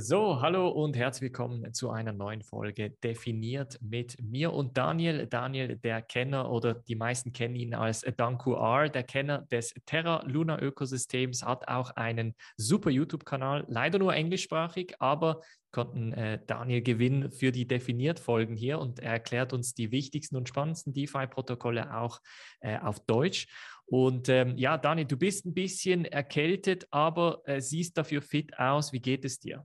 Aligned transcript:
So, 0.00 0.40
hallo 0.40 0.68
und 0.68 0.96
herzlich 0.96 1.22
willkommen 1.22 1.74
zu 1.74 1.90
einer 1.90 2.12
neuen 2.12 2.42
Folge 2.42 2.90
Definiert 3.02 3.82
mit 3.82 4.16
mir 4.22 4.52
und 4.52 4.78
Daniel. 4.78 5.26
Daniel, 5.26 5.76
der 5.76 6.02
Kenner 6.02 6.52
oder 6.52 6.74
die 6.74 6.94
meisten 6.94 7.32
kennen 7.32 7.56
ihn 7.56 7.74
als 7.74 8.02
Danku 8.16 8.52
R, 8.52 8.90
der 8.90 9.02
Kenner 9.02 9.46
des 9.50 9.74
Terra 9.86 10.22
Luna 10.24 10.60
Ökosystems, 10.60 11.42
hat 11.42 11.66
auch 11.66 11.90
einen 11.96 12.36
super 12.56 12.90
YouTube-Kanal, 12.90 13.64
leider 13.66 13.98
nur 13.98 14.14
englischsprachig, 14.14 14.94
aber 15.00 15.40
konnten 15.72 16.12
äh, 16.12 16.38
Daniel 16.46 16.82
gewinnen 16.82 17.32
für 17.32 17.50
die 17.50 17.66
Definiert-Folgen 17.66 18.56
hier 18.56 18.78
und 18.78 19.00
er 19.00 19.14
erklärt 19.14 19.52
uns 19.52 19.74
die 19.74 19.90
wichtigsten 19.90 20.36
und 20.36 20.48
spannendsten 20.48 20.94
DeFi-Protokolle 20.94 21.96
auch 21.96 22.20
äh, 22.60 22.78
auf 22.78 23.00
Deutsch. 23.00 23.48
Und 23.90 24.28
ähm, 24.28 24.56
ja, 24.58 24.76
Daniel, 24.76 25.06
du 25.06 25.16
bist 25.16 25.46
ein 25.46 25.54
bisschen 25.54 26.04
erkältet, 26.04 26.86
aber 26.90 27.40
äh, 27.44 27.60
siehst 27.60 27.96
dafür 27.96 28.20
fit 28.20 28.58
aus. 28.58 28.92
Wie 28.92 29.00
geht 29.00 29.24
es 29.24 29.40
dir? 29.40 29.64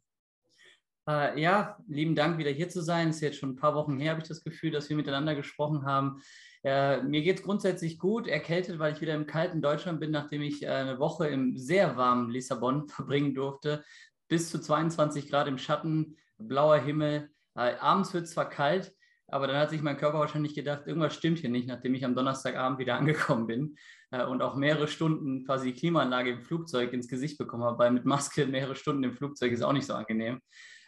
Äh, 1.08 1.42
ja, 1.42 1.78
lieben 1.88 2.16
Dank, 2.16 2.38
wieder 2.38 2.52
hier 2.52 2.70
zu 2.70 2.82
sein. 2.82 3.10
Es 3.10 3.18
ist 3.18 3.22
jetzt 3.22 3.40
schon 3.40 3.52
ein 3.52 3.56
paar 3.58 3.76
Wochen 3.76 4.00
her, 4.00 4.12
habe 4.12 4.22
ich 4.22 4.28
das 4.28 4.44
Gefühl, 4.44 4.72
dass 4.72 4.90
wir 4.90 4.96
miteinander 4.96 5.36
gesprochen 5.36 5.86
haben. 5.86 6.22
Äh, 6.64 7.02
mir 7.04 7.22
geht 7.22 7.40
es 7.40 7.44
grundsätzlich 7.44 8.00
gut, 8.00 8.26
erkältet, 8.28 8.80
weil 8.80 8.94
ich 8.94 9.02
wieder 9.02 9.14
im 9.14 9.26
kalten 9.26 9.62
Deutschland 9.62 10.00
bin, 10.00 10.12
nachdem 10.12 10.42
ich 10.42 10.64
äh, 10.64 10.68
eine 10.68 11.00
Woche 11.00 11.28
im 11.28 11.58
sehr 11.58 11.98
warmen 11.98 12.30
Lissabon 12.30 12.88
verbringen 12.88 13.36
durfte. 13.36 13.84
Bis 14.30 14.50
zu 14.50 14.62
22 14.62 15.30
Grad 15.30 15.50
im 15.50 15.58
Schatten, 15.58 16.16
blauer 16.38 16.78
Himmel. 16.78 17.30
Äh, 17.56 17.76
abends 17.82 18.14
wird 18.14 18.24
es 18.24 18.32
zwar 18.32 18.48
kalt, 18.48 18.94
aber 19.28 19.48
dann 19.48 19.58
hat 19.58 19.72
sich 19.72 19.82
mein 19.82 19.98
Körper 19.98 20.20
wahrscheinlich 20.20 20.56
gedacht, 20.56 20.88
irgendwas 20.88 21.14
stimmt 21.14 21.40
hier 21.40 21.50
nicht, 21.50 21.68
nachdem 21.68 21.94
ich 21.96 22.06
am 22.06 22.16
Donnerstagabend 22.16 22.80
wieder 22.80 22.96
angekommen 22.98 23.48
bin 23.48 23.76
und 24.22 24.42
auch 24.42 24.56
mehrere 24.56 24.88
Stunden 24.88 25.46
quasi 25.46 25.74
die 25.74 25.80
Klimaanlage 25.80 26.32
im 26.32 26.42
Flugzeug 26.42 26.94
ins 26.94 27.08
Gesicht 27.08 27.38
bekommen 27.38 27.64
habe, 27.64 27.80
weil 27.80 27.92
mit 27.92 28.06
Maske 28.06 28.46
mehrere 28.48 28.76
Stunden 28.76 29.04
im 29.04 29.14
Flugzeug 29.14 29.52
ist 29.52 29.64
auch 29.64 29.74
nicht 29.74 29.88
so 29.88 29.94
angenehm. 29.94 30.40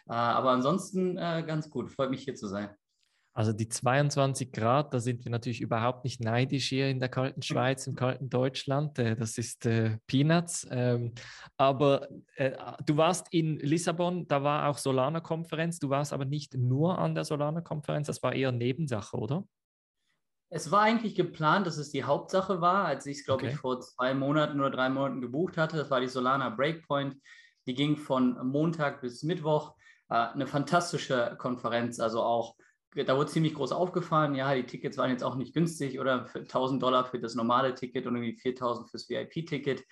Äh, 0.08 0.12
aber 0.12 0.50
ansonsten 0.50 1.16
äh, 1.16 1.44
ganz 1.46 1.68
gut. 1.70 1.90
Freut 1.90 2.10
mich 2.10 2.22
hier 2.22 2.34
zu 2.34 2.46
sein. 2.46 2.70
Also 3.36 3.52
die 3.52 3.68
22 3.68 4.50
Grad, 4.50 4.94
da 4.94 4.98
sind 4.98 5.22
wir 5.26 5.30
natürlich 5.30 5.60
überhaupt 5.60 6.04
nicht 6.04 6.22
neidisch 6.22 6.70
hier 6.70 6.88
in 6.88 7.00
der 7.00 7.10
kalten 7.10 7.42
Schweiz, 7.42 7.86
im 7.86 7.94
kalten 7.94 8.30
Deutschland. 8.30 8.98
Äh, 8.98 9.14
das 9.14 9.36
ist 9.36 9.66
äh, 9.66 9.98
Peanuts. 10.06 10.66
Ähm, 10.70 11.12
aber 11.58 12.08
äh, 12.36 12.52
du 12.86 12.96
warst 12.96 13.26
in 13.32 13.58
Lissabon, 13.58 14.26
da 14.26 14.42
war 14.42 14.70
auch 14.70 14.78
Solana-Konferenz. 14.78 15.78
Du 15.78 15.90
warst 15.90 16.14
aber 16.14 16.24
nicht 16.24 16.54
nur 16.54 16.98
an 16.98 17.14
der 17.14 17.24
Solana-Konferenz, 17.24 18.06
das 18.06 18.22
war 18.22 18.32
eher 18.32 18.52
Nebensache, 18.52 19.18
oder? 19.18 19.44
Es 20.48 20.70
war 20.70 20.82
eigentlich 20.82 21.14
geplant, 21.14 21.66
dass 21.66 21.76
es 21.76 21.90
die 21.90 22.04
Hauptsache 22.04 22.60
war, 22.60 22.84
als 22.84 23.06
ich 23.06 23.18
es, 23.18 23.24
glaube 23.24 23.44
okay. 23.44 23.52
ich, 23.52 23.58
vor 23.58 23.80
zwei 23.80 24.14
Monaten 24.14 24.60
oder 24.60 24.70
drei 24.70 24.88
Monaten 24.88 25.20
gebucht 25.20 25.56
hatte. 25.56 25.76
Das 25.76 25.90
war 25.90 26.00
die 26.00 26.08
Solana 26.08 26.50
Breakpoint. 26.50 27.16
Die 27.66 27.74
ging 27.74 27.96
von 27.96 28.38
Montag 28.46 29.00
bis 29.00 29.24
Mittwoch 29.24 29.74
äh, 30.08 30.14
eine 30.14 30.46
fantastische 30.46 31.36
Konferenz. 31.38 31.98
Also 31.98 32.22
auch, 32.22 32.54
da 32.94 33.16
wurde 33.16 33.30
ziemlich 33.30 33.54
groß 33.54 33.72
aufgefahren. 33.72 34.36
Ja, 34.36 34.54
die 34.54 34.64
Tickets 34.64 34.96
waren 34.98 35.10
jetzt 35.10 35.24
auch 35.24 35.34
nicht 35.34 35.52
günstig 35.52 35.98
oder 35.98 36.26
für 36.26 36.40
1000 36.40 36.80
Dollar 36.80 37.04
für 37.04 37.18
das 37.18 37.34
normale 37.34 37.74
Ticket 37.74 38.06
und 38.06 38.14
irgendwie 38.14 38.36
4000 38.36 38.88
fürs 38.88 39.08
VIP-Ticket. 39.08 39.84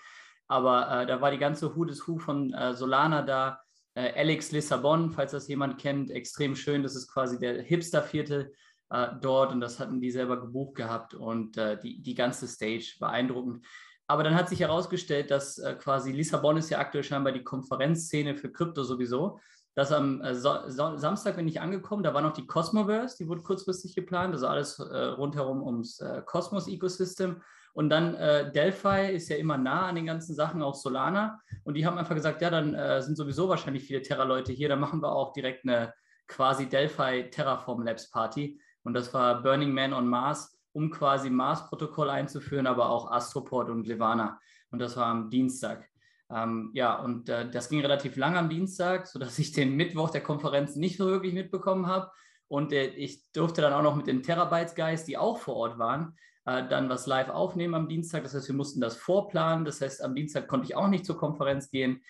Aber 0.46 1.02
äh, 1.02 1.06
da 1.06 1.20
war 1.20 1.32
die 1.32 1.38
ganze 1.38 1.74
Hu 1.74 1.84
des 1.84 2.06
Hu 2.06 2.18
von 2.18 2.52
äh, 2.54 2.74
Solana 2.74 3.22
da. 3.22 3.60
Äh, 3.94 4.12
Alex 4.20 4.52
Lissabon, 4.52 5.10
falls 5.10 5.32
das 5.32 5.48
jemand 5.48 5.80
kennt, 5.80 6.10
extrem 6.10 6.54
schön. 6.54 6.82
Das 6.82 6.94
ist 6.94 7.12
quasi 7.12 7.38
der 7.38 7.62
Hipster-Viertel 7.62 8.52
äh, 8.94 9.08
dort 9.20 9.52
und 9.52 9.60
das 9.60 9.80
hatten 9.80 10.00
die 10.00 10.10
selber 10.10 10.40
gebucht 10.40 10.76
gehabt 10.76 11.14
und 11.14 11.56
äh, 11.56 11.78
die, 11.78 12.02
die 12.02 12.14
ganze 12.14 12.46
Stage 12.46 12.96
beeindruckend. 13.00 13.64
Aber 14.06 14.22
dann 14.22 14.34
hat 14.34 14.48
sich 14.48 14.60
herausgestellt, 14.60 15.30
dass 15.30 15.58
äh, 15.58 15.74
quasi 15.74 16.12
Lissabon 16.12 16.56
ist 16.56 16.70
ja 16.70 16.78
aktuell 16.78 17.04
scheinbar 17.04 17.32
die 17.32 17.44
Konferenzszene 17.44 18.36
für 18.36 18.52
Krypto 18.52 18.82
sowieso 18.82 19.38
dass 19.74 19.90
am 19.90 20.20
äh, 20.22 20.34
so 20.34 20.58
Samstag 20.68 21.36
bin 21.36 21.48
ich 21.48 21.60
angekommen, 21.60 22.02
da 22.02 22.14
war 22.14 22.22
noch 22.22 22.32
die 22.32 22.46
Cosmoverse, 22.46 23.16
die 23.18 23.28
wurde 23.28 23.42
kurzfristig 23.42 23.94
geplant, 23.94 24.34
also 24.34 24.46
alles 24.46 24.78
äh, 24.78 24.96
rundherum 25.06 25.62
ums 25.62 26.00
äh, 26.00 26.22
Cosmos-Ecosystem. 26.24 27.42
Und 27.72 27.90
dann 27.90 28.14
äh, 28.14 28.52
Delphi 28.52 29.12
ist 29.12 29.28
ja 29.28 29.36
immer 29.36 29.58
nah 29.58 29.86
an 29.86 29.96
den 29.96 30.06
ganzen 30.06 30.36
Sachen, 30.36 30.62
auch 30.62 30.76
Solana. 30.76 31.40
Und 31.64 31.74
die 31.74 31.84
haben 31.84 31.98
einfach 31.98 32.14
gesagt, 32.14 32.40
ja, 32.40 32.50
dann 32.50 32.74
äh, 32.74 33.02
sind 33.02 33.16
sowieso 33.16 33.48
wahrscheinlich 33.48 33.84
viele 33.84 34.00
Terra-Leute 34.00 34.52
hier, 34.52 34.68
dann 34.68 34.78
machen 34.78 35.02
wir 35.02 35.12
auch 35.12 35.32
direkt 35.32 35.64
eine 35.64 35.92
quasi 36.28 36.66
Delphi 36.66 37.30
Terraform 37.30 37.82
Labs 37.82 38.10
Party. 38.10 38.60
Und 38.84 38.94
das 38.94 39.12
war 39.12 39.42
Burning 39.42 39.72
Man 39.72 39.92
on 39.92 40.06
Mars, 40.06 40.56
um 40.72 40.90
quasi 40.90 41.30
Mars-Protokoll 41.30 42.10
einzuführen, 42.10 42.66
aber 42.66 42.90
auch 42.90 43.10
Astroport 43.10 43.70
und 43.70 43.86
Levana. 43.86 44.38
Und 44.70 44.78
das 44.78 44.96
war 44.96 45.06
am 45.06 45.30
Dienstag. 45.30 45.88
Ähm, 46.30 46.70
ja, 46.74 46.94
und 46.96 47.28
äh, 47.28 47.50
das 47.50 47.68
ging 47.68 47.80
relativ 47.80 48.16
lang 48.16 48.36
am 48.36 48.48
Dienstag, 48.48 49.06
sodass 49.06 49.38
ich 49.38 49.52
den 49.52 49.76
Mittwoch 49.76 50.10
der 50.10 50.22
Konferenz 50.22 50.76
nicht 50.76 50.96
so 50.96 51.06
wirklich 51.06 51.34
mitbekommen 51.34 51.86
habe. 51.86 52.10
Und 52.48 52.72
äh, 52.72 52.86
ich 52.86 53.30
durfte 53.32 53.62
dann 53.62 53.72
auch 53.72 53.82
noch 53.82 53.96
mit 53.96 54.06
den 54.06 54.22
Terabytes 54.22 54.74
Guys, 54.74 55.04
die 55.04 55.16
auch 55.16 55.38
vor 55.38 55.56
Ort 55.56 55.78
waren, 55.78 56.16
äh, 56.44 56.66
dann 56.66 56.88
was 56.88 57.06
live 57.06 57.28
aufnehmen 57.28 57.74
am 57.74 57.88
Dienstag. 57.88 58.22
Das 58.22 58.34
heißt, 58.34 58.48
wir 58.48 58.54
mussten 58.54 58.80
das 58.80 58.96
vorplanen. 58.96 59.64
Das 59.64 59.80
heißt, 59.80 60.02
am 60.02 60.14
Dienstag 60.14 60.48
konnte 60.48 60.66
ich 60.66 60.76
auch 60.76 60.88
nicht 60.88 61.06
zur 61.06 61.16
Konferenz 61.16 61.70
gehen. 61.70 62.02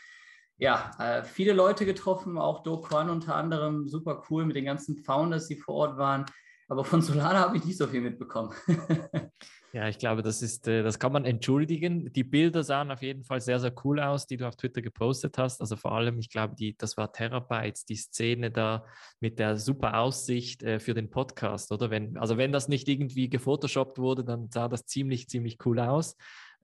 Ja, 0.56 0.92
äh, 0.98 1.24
viele 1.24 1.52
Leute 1.52 1.84
getroffen, 1.84 2.38
auch 2.38 2.62
Do 2.62 2.80
Kwan 2.80 3.10
unter 3.10 3.34
anderem, 3.34 3.88
super 3.88 4.22
cool 4.30 4.44
mit 4.44 4.54
den 4.54 4.64
ganzen 4.64 4.96
Founders, 4.96 5.48
die 5.48 5.56
vor 5.56 5.74
Ort 5.74 5.98
waren. 5.98 6.26
Aber 6.68 6.84
von 6.84 7.02
Solana 7.02 7.40
habe 7.40 7.56
ich 7.56 7.64
nicht 7.64 7.78
so 7.78 7.86
viel 7.86 8.00
mitbekommen. 8.00 8.52
Ja, 9.74 9.88
ich 9.88 9.98
glaube, 9.98 10.22
das 10.22 10.40
ist, 10.40 10.68
äh, 10.68 10.84
das 10.84 11.00
kann 11.00 11.10
man 11.10 11.24
entschuldigen. 11.24 12.12
Die 12.12 12.22
Bilder 12.22 12.62
sahen 12.62 12.92
auf 12.92 13.02
jeden 13.02 13.24
Fall 13.24 13.40
sehr, 13.40 13.58
sehr 13.58 13.74
cool 13.84 13.98
aus, 13.98 14.28
die 14.28 14.36
du 14.36 14.46
auf 14.46 14.54
Twitter 14.54 14.82
gepostet 14.82 15.36
hast. 15.36 15.60
Also 15.60 15.74
vor 15.74 15.90
allem, 15.90 16.20
ich 16.20 16.30
glaube, 16.30 16.54
die, 16.54 16.76
das 16.76 16.96
war 16.96 17.12
Terabytes, 17.12 17.84
die 17.84 17.96
Szene 17.96 18.52
da 18.52 18.84
mit 19.18 19.40
der 19.40 19.56
super 19.56 19.98
Aussicht 19.98 20.62
äh, 20.62 20.78
für 20.78 20.94
den 20.94 21.10
Podcast, 21.10 21.72
oder? 21.72 21.90
Wenn, 21.90 22.16
also 22.18 22.36
wenn 22.36 22.52
das 22.52 22.68
nicht 22.68 22.86
irgendwie 22.86 23.28
gefotoshoppt 23.28 23.98
wurde, 23.98 24.22
dann 24.22 24.48
sah 24.48 24.68
das 24.68 24.86
ziemlich, 24.86 25.28
ziemlich 25.28 25.58
cool 25.66 25.80
aus. 25.80 26.16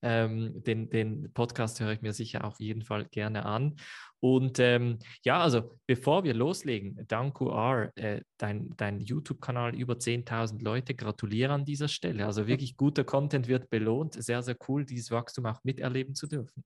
Ähm, 0.03 0.63
den, 0.65 0.89
den 0.91 1.33
Podcast 1.33 1.81
höre 1.81 1.93
ich 1.93 2.01
mir 2.01 2.13
sicher 2.13 2.45
auf 2.45 2.59
jeden 2.59 2.83
Fall 2.83 3.07
gerne 3.07 3.45
an. 3.45 3.77
Und 4.21 4.59
ähm, 4.59 4.99
ja, 5.25 5.41
also 5.41 5.79
bevor 5.87 6.25
wir 6.25 6.35
loslegen, 6.35 7.07
Danku 7.09 7.49
R, 7.49 7.91
äh, 7.97 8.21
dein, 8.37 8.71
dein 8.77 9.01
YouTube-Kanal 9.01 9.75
über 9.75 9.95
10.000 9.95 10.63
Leute, 10.63 10.95
gratuliere 10.95 11.53
an 11.53 11.65
dieser 11.65 11.89
Stelle. 11.89 12.27
Also 12.27 12.47
wirklich 12.47 12.77
guter 12.77 13.05
Content 13.05 13.49
wird 13.49 13.71
belohnt. 13.71 14.23
Sehr, 14.23 14.43
sehr 14.43 14.57
cool, 14.69 14.85
dieses 14.85 15.11
Wachstum 15.11 15.47
auch 15.47 15.65
miterleben 15.65 16.15
zu 16.15 16.27
dürfen. 16.27 16.65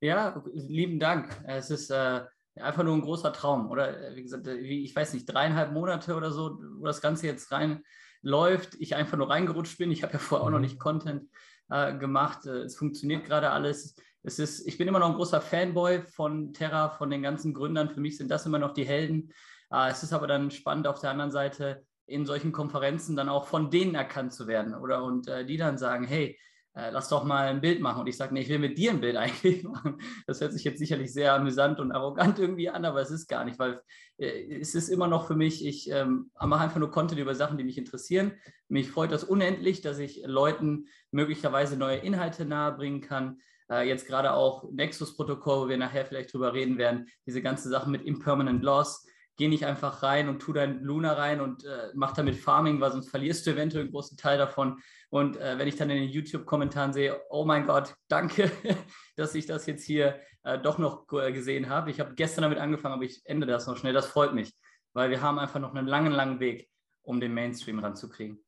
Ja, 0.00 0.42
lieben 0.52 0.98
Dank. 0.98 1.28
Es 1.46 1.70
ist 1.70 1.90
äh, 1.90 2.22
einfach 2.56 2.82
nur 2.82 2.94
ein 2.94 3.02
großer 3.02 3.32
Traum. 3.32 3.70
Oder 3.70 4.14
wie 4.14 4.22
gesagt, 4.22 4.46
ich 4.46 4.96
weiß 4.96 5.14
nicht, 5.14 5.26
dreieinhalb 5.26 5.72
Monate 5.72 6.14
oder 6.16 6.30
so, 6.30 6.58
wo 6.78 6.86
das 6.86 7.00
Ganze 7.00 7.26
jetzt 7.26 7.52
rein 7.52 7.82
läuft, 8.22 8.76
ich 8.80 8.94
einfach 8.94 9.18
nur 9.18 9.30
reingerutscht 9.30 9.78
bin. 9.78 9.90
Ich 9.90 10.02
habe 10.02 10.14
ja 10.14 10.18
vorher 10.18 10.46
auch 10.46 10.50
noch 10.50 10.58
mhm. 10.58 10.64
nicht 10.64 10.78
Content 10.78 11.28
äh, 11.72 11.96
gemacht. 11.96 12.46
Es 12.46 12.76
funktioniert 12.76 13.24
gerade 13.24 13.50
alles 13.50 13.96
es 14.24 14.38
ist, 14.38 14.66
ich 14.66 14.78
bin 14.78 14.86
immer 14.86 15.00
noch 15.00 15.08
ein 15.08 15.16
großer 15.16 15.40
Fanboy 15.40 16.02
von 16.02 16.52
Terra, 16.54 16.90
von 16.90 17.10
den 17.10 17.22
ganzen 17.22 17.52
Gründern. 17.52 17.90
Für 17.90 18.00
mich 18.00 18.16
sind 18.16 18.30
das 18.30 18.46
immer 18.46 18.58
noch 18.58 18.72
die 18.72 18.84
Helden. 18.84 19.32
Äh, 19.72 19.90
es 19.90 20.02
ist 20.02 20.12
aber 20.12 20.26
dann 20.26 20.50
spannend 20.50 20.86
auf 20.86 21.00
der 21.00 21.10
anderen 21.10 21.32
Seite 21.32 21.84
in 22.06 22.26
solchen 22.26 22.52
Konferenzen 22.52 23.16
dann 23.16 23.28
auch 23.28 23.46
von 23.46 23.70
denen 23.70 23.94
erkannt 23.94 24.32
zu 24.32 24.46
werden 24.46 24.74
oder 24.74 25.02
und 25.02 25.28
äh, 25.28 25.44
die 25.44 25.56
dann 25.56 25.78
sagen, 25.78 26.04
hey, 26.04 26.38
äh, 26.74 26.90
lass 26.90 27.08
doch 27.08 27.24
mal 27.24 27.48
ein 27.48 27.60
Bild 27.60 27.80
machen. 27.80 28.00
Und 28.00 28.06
ich 28.06 28.16
sage, 28.16 28.32
nee, 28.32 28.40
ich 28.40 28.48
will 28.48 28.58
mit 28.58 28.78
dir 28.78 28.90
ein 28.90 29.00
Bild 29.00 29.16
eigentlich 29.18 29.62
machen. 29.64 29.98
Das 30.26 30.40
hört 30.40 30.52
sich 30.52 30.64
jetzt 30.64 30.78
sicherlich 30.78 31.12
sehr 31.12 31.34
amüsant 31.34 31.80
und 31.80 31.92
arrogant 31.92 32.38
irgendwie 32.38 32.70
an, 32.70 32.84
aber 32.84 33.00
es 33.00 33.10
ist 33.10 33.28
gar 33.28 33.44
nicht, 33.44 33.58
weil 33.58 33.80
äh, 34.18 34.60
es 34.60 34.74
ist 34.74 34.88
immer 34.88 35.08
noch 35.08 35.26
für 35.26 35.36
mich, 35.36 35.66
ich 35.66 35.90
ähm, 35.90 36.30
mache 36.40 36.62
einfach 36.62 36.78
nur 36.78 36.90
Content 36.90 37.20
über 37.20 37.34
Sachen, 37.34 37.58
die 37.58 37.64
mich 37.64 37.78
interessieren. 37.78 38.32
Mich 38.68 38.90
freut 38.90 39.12
das 39.12 39.24
unendlich, 39.24 39.80
dass 39.82 39.98
ich 39.98 40.22
Leuten 40.24 40.86
möglicherweise 41.10 41.76
neue 41.76 41.98
Inhalte 41.98 42.44
nahebringen 42.44 43.00
kann. 43.00 43.40
Äh, 43.70 43.88
jetzt 43.88 44.06
gerade 44.06 44.32
auch 44.32 44.70
Nexus-Protokoll, 44.70 45.64
wo 45.64 45.68
wir 45.68 45.76
nachher 45.76 46.06
vielleicht 46.06 46.32
drüber 46.32 46.54
reden 46.54 46.78
werden, 46.78 47.08
diese 47.26 47.42
ganze 47.42 47.68
Sache 47.68 47.90
mit 47.90 48.02
Impermanent 48.02 48.62
Loss. 48.62 49.06
Geh 49.36 49.48
nicht 49.48 49.64
einfach 49.64 50.02
rein 50.02 50.28
und 50.28 50.40
tu 50.40 50.52
dein 50.52 50.82
Luna 50.82 51.14
rein 51.14 51.40
und 51.40 51.64
äh, 51.64 51.90
mach 51.94 52.12
damit 52.12 52.36
Farming, 52.36 52.80
weil 52.80 52.92
sonst 52.92 53.08
verlierst 53.08 53.46
du 53.46 53.52
eventuell 53.52 53.84
einen 53.84 53.92
großen 53.92 54.16
Teil 54.16 54.38
davon. 54.38 54.80
Und 55.10 55.36
äh, 55.36 55.58
wenn 55.58 55.68
ich 55.68 55.76
dann 55.76 55.90
in 55.90 56.02
den 56.02 56.10
YouTube-Kommentaren 56.10 56.92
sehe, 56.92 57.20
oh 57.30 57.44
mein 57.44 57.66
Gott, 57.66 57.94
danke, 58.08 58.50
dass 59.16 59.34
ich 59.34 59.46
das 59.46 59.66
jetzt 59.66 59.84
hier 59.84 60.20
äh, 60.42 60.58
doch 60.58 60.78
noch 60.78 61.06
gesehen 61.06 61.68
habe. 61.68 61.90
Ich 61.90 62.00
habe 62.00 62.14
gestern 62.14 62.42
damit 62.42 62.58
angefangen, 62.58 62.94
aber 62.94 63.04
ich 63.04 63.22
ende 63.24 63.46
das 63.46 63.66
noch 63.66 63.76
schnell. 63.76 63.92
Das 63.92 64.06
freut 64.06 64.34
mich, 64.34 64.52
weil 64.92 65.10
wir 65.10 65.22
haben 65.22 65.38
einfach 65.38 65.60
noch 65.60 65.74
einen 65.74 65.86
langen, 65.86 66.12
langen 66.12 66.40
Weg, 66.40 66.68
um 67.02 67.20
den 67.20 67.32
Mainstream 67.32 67.78
ranzukriegen. 67.78 68.44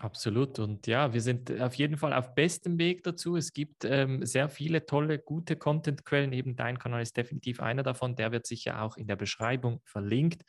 Absolut. 0.00 0.60
Und 0.60 0.86
ja, 0.86 1.12
wir 1.12 1.20
sind 1.20 1.60
auf 1.60 1.74
jeden 1.74 1.96
Fall 1.96 2.12
auf 2.12 2.34
bestem 2.36 2.78
Weg 2.78 3.02
dazu. 3.02 3.36
Es 3.36 3.52
gibt 3.52 3.84
ähm, 3.84 4.24
sehr 4.24 4.48
viele 4.48 4.86
tolle, 4.86 5.18
gute 5.18 5.56
Content-Quellen. 5.56 6.32
Eben 6.32 6.54
dein 6.54 6.78
Kanal 6.78 7.02
ist 7.02 7.16
definitiv 7.16 7.60
einer 7.60 7.82
davon. 7.82 8.14
Der 8.14 8.30
wird 8.30 8.46
sicher 8.46 8.82
auch 8.82 8.96
in 8.96 9.08
der 9.08 9.16
Beschreibung 9.16 9.80
verlinkt. 9.84 10.44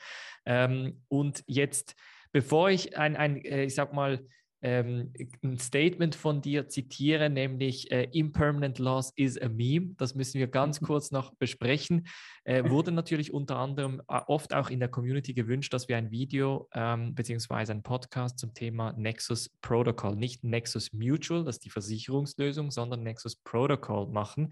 Ähm, 0.45 1.01
und 1.07 1.43
jetzt, 1.47 1.95
bevor 2.31 2.69
ich 2.69 2.95
ein, 2.97 3.15
ein 3.15 3.37
äh, 3.43 3.63
ich 3.63 3.73
sag 3.73 3.91
mal, 3.91 4.23
ähm, 4.61 5.13
ein 5.43 5.57
Statement 5.57 6.15
von 6.15 6.41
dir 6.41 6.67
zitieren, 6.67 7.33
nämlich 7.33 7.91
äh, 7.91 8.09
Impermanent 8.11 8.79
Loss 8.79 9.13
is 9.15 9.41
a 9.41 9.47
Meme. 9.47 9.95
Das 9.97 10.15
müssen 10.15 10.39
wir 10.39 10.47
ganz 10.47 10.81
kurz 10.81 11.11
noch 11.11 11.33
besprechen. 11.35 12.07
Äh, 12.43 12.63
wurde 12.69 12.91
natürlich 12.91 13.33
unter 13.33 13.57
anderem 13.57 14.01
äh, 14.09 14.19
oft 14.27 14.53
auch 14.53 14.69
in 14.69 14.79
der 14.79 14.89
Community 14.89 15.33
gewünscht, 15.33 15.73
dass 15.73 15.87
wir 15.87 15.97
ein 15.97 16.11
Video 16.11 16.67
ähm, 16.73 17.15
beziehungsweise 17.15 17.71
ein 17.71 17.83
Podcast 17.83 18.39
zum 18.39 18.53
Thema 18.53 18.93
Nexus 18.93 19.49
Protocol, 19.61 20.15
nicht 20.15 20.43
Nexus 20.43 20.91
Mutual, 20.93 21.45
das 21.45 21.57
ist 21.57 21.65
die 21.65 21.69
Versicherungslösung, 21.69 22.71
sondern 22.71 23.03
Nexus 23.03 23.37
Protocol 23.37 24.07
machen. 24.07 24.49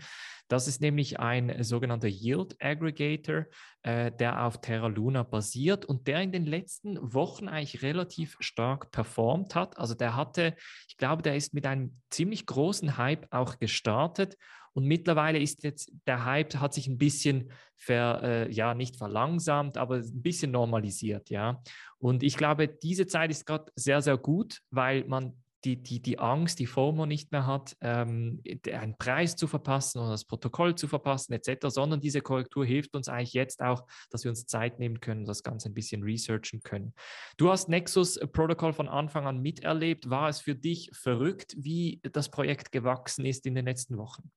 Das 0.47 0.67
ist 0.67 0.81
nämlich 0.81 1.19
ein 1.19 1.63
sogenannter 1.63 2.07
Yield 2.07 2.55
Aggregator, 2.61 3.45
äh, 3.83 4.11
der 4.11 4.45
auf 4.45 4.61
Terra 4.61 4.87
Luna 4.87 5.23
basiert 5.23 5.85
und 5.85 6.07
der 6.07 6.21
in 6.21 6.31
den 6.31 6.45
letzten 6.45 7.13
Wochen 7.13 7.49
eigentlich 7.49 7.81
relativ 7.81 8.37
stark 8.39 8.91
performt 8.91 9.55
hat. 9.55 9.77
Also 9.77 9.96
der 9.97 10.15
hatte, 10.15 10.55
ich 10.87 10.97
glaube, 10.97 11.21
der 11.21 11.35
ist 11.35 11.53
mit 11.53 11.65
einem 11.65 11.99
ziemlich 12.09 12.45
großen 12.45 12.97
Hype 12.97 13.27
auch 13.31 13.59
gestartet 13.59 14.37
und 14.73 14.85
mittlerweile 14.85 15.39
ist 15.39 15.63
jetzt 15.63 15.91
der 16.05 16.23
Hype 16.25 16.55
hat 16.55 16.73
sich 16.73 16.87
ein 16.87 16.97
bisschen 16.97 17.51
ver, 17.75 18.21
äh, 18.23 18.51
ja 18.51 18.73
nicht 18.75 18.95
verlangsamt, 18.95 19.77
aber 19.77 19.95
ein 19.95 20.21
bisschen 20.21 20.51
normalisiert, 20.51 21.29
ja. 21.29 21.61
Und 21.97 22.21
ich 22.21 22.37
glaube, 22.37 22.67
diese 22.67 23.07
Zeit 23.07 23.31
ist 23.31 23.45
gerade 23.45 23.71
sehr 23.75 24.01
sehr 24.01 24.17
gut, 24.17 24.59
weil 24.69 25.03
man 25.05 25.33
die, 25.67 25.83
die, 25.83 26.01
die 26.01 26.17
Angst, 26.17 26.59
die 26.59 26.65
FOMO 26.65 27.05
nicht 27.05 27.33
mehr 27.33 27.45
hat, 27.45 27.75
ähm, 27.81 28.41
einen 28.71 28.97
Preis 28.97 29.35
zu 29.35 29.47
verpassen 29.47 29.99
oder 29.99 30.11
das 30.11 30.23
Protokoll 30.23 30.75
zu 30.75 30.87
verpassen 30.87 31.33
etc., 31.33 31.67
sondern 31.67 31.99
diese 31.99 32.21
Korrektur 32.21 32.65
hilft 32.65 32.95
uns 32.95 33.09
eigentlich 33.09 33.33
jetzt 33.33 33.61
auch, 33.61 33.85
dass 34.09 34.23
wir 34.23 34.29
uns 34.29 34.45
Zeit 34.45 34.79
nehmen 34.79 35.01
können, 35.01 35.25
das 35.25 35.43
Ganze 35.43 35.69
ein 35.69 35.73
bisschen 35.73 36.03
researchen 36.03 36.61
können. 36.61 36.93
Du 37.35 37.51
hast 37.51 37.67
Nexus 37.67 38.17
Protocol 38.31 38.71
von 38.71 38.87
Anfang 38.87 39.27
an 39.27 39.41
miterlebt. 39.41 40.09
War 40.09 40.29
es 40.29 40.39
für 40.39 40.55
dich 40.55 40.89
verrückt, 40.93 41.53
wie 41.57 41.99
das 42.13 42.29
Projekt 42.29 42.71
gewachsen 42.71 43.25
ist 43.25 43.45
in 43.45 43.55
den 43.55 43.65
letzten 43.65 43.97
Wochen? 43.97 44.31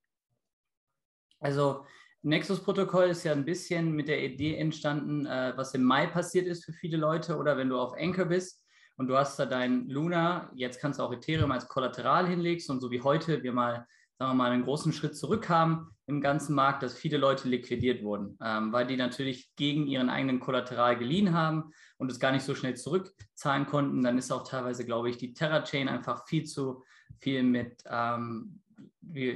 Also 1.39 1.87
Nexus-Protokoll 2.23 3.11
ist 3.11 3.25
ja 3.25 3.33
ein 3.33 3.45
bisschen 3.45 3.93
mit 3.93 4.09
der 4.09 4.23
Idee 4.23 4.57
entstanden, 4.57 5.27
äh, 5.27 5.53
was 5.57 5.75
im 5.75 5.85
Mai 5.85 6.07
passiert 6.09 6.47
ist 6.49 6.65
für 6.65 6.73
viele 6.73 6.97
Leute 6.97 7.37
oder 7.37 7.57
wenn 7.57 7.69
du 7.69 7.79
auf 7.79 7.95
Anchor 7.97 8.27
bist 8.27 8.60
und 9.01 9.07
du 9.07 9.17
hast 9.17 9.39
da 9.39 9.47
dein 9.47 9.89
Luna, 9.89 10.51
jetzt 10.55 10.79
kannst 10.79 10.99
du 10.99 11.03
auch 11.03 11.11
Ethereum 11.11 11.51
als 11.53 11.69
Kollateral 11.69 12.29
hinlegst 12.29 12.69
und 12.69 12.81
so 12.81 12.91
wie 12.91 13.01
heute 13.01 13.43
wir 13.43 13.55
mal, 13.55 13.87
sagen 14.19 14.33
wir 14.33 14.35
mal, 14.35 14.51
einen 14.51 14.65
großen 14.65 14.93
Schritt 14.93 15.17
zurück 15.17 15.49
haben 15.49 15.97
im 16.05 16.21
ganzen 16.21 16.55
Markt, 16.55 16.83
dass 16.83 16.99
viele 16.99 17.17
Leute 17.17 17.49
liquidiert 17.49 18.05
wurden, 18.05 18.37
ähm, 18.45 18.75
weil 18.75 18.87
die 18.87 18.99
natürlich 18.99 19.57
gegen 19.57 19.87
ihren 19.87 20.11
eigenen 20.11 20.39
Kollateral 20.39 20.99
geliehen 20.99 21.33
haben 21.33 21.73
und 21.97 22.13
es 22.13 22.21
gar 22.21 22.31
nicht 22.31 22.45
so 22.45 22.55
schnell 22.55 22.77
zurückzahlen 22.77 23.65
konnten. 23.65 24.03
Dann 24.03 24.19
ist 24.19 24.31
auch 24.31 24.47
teilweise, 24.47 24.85
glaube 24.85 25.09
ich, 25.09 25.17
die 25.17 25.33
Terra-Chain 25.33 25.89
einfach 25.89 26.27
viel 26.29 26.45
zu 26.45 26.85
viel 27.21 27.43
mit 27.43 27.83
ähm, 27.87 28.61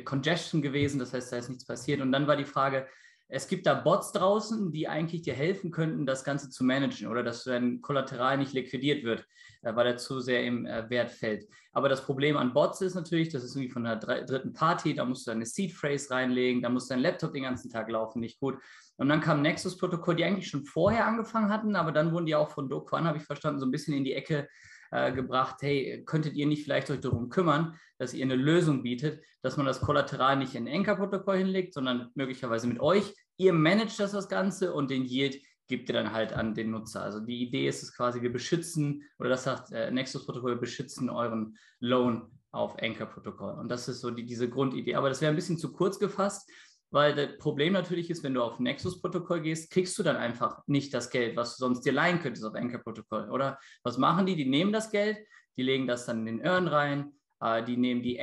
Congestion 0.05 0.61
gewesen, 0.61 0.99
das 0.99 1.15
heißt, 1.15 1.33
da 1.33 1.39
ist 1.39 1.49
nichts 1.49 1.65
passiert. 1.65 2.03
Und 2.03 2.13
dann 2.13 2.27
war 2.27 2.37
die 2.37 2.45
Frage, 2.45 2.87
es 3.29 3.49
gibt 3.49 3.67
da 3.67 3.75
Bots 3.75 4.13
draußen, 4.13 4.73
die 4.73 4.89
eigentlich 4.89 5.23
dir 5.23 5.35
helfen 5.35 5.71
könnten, 5.71 6.05
das 6.05 6.23
Ganze 6.23 6.51
zu 6.51 6.65
managen 6.65 7.09
oder 7.09 7.23
dass 7.23 7.45
dein 7.45 7.81
Kollateral 7.81 8.37
nicht 8.37 8.53
liquidiert 8.53 9.05
wird, 9.05 9.27
weil 9.65 9.87
er 9.87 9.97
zu 9.97 10.21
sehr 10.21 10.45
im 10.45 10.67
äh, 10.67 10.89
Wert 10.91 11.11
fällt. 11.11 11.47
Aber 11.73 11.89
das 11.89 12.05
Problem 12.05 12.37
an 12.37 12.53
Bots 12.53 12.81
ist 12.81 12.95
natürlich, 12.95 13.31
das 13.31 13.43
ist 13.45 13.57
irgendwie 13.57 13.73
von 13.73 13.87
einer 13.87 13.97
dritten 13.97 14.53
Party, 14.53 14.95
da 14.95 15.05
musst 15.05 15.27
du 15.27 15.31
deine 15.31 15.47
Seed 15.47 15.73
Phrase 15.73 16.11
reinlegen, 16.11 16.63
da 16.63 16.69
muss 16.69 16.89
dein 16.89 17.01
Laptop 17.01 17.33
den 17.33 17.43
ganzen 17.43 17.71
Tag 17.71 17.91
laufen, 17.91 18.21
nicht 18.21 18.39
gut. 18.39 18.59
Und 18.97 19.09
dann 19.09 19.21
kam 19.21 19.43
Nexus-Protokoll, 19.43 20.17
die 20.17 20.25
eigentlich 20.25 20.49
schon 20.49 20.65
vorher 20.65 21.07
angefangen 21.07 21.51
hatten, 21.51 21.75
aber 21.75 21.91
dann 21.91 22.13
wurden 22.13 22.27
die 22.27 22.37
auch 22.37 22.51
von 22.51 22.69
Do 22.69 22.81
Kwon, 22.83 23.05
habe 23.05 23.19
ich 23.19 23.25
verstanden, 23.25 23.59
so 23.59 23.67
ein 23.67 23.73
bisschen 23.73 23.95
in 23.95 24.05
die 24.05 24.15
Ecke 24.15 24.49
äh, 24.93 25.13
gebracht, 25.13 25.57
hey, 25.63 26.05
könntet 26.07 26.35
ihr 26.35 26.47
nicht 26.47 26.63
vielleicht 26.63 26.91
euch 26.91 27.01
darum 27.01 27.29
kümmern, 27.29 27.77
dass 27.99 28.15
ihr 28.15 28.25
eine 28.25 28.37
Lösung 28.37 28.85
bietet, 28.85 29.25
dass 29.43 29.57
man 29.57 29.67
das 29.67 29.81
Kollateral 29.81 30.37
nicht 30.37 30.55
in 30.55 30.69
ein 30.69 30.75
Anchor-Protokoll 30.77 31.39
hinlegt, 31.39 31.75
sondern 31.75 32.11
möglicherweise 32.15 32.69
mit 32.69 32.79
euch. 32.79 33.13
Ihr 33.37 33.53
managt 33.53 33.99
das, 33.99 34.13
das 34.13 34.29
Ganze 34.29 34.73
und 34.73 34.93
den 34.93 35.05
Yield 35.05 35.41
gibt 35.67 35.89
ihr 35.89 35.95
dann 35.95 36.13
halt 36.13 36.33
an 36.33 36.55
den 36.55 36.71
Nutzer. 36.71 37.03
Also 37.03 37.21
die 37.21 37.43
Idee 37.43 37.69
ist 37.69 37.83
es 37.83 37.97
quasi, 37.97 38.23
wir 38.23 38.33
beschützen, 38.33 39.03
oder 39.19 39.31
das 39.31 39.45
sagt 39.45 39.73
äh, 39.73 39.91
Nexus-Protokoll, 39.91 40.53
wir 40.53 40.61
beschützen 40.61 41.11
euren 41.11 41.57
Loan 41.81 42.31
auf 42.51 42.77
Anchor-Protokoll. 42.81 43.55
Und 43.55 43.69
das 43.69 43.89
ist 43.89 44.01
so 44.01 44.11
die, 44.11 44.25
diese 44.25 44.49
Grundidee. 44.49 44.95
Aber 44.95 45.09
das 45.09 45.21
wäre 45.21 45.33
ein 45.33 45.37
bisschen 45.37 45.59
zu 45.59 45.73
kurz 45.73 45.99
gefasst 45.99 46.49
weil 46.95 47.13
das 47.13 47.39
Problem 47.39 47.73
natürlich 47.73 48.09
ist, 48.09 48.23
wenn 48.23 48.35
du 48.35 48.43
auf 48.45 48.61
Nexus-Protokoll 48.61 49.41
gehst, 49.41 49.73
kriegst 49.73 49.99
du 49.99 50.05
dann 50.05 50.15
einfach 50.15 50.63
nicht 50.69 50.95
das 50.95 51.11
Geld, 51.11 51.37
was 51.37 51.57
du 51.57 51.65
sonst 51.65 51.81
dir 51.81 51.93
leihen 51.93 52.21
könntest 52.21 52.47
auf 52.47 52.55
Anchor-Protokoll. 52.55 53.31
Oder 53.31 53.59
was 53.83 53.99
machen 53.99 54.27
die? 54.27 54.37
Die 54.37 54.45
nehmen 54.45 54.73
das 54.73 54.93
Geld, 54.93 55.19
die 55.57 55.65
legen 55.65 55.89
das 55.89 56.07
dann 56.07 56.25
in 56.25 56.39
den 56.39 56.47
Earn 56.47 56.69
rein, 56.69 57.13
äh, 57.41 57.65
die 57.65 57.77
nehmen 57.77 58.05
die 58.05 58.21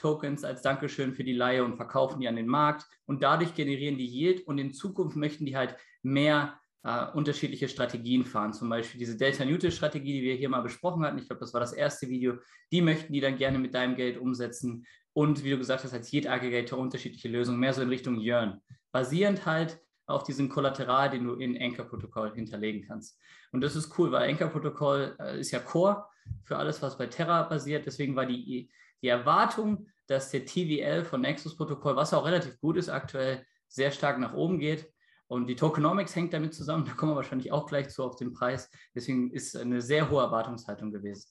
Anchor-Tokens 0.00 0.44
als 0.44 0.62
Dankeschön 0.62 1.14
für 1.14 1.24
die 1.24 1.32
Leihe 1.32 1.64
und 1.64 1.76
verkaufen 1.76 2.20
die 2.20 2.28
an 2.28 2.36
den 2.36 2.46
Markt 2.46 2.86
und 3.06 3.22
dadurch 3.22 3.54
generieren 3.54 3.98
die 3.98 4.06
Yield 4.06 4.46
und 4.46 4.58
in 4.58 4.72
Zukunft 4.72 5.16
möchten 5.16 5.46
die 5.46 5.56
halt 5.56 5.76
mehr 6.02 6.58
äh, 6.82 7.06
unterschiedliche 7.12 7.68
Strategien 7.68 8.24
fahren. 8.24 8.52
Zum 8.52 8.68
Beispiel 8.70 8.98
diese 8.98 9.16
Delta-Neutral-Strategie, 9.16 10.20
die 10.20 10.22
wir 10.22 10.34
hier 10.34 10.48
mal 10.48 10.62
besprochen 10.62 11.04
hatten. 11.04 11.18
Ich 11.18 11.26
glaube, 11.26 11.40
das 11.40 11.52
war 11.52 11.60
das 11.60 11.72
erste 11.72 12.08
Video. 12.08 12.38
Die 12.72 12.80
möchten 12.80 13.12
die 13.12 13.20
dann 13.20 13.36
gerne 13.36 13.58
mit 13.58 13.74
deinem 13.74 13.96
Geld 13.96 14.18
umsetzen 14.18 14.86
und 15.12 15.44
wie 15.44 15.50
du 15.50 15.58
gesagt 15.58 15.84
hast, 15.84 15.92
als 15.92 16.12
Yield 16.12 16.28
Aggregator 16.28 16.78
unterschiedliche 16.78 17.28
Lösungen, 17.28 17.60
mehr 17.60 17.74
so 17.74 17.82
in 17.82 17.88
Richtung 17.88 18.18
Yearn, 18.20 18.60
basierend 18.92 19.44
halt 19.44 19.78
auf 20.06 20.24
diesem 20.24 20.48
Kollateral, 20.48 21.10
den 21.10 21.24
du 21.24 21.34
in 21.34 21.60
Anchor-Protokoll 21.60 22.34
hinterlegen 22.34 22.84
kannst. 22.86 23.18
Und 23.52 23.60
das 23.60 23.76
ist 23.76 23.96
cool, 23.98 24.10
weil 24.10 24.28
Anchor-Protokoll 24.28 25.16
äh, 25.20 25.40
ist 25.40 25.50
ja 25.50 25.60
Core 25.60 26.04
für 26.44 26.56
alles, 26.56 26.80
was 26.82 26.98
bei 26.98 27.06
Terra 27.06 27.42
basiert. 27.42 27.86
Deswegen 27.86 28.16
war 28.16 28.26
die, 28.26 28.70
die 29.02 29.08
Erwartung, 29.08 29.88
dass 30.06 30.30
der 30.30 30.44
TVL 30.44 31.04
von 31.04 31.20
Nexus-Protokoll, 31.20 31.96
was 31.96 32.14
auch 32.14 32.24
relativ 32.24 32.60
gut 32.60 32.76
ist 32.76 32.88
aktuell, 32.88 33.46
sehr 33.68 33.90
stark 33.92 34.18
nach 34.18 34.34
oben 34.34 34.58
geht. 34.58 34.92
Und 35.28 35.46
die 35.46 35.54
Tokenomics 35.54 36.16
hängt 36.16 36.32
damit 36.32 36.54
zusammen, 36.54 36.84
da 36.84 36.92
kommen 36.92 37.12
wir 37.12 37.16
wahrscheinlich 37.16 37.52
auch 37.52 37.66
gleich 37.66 37.88
zu 37.90 38.02
auf 38.02 38.16
den 38.16 38.32
Preis. 38.32 38.68
Deswegen 38.94 39.30
ist 39.30 39.56
eine 39.56 39.80
sehr 39.80 40.10
hohe 40.10 40.22
Erwartungshaltung 40.22 40.90
gewesen. 40.90 41.30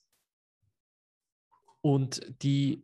Und 1.81 2.21
die, 2.41 2.83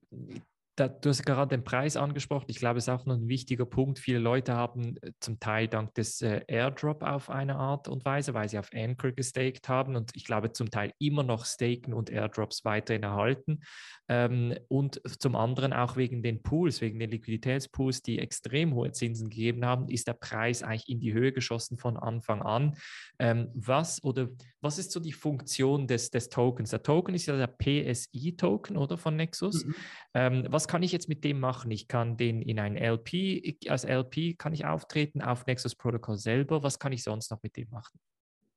da, 0.76 0.90
du 0.90 1.10
hast 1.10 1.26
gerade 1.26 1.56
den 1.56 1.64
Preis 1.64 1.96
angesprochen. 1.96 2.46
Ich 2.50 2.58
glaube, 2.58 2.80
es 2.80 2.86
ist 2.86 2.90
auch 2.90 3.06
noch 3.06 3.16
ein 3.16 3.30
wichtiger 3.30 3.66
Punkt. 3.66 3.98
Viele 3.98 4.20
Leute 4.20 4.56
haben 4.56 4.98
äh, 5.02 5.12
zum 5.20 5.40
Teil 5.40 5.68
dank 5.68 5.94
des 5.96 6.22
äh, 6.22 6.42
Airdrop 6.48 7.02
auf 7.02 7.30
eine 7.30 7.56
Art 7.56 7.88
und 7.88 8.04
Weise, 8.04 8.34
weil 8.34 8.50
sie 8.50 8.60
auf 8.60 8.70
Anchor 8.74 9.12
gestaked 9.12 9.70
haben 9.70 9.96
und 9.96 10.12
ich 10.16 10.26
glaube 10.26 10.52
zum 10.52 10.70
Teil 10.70 10.92
immer 11.00 11.24
noch 11.24 11.46
staken 11.46 11.94
und 11.94 12.10
Airdrops 12.10 12.66
weiterhin 12.66 13.04
erhalten. 13.04 13.62
Ähm, 14.10 14.54
und 14.68 15.02
zum 15.20 15.36
anderen 15.36 15.72
auch 15.72 15.96
wegen 15.96 16.22
den 16.22 16.44
Pools, 16.44 16.82
wegen 16.82 17.00
den 17.00 17.10
Liquiditätspools, 17.10 18.02
die 18.02 18.20
extrem 18.20 18.74
hohe 18.74 18.92
Zinsen 18.92 19.30
gegeben 19.30 19.66
haben, 19.66 19.88
ist 19.88 20.08
der 20.08 20.14
Preis 20.14 20.62
eigentlich 20.62 20.90
in 20.90 21.00
die 21.00 21.14
Höhe 21.14 21.32
geschossen 21.32 21.78
von 21.78 21.98
Anfang 21.98 22.42
an. 22.42 22.76
Ähm, 23.18 23.50
was 23.54 24.04
oder 24.04 24.28
was 24.66 24.80
ist 24.80 24.92
so 24.92 25.00
die 25.00 25.14
Funktion 25.14 25.88
des, 25.88 26.10
des 26.10 26.28
Tokens? 26.30 26.72
Der 26.72 26.82
Token 26.82 27.14
ist 27.14 27.28
ja 27.28 27.38
der 27.38 27.48
PSI-Token, 27.48 28.78
oder 28.78 28.98
von 28.98 29.16
Nexus. 29.16 29.64
Mhm. 29.64 29.76
Ähm, 30.16 30.46
was 30.50 30.65
kann 30.68 30.84
ich 30.84 30.92
jetzt 30.92 31.10
mit 31.10 31.24
dem 31.24 31.40
machen? 31.40 31.72
Ich 31.72 31.88
kann 31.88 32.18
den 32.18 32.42
in 32.42 32.60
ein 32.60 32.76
LP, 32.76 33.58
als 33.70 33.84
LP 33.84 34.38
kann 34.38 34.54
ich 34.54 34.66
auftreten 34.66 35.22
auf 35.22 35.46
Nexus 35.46 35.76
Protocol 35.76 36.18
selber. 36.18 36.64
Was 36.64 36.80
kann 36.80 36.92
ich 36.92 37.04
sonst 37.04 37.32
noch 37.32 37.42
mit 37.44 37.56
dem 37.58 37.70
machen? 37.70 38.00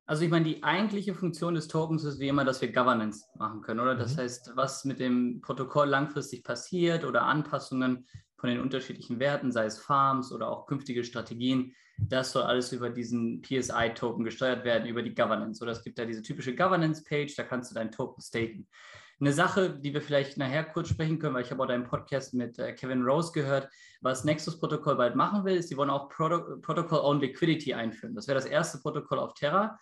Also 0.09 0.25
ich 0.25 0.31
meine, 0.31 0.47
die 0.47 0.63
eigentliche 0.63 1.15
Funktion 1.15 1.55
des 1.55 1.69
Tokens 1.69 2.03
ist 2.03 2.19
wie 2.19 2.29
immer, 2.29 2.45
dass 2.45 2.63
wir 2.63 2.73
Governance 2.73 3.27
machen 3.37 3.61
können, 3.61 3.81
oder? 3.81 3.95
Das 3.95 4.17
mhm. 4.17 4.21
heißt, 4.21 4.53
was 4.55 4.87
mit 4.87 5.01
dem 5.01 5.43
Protokoll 5.43 5.87
langfristig 5.87 6.45
passiert 6.45 7.05
oder 7.05 7.25
Anpassungen 7.25 8.07
von 8.39 8.49
den 8.49 8.61
unterschiedlichen 8.61 9.21
Werten, 9.21 9.53
sei 9.53 9.67
es 9.67 9.79
Farms 9.79 10.33
oder 10.33 10.49
auch 10.49 10.67
künftige 10.67 11.05
Strategien, 11.05 11.75
das 11.99 12.33
soll 12.33 12.45
alles 12.45 12.73
über 12.73 12.89
diesen 12.89 13.43
PSI-Token 13.43 14.25
gesteuert 14.25 14.65
werden, 14.65 14.89
über 14.89 15.03
die 15.03 15.15
Governance. 15.15 15.63
Oder 15.63 15.73
es 15.73 15.83
gibt 15.83 15.99
da 15.99 16.07
diese 16.07 16.23
typische 16.23 16.55
Governance-Page, 16.55 17.35
da 17.37 17.43
kannst 17.43 17.71
du 17.71 17.75
deinen 17.75 17.91
Token 17.91 18.23
staken. 18.23 18.67
Eine 19.21 19.33
Sache, 19.33 19.71
die 19.71 19.93
wir 19.93 20.01
vielleicht 20.01 20.37
nachher 20.37 20.65
kurz 20.65 20.89
sprechen 20.89 21.19
können, 21.19 21.35
weil 21.35 21.43
ich 21.43 21.51
habe 21.51 21.63
auch 21.63 21.67
deinen 21.67 21.85
Podcast 21.85 22.35
mit 22.35 22.59
äh, 22.59 22.73
Kevin 22.73 23.03
Rose 23.03 23.33
gehört, 23.33 23.69
was 24.01 24.25
Nexus-Protokoll 24.25 24.97
bald 24.97 25.17
machen 25.17 25.45
will, 25.45 25.57
ist, 25.57 25.69
sie 25.69 25.77
wollen 25.77 25.91
auch 25.91 26.09
Proto 26.09 26.61
Protocol 26.61 27.01
on 27.01 27.21
Liquidity 27.21 27.75
einführen. 27.75 28.15
Das 28.15 28.29
wäre 28.29 28.39
das 28.39 28.47
erste 28.47 28.79
Protokoll 28.79 29.19
auf 29.19 29.35
Terra 29.35 29.79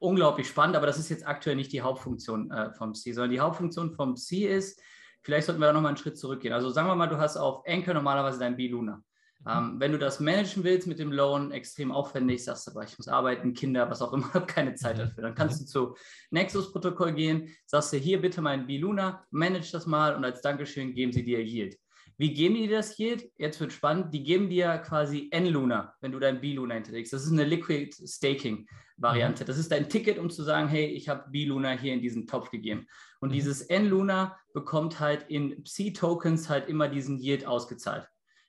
unglaublich 0.00 0.48
spannend, 0.48 0.76
aber 0.76 0.86
das 0.86 0.98
ist 0.98 1.10
jetzt 1.10 1.26
aktuell 1.26 1.56
nicht 1.56 1.72
die 1.72 1.82
Hauptfunktion 1.82 2.50
äh, 2.50 2.72
vom 2.72 2.94
C, 2.94 3.12
sondern 3.12 3.30
die 3.30 3.40
Hauptfunktion 3.40 3.92
vom 3.92 4.16
C 4.16 4.48
ist, 4.48 4.80
vielleicht 5.22 5.46
sollten 5.46 5.60
wir 5.60 5.66
da 5.66 5.72
nochmal 5.74 5.90
einen 5.90 5.98
Schritt 5.98 6.18
zurückgehen. 6.18 6.54
Also 6.54 6.70
sagen 6.70 6.88
wir 6.88 6.96
mal, 6.96 7.06
du 7.06 7.18
hast 7.18 7.36
auf 7.36 7.62
Anchor 7.66 7.94
normalerweise 7.94 8.38
dein 8.38 8.56
B-Luna. 8.56 9.02
Ähm, 9.48 9.76
wenn 9.78 9.92
du 9.92 9.98
das 9.98 10.20
managen 10.20 10.64
willst 10.64 10.86
mit 10.86 10.98
dem 10.98 11.12
Loan, 11.12 11.50
extrem 11.50 11.92
aufwendig, 11.92 12.44
sagst 12.44 12.66
du, 12.66 12.72
aber 12.72 12.84
ich 12.84 12.98
muss 12.98 13.08
arbeiten, 13.08 13.54
Kinder, 13.54 13.88
was 13.90 14.02
auch 14.02 14.12
immer, 14.12 14.32
habe 14.34 14.46
keine 14.46 14.74
Zeit 14.74 14.96
mhm. 14.96 15.00
dafür. 15.00 15.22
Dann 15.22 15.34
kannst 15.34 15.60
du 15.60 15.64
zu 15.64 15.96
Nexus-Protokoll 16.30 17.14
gehen, 17.14 17.48
sagst 17.66 17.92
du, 17.92 17.96
hier 17.96 18.20
bitte 18.20 18.42
mein 18.42 18.66
B-Luna, 18.66 19.24
manage 19.30 19.72
das 19.72 19.86
mal 19.86 20.14
und 20.14 20.24
als 20.24 20.42
Dankeschön 20.42 20.92
geben 20.92 21.12
sie 21.12 21.24
dir 21.24 21.42
Yield. 21.42 21.76
Wie 22.18 22.34
geben 22.34 22.56
die 22.56 22.68
das 22.68 22.98
Yield? 22.98 23.30
Jetzt 23.38 23.58
wird 23.60 23.72
spannend. 23.72 24.12
Die 24.12 24.22
geben 24.22 24.50
dir 24.50 24.76
quasi 24.76 25.28
N-Luna, 25.30 25.94
wenn 26.02 26.12
du 26.12 26.18
dein 26.18 26.42
B-Luna 26.42 26.74
hinterlegst. 26.74 27.14
Das 27.14 27.24
ist 27.24 27.32
eine 27.32 27.44
Liquid 27.44 27.96
Staking 28.06 28.68
Variante. 28.98 29.42
Mhm. 29.42 29.46
Das 29.46 29.56
ist 29.56 29.72
dein 29.72 29.88
Ticket, 29.88 30.18
um 30.18 30.28
zu 30.28 30.42
sagen, 30.42 30.68
hey, 30.68 30.84
ich 30.84 31.08
habe 31.08 31.30
B-Luna 31.30 31.70
hier 31.70 31.94
in 31.94 32.02
diesen 32.02 32.26
Topf 32.26 32.50
gegeben. 32.50 32.86
Und 33.20 33.30
mhm. 33.30 33.32
dieses 33.32 33.62
N-Luna 33.62 34.36
bekommt 34.52 35.00
halt 35.00 35.24
in 35.30 35.64
Psi-Tokens 35.64 36.50
halt 36.50 36.68
immer 36.68 36.88
diesen 36.88 37.18
Yield 37.18 37.46
ausgezahlt 37.46 38.06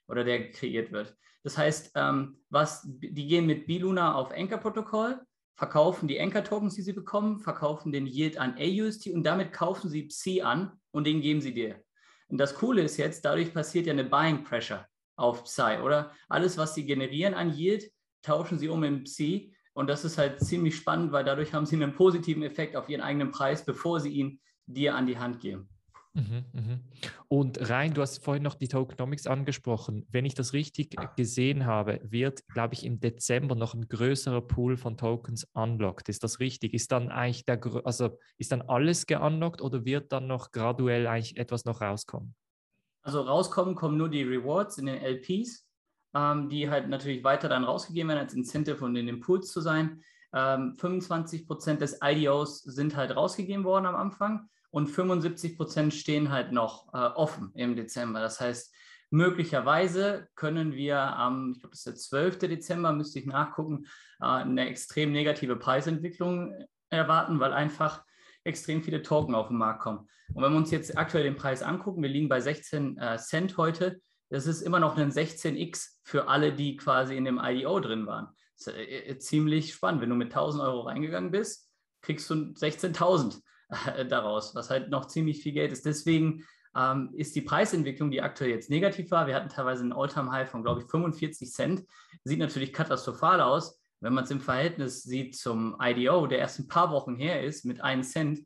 oder 0.08 0.24
der 0.24 0.50
kreiert 0.50 0.92
wird. 0.92 1.16
Das 1.42 1.58
heißt, 1.58 1.92
ähm, 1.96 2.38
was, 2.50 2.82
die 2.84 3.26
gehen 3.26 3.46
mit 3.46 3.66
B-Luna 3.66 4.14
auf 4.14 4.32
Anchor-Protokoll, 4.32 5.20
verkaufen 5.56 6.08
die 6.08 6.20
Anchor-Tokens, 6.20 6.74
die 6.74 6.82
sie 6.82 6.92
bekommen, 6.92 7.40
verkaufen 7.40 7.92
den 7.92 8.06
Yield 8.06 8.38
an 8.38 8.56
AUST 8.58 9.08
und 9.08 9.24
damit 9.24 9.52
kaufen 9.52 9.90
sie 9.90 10.04
Psi 10.04 10.42
an 10.42 10.72
und 10.92 11.06
den 11.06 11.20
geben 11.20 11.40
sie 11.40 11.54
dir. 11.54 11.82
Und 12.28 12.38
das 12.38 12.54
Coole 12.54 12.82
ist 12.82 12.96
jetzt, 12.96 13.24
dadurch 13.24 13.52
passiert 13.52 13.86
ja 13.86 13.92
eine 13.92 14.04
Buying 14.04 14.44
Pressure 14.44 14.86
auf 15.16 15.44
Psi, 15.44 15.78
oder? 15.82 16.12
Alles, 16.28 16.56
was 16.56 16.74
sie 16.74 16.86
generieren 16.86 17.34
an 17.34 17.52
Yield, 17.52 17.90
tauschen 18.22 18.58
sie 18.58 18.68
um 18.68 18.84
in 18.84 19.04
Psi 19.04 19.54
und 19.74 19.88
das 19.88 20.04
ist 20.04 20.18
halt 20.18 20.40
ziemlich 20.40 20.76
spannend, 20.76 21.12
weil 21.12 21.24
dadurch 21.24 21.52
haben 21.52 21.66
sie 21.66 21.76
einen 21.76 21.94
positiven 21.94 22.42
Effekt 22.42 22.76
auf 22.76 22.88
ihren 22.88 23.00
eigenen 23.00 23.30
Preis, 23.30 23.64
bevor 23.64 24.00
sie 24.00 24.10
ihn 24.10 24.40
dir 24.66 24.94
an 24.94 25.06
die 25.06 25.18
Hand 25.18 25.40
geben. 25.40 25.68
Mhm, 26.14 26.44
mhm. 26.52 26.80
Und 27.28 27.70
rein, 27.70 27.94
du 27.94 28.02
hast 28.02 28.22
vorhin 28.22 28.42
noch 28.42 28.54
die 28.54 28.68
Tokenomics 28.68 29.26
angesprochen. 29.26 30.06
Wenn 30.10 30.26
ich 30.26 30.34
das 30.34 30.52
richtig 30.52 30.94
gesehen 31.16 31.64
habe, 31.64 32.00
wird, 32.02 32.46
glaube 32.48 32.74
ich, 32.74 32.84
im 32.84 33.00
Dezember 33.00 33.54
noch 33.54 33.72
ein 33.72 33.88
größerer 33.88 34.42
Pool 34.42 34.76
von 34.76 34.98
Tokens 34.98 35.48
unlocked. 35.54 36.10
Ist 36.10 36.22
das 36.22 36.38
richtig? 36.38 36.74
Ist 36.74 36.92
dann 36.92 37.08
eigentlich 37.08 37.46
der, 37.46 37.60
also 37.84 38.18
ist 38.36 38.52
dann 38.52 38.62
alles 38.62 39.06
geunlockt 39.06 39.62
oder 39.62 39.86
wird 39.86 40.12
dann 40.12 40.26
noch 40.26 40.52
graduell 40.52 41.06
eigentlich 41.06 41.38
etwas 41.38 41.64
noch 41.64 41.80
rauskommen? 41.80 42.34
Also 43.02 43.22
rauskommen 43.22 43.74
kommen 43.74 43.96
nur 43.96 44.10
die 44.10 44.22
Rewards 44.22 44.78
in 44.78 44.86
den 44.86 45.02
LPs 45.02 45.66
ähm, 46.14 46.48
die 46.48 46.68
halt 46.68 46.88
natürlich 46.88 47.24
weiter 47.24 47.48
dann 47.48 47.64
rausgegeben 47.64 48.08
werden 48.08 48.20
als 48.20 48.34
Incentive 48.34 48.84
und 48.84 48.96
in 48.96 49.06
den 49.06 49.20
Pools 49.20 49.50
zu 49.50 49.60
sein. 49.60 50.02
Ähm, 50.34 50.74
25 50.74 51.46
Prozent 51.46 51.80
des 51.80 51.98
IDOs 52.02 52.62
sind 52.62 52.96
halt 52.96 53.14
rausgegeben 53.14 53.64
worden 53.64 53.86
am 53.86 53.96
Anfang 53.96 54.48
und 54.72 54.88
75 54.88 55.56
Prozent 55.56 55.94
stehen 55.94 56.32
halt 56.32 56.50
noch 56.50 56.92
äh, 56.94 56.96
offen 56.96 57.52
im 57.54 57.76
Dezember. 57.76 58.20
Das 58.20 58.40
heißt, 58.40 58.74
möglicherweise 59.10 60.28
können 60.34 60.72
wir 60.72 60.98
am, 60.98 61.52
ich 61.52 61.60
glaube, 61.60 61.72
das 61.72 61.80
ist 61.80 61.86
der 61.86 61.94
12. 61.94 62.38
Dezember, 62.38 62.92
müsste 62.92 63.18
ich 63.18 63.26
nachgucken, 63.26 63.84
äh, 64.20 64.24
eine 64.24 64.66
extrem 64.66 65.12
negative 65.12 65.56
Preisentwicklung 65.56 66.54
erwarten, 66.88 67.38
weil 67.38 67.52
einfach 67.52 68.02
extrem 68.44 68.82
viele 68.82 69.02
Token 69.02 69.34
auf 69.34 69.48
den 69.48 69.58
Markt 69.58 69.82
kommen. 69.82 70.08
Und 70.32 70.42
wenn 70.42 70.52
wir 70.52 70.58
uns 70.58 70.70
jetzt 70.70 70.96
aktuell 70.96 71.24
den 71.24 71.36
Preis 71.36 71.62
angucken, 71.62 72.02
wir 72.02 72.08
liegen 72.08 72.30
bei 72.30 72.40
16 72.40 72.96
äh, 72.96 73.18
Cent 73.18 73.58
heute, 73.58 74.00
das 74.30 74.46
ist 74.46 74.62
immer 74.62 74.80
noch 74.80 74.96
ein 74.96 75.12
16x 75.12 75.98
für 76.02 76.28
alle, 76.28 76.54
die 76.54 76.78
quasi 76.78 77.14
in 77.14 77.26
dem 77.26 77.38
IDO 77.38 77.78
drin 77.78 78.06
waren. 78.06 78.28
Das 78.56 78.68
ist 78.68 78.74
äh, 78.74 79.10
äh, 79.10 79.18
ziemlich 79.18 79.74
spannend. 79.74 80.00
Wenn 80.00 80.08
du 80.08 80.16
mit 80.16 80.28
1000 80.28 80.64
Euro 80.64 80.80
reingegangen 80.80 81.30
bist, 81.30 81.70
kriegst 82.00 82.30
du 82.30 82.34
16.000 82.34 83.36
äh, 83.36 83.40
daraus, 84.08 84.54
was 84.54 84.70
halt 84.70 84.90
noch 84.90 85.06
ziemlich 85.06 85.42
viel 85.42 85.52
Geld 85.52 85.72
ist. 85.72 85.86
Deswegen 85.86 86.44
ähm, 86.76 87.10
ist 87.14 87.34
die 87.34 87.42
Preisentwicklung, 87.42 88.10
die 88.10 88.22
aktuell 88.22 88.50
jetzt 88.50 88.70
negativ 88.70 89.10
war, 89.10 89.26
wir 89.26 89.34
hatten 89.34 89.48
teilweise 89.48 89.82
einen 89.82 89.92
All-Time-High 89.92 90.48
von, 90.48 90.62
glaube 90.62 90.82
ich, 90.82 90.90
45 90.90 91.52
Cent, 91.52 91.84
sieht 92.24 92.38
natürlich 92.38 92.72
katastrophal 92.72 93.40
aus. 93.40 93.78
Wenn 94.00 94.14
man 94.14 94.24
es 94.24 94.30
im 94.30 94.40
Verhältnis 94.40 95.02
sieht 95.02 95.36
zum 95.36 95.76
IDO, 95.80 96.26
der 96.26 96.38
erst 96.38 96.58
ein 96.58 96.68
paar 96.68 96.90
Wochen 96.90 97.14
her 97.16 97.42
ist, 97.42 97.64
mit 97.64 97.80
1 97.80 98.10
Cent, 98.10 98.40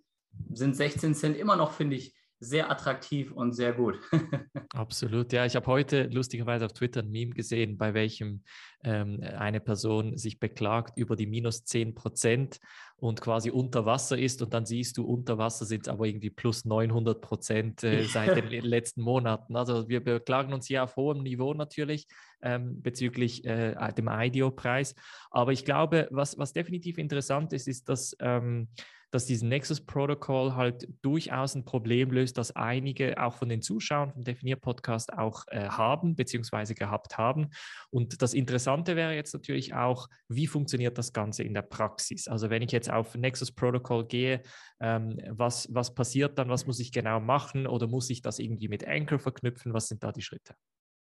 sind 0.53 0.77
16 0.77 1.15
Cent 1.15 1.37
immer 1.37 1.57
noch, 1.57 1.73
finde 1.73 1.97
ich, 1.97 2.16
sehr 2.39 2.71
attraktiv 2.71 3.33
und 3.33 3.53
sehr 3.53 3.73
gut. 3.73 3.99
Absolut, 4.75 5.33
ja. 5.33 5.47
Ich 5.47 5.57
habe 5.57 5.67
heute 5.67 6.05
lustigerweise 6.05 6.67
auf 6.67 6.73
Twitter 6.73 7.01
ein 7.01 7.11
Meme 7.11 7.33
gesehen, 7.33 7.79
bei 7.79 7.95
welchem 7.95 8.43
ähm, 8.85 9.21
eine 9.23 9.61
Person 9.61 10.19
sich 10.19 10.39
beklagt 10.39 10.99
über 10.99 11.17
die 11.17 11.27
minus 11.27 11.65
10 11.65 11.95
Prozent 11.95 12.61
und 12.99 13.21
quasi 13.21 13.51
unter 13.51 13.87
Wasser 13.87 14.19
ist 14.19 14.43
und 14.43 14.53
dann 14.53 14.67
siehst 14.67 14.99
du, 14.99 15.05
unter 15.05 15.39
Wasser 15.39 15.65
sind 15.65 15.83
es 15.83 15.89
aber 15.89 16.07
irgendwie 16.07 16.31
plus 16.31 16.65
900 16.65 17.21
Prozent 17.21 17.85
äh, 17.85 18.05
seit 18.05 18.37
den 18.37 18.65
letzten 18.65 19.01
Monaten. 19.01 19.57
Also 19.57 19.89
wir 19.89 20.05
beklagen 20.05 20.53
uns 20.53 20.67
hier 20.67 20.85
auf 20.85 20.97
hohem 20.97 21.23
Niveau 21.23 21.55
natürlich 21.55 22.07
ähm, 22.43 22.83
bezüglich 22.83 23.45
äh, 23.45 23.75
dem 23.97 24.09
IDEO-Preis. 24.09 24.95
Aber 25.31 25.53
ich 25.53 25.65
glaube, 25.65 26.09
was, 26.11 26.37
was 26.39 26.53
definitiv 26.53 26.99
interessant 26.99 27.53
ist, 27.53 27.67
ist, 27.67 27.89
dass 27.89 28.17
ähm, 28.21 28.69
dass 29.17 29.25
dieses 29.25 29.43
Nexus 29.43 29.81
Protocol 29.81 30.55
halt 30.57 30.87
durchaus 31.01 31.55
ein 31.55 31.65
Problem 31.65 32.11
löst, 32.11 32.37
das 32.37 32.55
einige 32.55 33.19
auch 33.19 33.33
von 33.33 33.49
den 33.49 33.63
Zuschauern 33.63 34.11
vom 34.11 34.25
Definier 34.25 34.57
Podcast 34.57 35.11
auch 35.11 35.45
äh, 35.47 35.71
haben 35.71 36.15
bzw. 36.15 36.75
gehabt 36.75 37.17
haben. 37.17 37.49
Und 37.89 38.21
das 38.21 38.35
Interessante 38.35 38.95
wäre 38.95 39.15
jetzt 39.15 39.33
natürlich 39.33 39.73
auch, 39.73 40.09
wie 40.29 40.47
funktioniert 40.47 40.99
das 40.99 41.15
Ganze 41.15 41.45
in 41.45 41.55
der 41.55 41.63
Praxis? 41.63 42.29
Also 42.29 42.51
wenn 42.51 42.61
ich 42.61 42.73
jetzt 42.73 42.91
auf 42.91 43.15
Nexus 43.15 43.53
Protocol 43.53 44.07
gehe, 44.07 44.43
ähm, 44.81 45.19
was, 45.31 45.67
was 45.73 45.95
passiert 45.95 46.39
dann? 46.39 46.51
Was 46.51 46.67
muss 46.67 46.79
ich 46.79 46.93
genau 46.93 47.19
machen? 47.19 47.67
Oder 47.67 47.87
muss 47.87 48.11
ich 48.11 48.21
das 48.21 48.39
irgendwie 48.39 48.69
mit 48.69 48.87
Anchor 48.87 49.19
verknüpfen? 49.19 49.73
Was 49.73 49.89
sind 49.89 50.05
da 50.05 50.13
die 50.13 50.21
Schritte? 50.21 50.55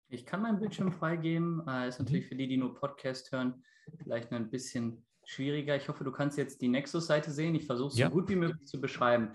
Ich 0.08 0.25
kann 0.25 0.41
meinen 0.41 0.62
Bildschirm 0.62 0.94
freigeben. 0.94 1.68
Äh, 1.68 1.89
ist 1.89 2.00
natürlich 2.00 2.24
mhm. 2.24 2.29
für 2.29 2.36
die, 2.36 2.48
die 2.48 2.58
nur 2.58 2.75
Podcast 2.75 3.29
hören, 3.34 3.62
vielleicht 4.01 4.32
ein 4.32 4.50
bisschen 4.50 5.06
schwieriger. 5.29 5.75
Ich 5.75 5.88
hoffe, 5.88 6.03
du 6.03 6.12
kannst 6.12 6.38
jetzt 6.38 6.62
die 6.62 6.67
Nexus-Seite 6.67 7.31
sehen. 7.31 7.53
Ich 7.55 7.65
versuche 7.65 7.89
es 7.89 7.98
ja. 7.98 8.07
so 8.07 8.13
gut 8.13 8.29
wie 8.29 8.36
möglich 8.36 8.65
zu 8.65 8.81
beschreiben. 8.81 9.33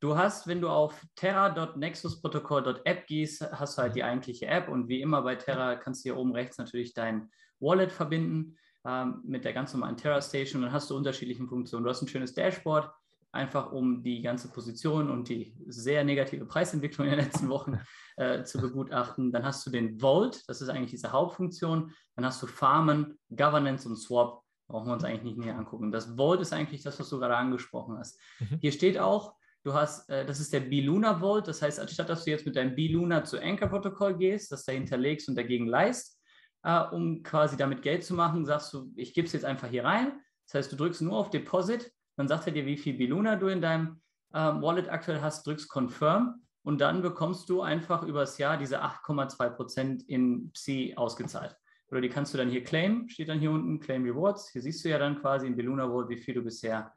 Du 0.00 0.18
hast, 0.18 0.46
wenn 0.46 0.60
du 0.60 0.68
auf 0.68 1.06
terra.nexusprotocol.app 1.14 3.06
gehst, 3.06 3.42
hast 3.52 3.78
du 3.78 3.82
halt 3.82 3.94
die 3.94 4.02
eigentliche 4.02 4.46
App 4.46 4.68
und 4.68 4.88
wie 4.88 5.00
immer 5.00 5.22
bei 5.22 5.36
Terra 5.36 5.76
kannst 5.76 6.04
du 6.04 6.10
hier 6.10 6.18
oben 6.18 6.32
rechts 6.32 6.58
natürlich 6.58 6.92
dein 6.92 7.30
Wallet 7.60 7.92
verbinden 7.92 8.56
ähm, 8.84 9.22
mit 9.24 9.44
der 9.44 9.52
ganz 9.52 9.72
normalen 9.72 9.96
Terra 9.96 10.20
Station 10.20 10.60
und 10.60 10.66
dann 10.66 10.74
hast 10.74 10.90
du 10.90 10.96
unterschiedliche 10.96 11.46
Funktionen. 11.46 11.84
Du 11.84 11.90
hast 11.90 12.02
ein 12.02 12.08
schönes 12.08 12.34
Dashboard, 12.34 12.90
einfach 13.32 13.72
um 13.72 14.02
die 14.02 14.20
ganze 14.20 14.48
Position 14.48 15.10
und 15.10 15.28
die 15.28 15.56
sehr 15.66 16.04
negative 16.04 16.44
Preisentwicklung 16.44 17.06
in 17.06 17.14
den 17.14 17.24
letzten 17.24 17.48
Wochen 17.48 17.78
äh, 18.16 18.42
zu 18.42 18.60
begutachten. 18.60 19.32
Dann 19.32 19.44
hast 19.44 19.64
du 19.64 19.70
den 19.70 19.98
Vault, 20.00 20.42
das 20.48 20.60
ist 20.60 20.68
eigentlich 20.68 20.90
diese 20.90 21.12
Hauptfunktion. 21.12 21.92
Dann 22.16 22.24
hast 22.26 22.42
du 22.42 22.46
Farmen, 22.46 23.18
Governance 23.30 23.88
und 23.88 23.96
Swap 23.96 24.42
brauchen 24.68 24.88
wir 24.88 24.94
uns 24.94 25.04
eigentlich 25.04 25.22
nicht 25.22 25.38
näher 25.38 25.56
angucken. 25.56 25.92
Das 25.92 26.16
Vault 26.16 26.40
ist 26.40 26.52
eigentlich 26.52 26.82
das, 26.82 26.98
was 26.98 27.08
du 27.08 27.18
gerade 27.18 27.36
angesprochen 27.36 27.98
hast. 27.98 28.18
Mhm. 28.40 28.58
Hier 28.60 28.72
steht 28.72 28.98
auch, 28.98 29.34
du 29.62 29.74
hast, 29.74 30.08
äh, 30.08 30.24
das 30.26 30.40
ist 30.40 30.52
der 30.52 30.60
B-Luna 30.60 31.20
Vault, 31.20 31.48
das 31.48 31.62
heißt, 31.62 31.80
anstatt 31.80 32.08
dass 32.08 32.24
du 32.24 32.30
jetzt 32.30 32.46
mit 32.46 32.56
deinem 32.56 32.74
B-Luna 32.74 33.24
zu 33.24 33.40
Anchor-Protokoll 33.40 34.16
gehst, 34.16 34.52
das 34.52 34.64
dahinter 34.64 34.96
legst 34.96 35.28
und 35.28 35.36
dagegen 35.36 35.66
leist, 35.66 36.20
äh, 36.62 36.80
um 36.80 37.22
quasi 37.22 37.56
damit 37.56 37.82
Geld 37.82 38.04
zu 38.04 38.14
machen, 38.14 38.44
sagst 38.44 38.72
du, 38.72 38.92
ich 38.96 39.14
gebe 39.14 39.26
es 39.26 39.32
jetzt 39.32 39.44
einfach 39.44 39.68
hier 39.68 39.84
rein. 39.84 40.20
Das 40.46 40.54
heißt, 40.54 40.72
du 40.72 40.76
drückst 40.76 41.02
nur 41.02 41.16
auf 41.16 41.30
Deposit, 41.30 41.92
dann 42.16 42.28
sagt 42.28 42.46
er 42.46 42.52
dir, 42.52 42.66
wie 42.66 42.76
viel 42.76 42.94
B-Luna 42.94 43.36
du 43.36 43.48
in 43.48 43.60
deinem 43.60 44.00
äh, 44.32 44.38
Wallet 44.38 44.88
aktuell 44.88 45.20
hast, 45.20 45.46
drückst 45.46 45.68
Confirm 45.68 46.42
und 46.62 46.80
dann 46.80 47.02
bekommst 47.02 47.48
du 47.48 47.62
einfach 47.62 48.02
übers 48.02 48.38
Jahr 48.38 48.56
diese 48.56 48.82
8,2% 48.82 50.04
in 50.06 50.50
Psi 50.52 50.94
ausgezahlt. 50.96 51.56
Oder 51.90 52.00
die 52.00 52.08
kannst 52.08 52.34
du 52.34 52.38
dann 52.38 52.50
hier 52.50 52.64
claim, 52.64 53.08
steht 53.08 53.28
dann 53.28 53.38
hier 53.38 53.50
unten, 53.50 53.78
Claim 53.78 54.04
Rewards. 54.04 54.50
Hier 54.50 54.62
siehst 54.62 54.84
du 54.84 54.88
ja 54.88 54.98
dann 54.98 55.20
quasi 55.20 55.46
in 55.46 55.56
Belluna 55.56 55.86
Vault, 55.86 56.08
wie 56.08 56.16
viel 56.16 56.34
du 56.34 56.42
bisher 56.42 56.92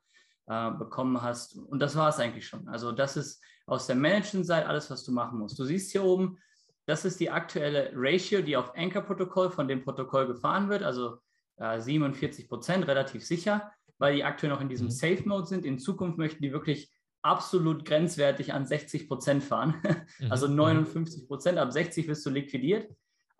äh, 0.48 0.72
bekommen 0.72 1.22
hast. 1.22 1.56
Und 1.56 1.80
das 1.80 1.96
war 1.96 2.10
es 2.10 2.20
eigentlich 2.20 2.48
schon. 2.48 2.68
Also 2.68 2.92
das 2.92 3.16
ist 3.16 3.44
aus 3.68 3.86
der 3.86 3.96
Management-Seite 3.96 4.68
alles, 4.68 4.90
was 4.90 5.04
du 5.04 5.12
machen 5.12 5.38
musst. 5.38 5.60
Du 5.60 5.66
siehst 5.66 5.92
hier 5.92 6.04
oben, 6.04 6.40
das 6.88 7.06
ist 7.06 7.20
die 7.20 7.30
aktuelle 7.30 7.92
Ratio, 7.94 8.42
die 8.42 8.58
auf 8.58 8.76
Anchor-Protokoll 8.76 9.52
von 9.52 9.68
dem 9.68 9.84
Protokoll 9.84 10.26
gefahren 10.26 10.70
wird. 10.70 10.82
Also 10.82 11.20
äh, 11.58 11.80
47 11.80 12.50
Prozent, 12.50 12.88
relativ 12.88 13.24
sicher, 13.24 13.72
weil 14.00 14.16
die 14.16 14.24
aktuell 14.24 14.52
noch 14.52 14.62
in 14.62 14.70
diesem 14.70 14.88
mhm. 14.88 14.92
Safe-Mode 14.92 15.46
sind. 15.46 15.66
In 15.66 15.78
Zukunft 15.78 16.18
möchten 16.18 16.42
die 16.42 16.52
wirklich 16.52 16.92
absolut 17.22 17.86
grenzwertig 17.86 18.54
an 18.54 18.66
60 18.66 19.08
Prozent 19.08 19.44
fahren. 19.44 19.76
also 20.32 20.48
59 20.48 21.24
mhm. 21.24 21.28
Prozent, 21.28 21.60
ab 21.60 21.72
60 21.72 22.08
wirst 22.08 22.26
du 22.26 22.32
liquidiert 22.32 22.90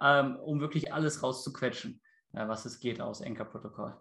ähm, 0.02 0.36
um 0.38 0.60
wirklich 0.60 0.94
alles 0.94 1.24
rauszuquetschen, 1.24 2.02
äh, 2.34 2.48
was 2.48 2.66
es 2.66 2.80
geht 2.80 3.02
aus 3.02 3.22
Anchor-Protokoll. 3.22 3.96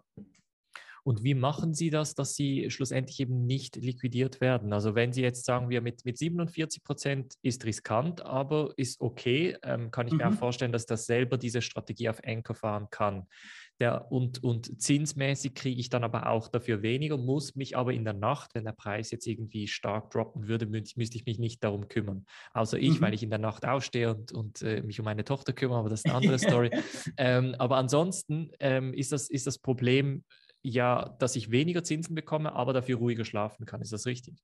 Und 1.03 1.23
wie 1.23 1.33
machen 1.33 1.73
Sie 1.73 1.89
das, 1.89 2.13
dass 2.13 2.35
Sie 2.35 2.69
schlussendlich 2.69 3.19
eben 3.19 3.45
nicht 3.45 3.77
liquidiert 3.77 4.41
werden? 4.41 4.73
Also 4.73 4.95
wenn 4.95 5.13
Sie 5.13 5.21
jetzt 5.21 5.45
sagen, 5.45 5.69
wir 5.69 5.81
mit, 5.81 6.05
mit 6.05 6.17
47 6.17 6.83
Prozent 6.83 7.33
ist 7.41 7.65
riskant, 7.65 8.21
aber 8.21 8.73
ist 8.77 9.01
okay, 9.01 9.57
ähm, 9.63 9.91
kann 9.91 10.07
ich 10.07 10.13
mhm. 10.13 10.19
mir 10.19 10.27
auch 10.27 10.31
mhm. 10.31 10.37
vorstellen, 10.37 10.71
dass 10.71 10.85
das 10.85 11.05
selber 11.05 11.37
diese 11.37 11.61
Strategie 11.61 12.09
auf 12.09 12.21
Anchor 12.23 12.55
fahren 12.55 12.89
kann. 12.91 13.27
Der, 13.79 14.11
und, 14.11 14.43
und 14.43 14.81
zinsmäßig 14.81 15.53
kriege 15.53 15.79
ich 15.79 15.89
dann 15.89 16.03
aber 16.03 16.27
auch 16.27 16.49
dafür 16.49 16.81
weniger, 16.81 17.17
muss 17.17 17.55
mich 17.55 17.77
aber 17.77 17.93
in 17.93 18.03
der 18.03 18.13
Nacht, 18.13 18.53
wenn 18.53 18.65
der 18.65 18.73
Preis 18.73 19.09
jetzt 19.11 19.25
irgendwie 19.25 19.67
stark 19.67 20.11
droppen 20.11 20.47
würde, 20.47 20.65
müsste 20.65 20.99
ich 20.99 21.25
mich 21.25 21.39
nicht 21.39 21.63
darum 21.63 21.87
kümmern. 21.87 22.25
Außer 22.53 22.77
ich, 22.77 22.99
mhm. 22.99 23.01
weil 23.01 23.13
ich 23.13 23.23
in 23.23 23.29
der 23.29 23.39
Nacht 23.39 23.65
aufstehe 23.65 24.13
und, 24.13 24.33
und 24.33 24.61
äh, 24.61 24.81
mich 24.81 24.99
um 24.99 25.05
meine 25.05 25.23
Tochter 25.23 25.53
kümmere, 25.53 25.79
aber 25.79 25.89
das 25.89 26.01
ist 26.01 26.07
eine 26.07 26.15
andere 26.15 26.39
Story. 26.39 26.71
ähm, 27.17 27.55
aber 27.57 27.77
ansonsten 27.77 28.51
ähm, 28.59 28.93
ist, 28.93 29.13
das, 29.13 29.29
ist 29.29 29.47
das 29.47 29.57
Problem 29.59 30.23
ja, 30.61 31.15
dass 31.19 31.35
ich 31.35 31.51
weniger 31.51 31.83
Zinsen 31.83 32.15
bekomme, 32.15 32.53
aber 32.53 32.73
dafür 32.73 32.97
ruhiger 32.97 33.25
schlafen 33.25 33.65
kann. 33.65 33.81
Ist 33.81 33.93
das 33.93 34.05
richtig? 34.05 34.43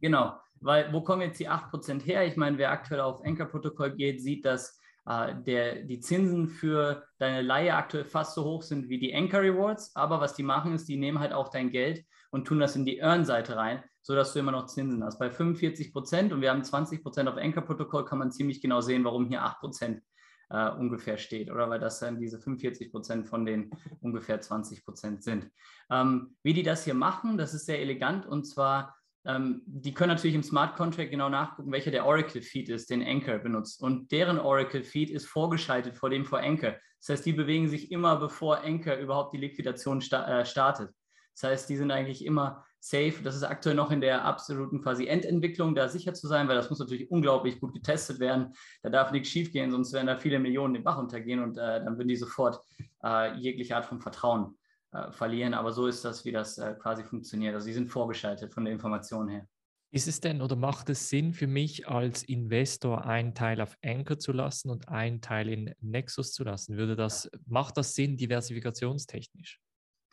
Genau, 0.00 0.34
weil 0.60 0.92
wo 0.92 1.02
kommen 1.02 1.22
jetzt 1.22 1.40
die 1.40 1.48
8% 1.48 2.02
her? 2.02 2.26
Ich 2.26 2.36
meine, 2.36 2.58
wer 2.58 2.70
aktuell 2.70 3.00
auf 3.00 3.24
Anchor-Protokoll 3.24 3.96
geht, 3.96 4.22
sieht, 4.22 4.44
dass 4.44 4.78
der, 5.06 5.82
die 5.82 6.00
Zinsen 6.00 6.48
für 6.48 7.04
deine 7.18 7.42
Leihe 7.42 7.74
aktuell 7.74 8.04
fast 8.04 8.34
so 8.34 8.44
hoch 8.44 8.62
sind 8.62 8.88
wie 8.88 8.98
die 8.98 9.14
Anchor 9.14 9.40
Rewards. 9.40 9.96
Aber 9.96 10.20
was 10.20 10.34
die 10.34 10.42
machen, 10.42 10.74
ist, 10.74 10.88
die 10.88 10.96
nehmen 10.96 11.18
halt 11.18 11.32
auch 11.32 11.48
dein 11.48 11.70
Geld 11.70 12.04
und 12.30 12.46
tun 12.46 12.60
das 12.60 12.76
in 12.76 12.84
die 12.84 13.00
Earn-Seite 13.00 13.56
rein, 13.56 13.82
sodass 14.02 14.32
du 14.32 14.38
immer 14.38 14.52
noch 14.52 14.66
Zinsen 14.66 15.02
hast. 15.04 15.18
Bei 15.18 15.30
45 15.30 15.92
Prozent 15.92 16.32
und 16.32 16.40
wir 16.40 16.50
haben 16.50 16.64
20 16.64 17.02
Prozent 17.02 17.28
auf 17.28 17.36
Anchor-Protokoll, 17.36 18.04
kann 18.04 18.18
man 18.18 18.32
ziemlich 18.32 18.60
genau 18.60 18.80
sehen, 18.80 19.04
warum 19.04 19.26
hier 19.26 19.42
8 19.42 19.60
Prozent 19.60 20.02
äh, 20.50 20.70
ungefähr 20.70 21.18
steht, 21.18 21.50
oder 21.50 21.68
weil 21.68 21.80
das 21.80 21.98
dann 21.98 22.20
diese 22.20 22.38
45 22.38 22.92
Prozent 22.92 23.28
von 23.28 23.44
den 23.44 23.70
ungefähr 24.00 24.40
20 24.40 24.84
Prozent 24.84 25.22
sind. 25.22 25.50
Ähm, 25.90 26.36
wie 26.42 26.54
die 26.54 26.62
das 26.62 26.84
hier 26.84 26.94
machen, 26.94 27.36
das 27.36 27.54
ist 27.54 27.66
sehr 27.66 27.80
elegant 27.80 28.26
und 28.26 28.44
zwar 28.44 28.96
ähm, 29.24 29.62
die 29.66 29.94
können 29.94 30.14
natürlich 30.14 30.34
im 30.34 30.42
Smart 30.42 30.76
Contract 30.76 31.10
genau 31.10 31.28
nachgucken, 31.28 31.70
welcher 31.70 31.90
der 31.90 32.06
Oracle 32.06 32.42
Feed 32.42 32.68
ist, 32.68 32.90
den 32.90 33.02
Anchor 33.02 33.38
benutzt. 33.38 33.82
Und 33.82 34.10
deren 34.10 34.38
Oracle 34.38 34.82
Feed 34.82 35.10
ist 35.10 35.26
vorgeschaltet 35.26 35.96
vor 35.96 36.10
dem 36.10 36.24
vor 36.24 36.40
Anchor. 36.40 36.74
Das 36.98 37.08
heißt, 37.10 37.26
die 37.26 37.32
bewegen 37.32 37.68
sich 37.68 37.92
immer, 37.92 38.16
bevor 38.16 38.62
Anchor 38.62 38.96
überhaupt 38.96 39.34
die 39.34 39.38
Liquidation 39.38 40.00
sta 40.00 40.40
äh, 40.40 40.44
startet. 40.44 40.90
Das 41.34 41.50
heißt, 41.50 41.70
die 41.70 41.76
sind 41.76 41.90
eigentlich 41.90 42.24
immer 42.24 42.64
safe. 42.78 43.14
Das 43.22 43.36
ist 43.36 43.44
aktuell 43.44 43.76
noch 43.76 43.90
in 43.90 44.00
der 44.00 44.24
absoluten 44.24 44.82
quasi 44.82 45.06
Endentwicklung, 45.06 45.74
da 45.74 45.88
sicher 45.88 46.14
zu 46.14 46.26
sein, 46.26 46.48
weil 46.48 46.56
das 46.56 46.68
muss 46.68 46.80
natürlich 46.80 47.10
unglaublich 47.10 47.60
gut 47.60 47.72
getestet 47.74 48.18
werden. 48.18 48.54
Da 48.82 48.90
darf 48.90 49.12
nichts 49.12 49.30
schiefgehen, 49.30 49.70
sonst 49.70 49.92
werden 49.92 50.08
da 50.08 50.16
viele 50.16 50.40
Millionen 50.40 50.74
den 50.74 50.84
Bach 50.84 50.98
untergehen 50.98 51.42
und 51.42 51.56
äh, 51.58 51.84
dann 51.84 51.96
würden 51.96 52.08
die 52.08 52.16
sofort 52.16 52.60
äh, 53.04 53.34
jegliche 53.36 53.76
Art 53.76 53.86
von 53.86 54.00
Vertrauen 54.00 54.56
äh, 54.92 55.10
verlieren. 55.10 55.54
Aber 55.54 55.72
so 55.72 55.86
ist 55.86 56.04
das, 56.04 56.24
wie 56.24 56.32
das 56.32 56.58
äh, 56.58 56.74
quasi 56.74 57.02
funktioniert. 57.02 57.54
Also 57.54 57.64
sie 57.64 57.72
sind 57.72 57.88
vorgeschaltet 57.88 58.52
von 58.52 58.64
der 58.64 58.74
Information 58.74 59.28
her. 59.28 59.48
Ist 59.90 60.08
es 60.08 60.20
denn 60.20 60.40
oder 60.40 60.56
macht 60.56 60.88
es 60.88 61.08
Sinn 61.10 61.34
für 61.34 61.46
mich 61.46 61.86
als 61.86 62.22
Investor 62.22 63.04
einen 63.04 63.34
Teil 63.34 63.60
auf 63.60 63.76
Anchor 63.84 64.18
zu 64.18 64.32
lassen 64.32 64.70
und 64.70 64.88
einen 64.88 65.20
Teil 65.20 65.48
in 65.48 65.74
Nexus 65.80 66.32
zu 66.32 66.44
lassen? 66.44 66.76
Würde 66.76 66.96
das, 66.96 67.30
macht 67.46 67.76
das 67.76 67.94
Sinn 67.94 68.16
diversifikationstechnisch? 68.16 69.60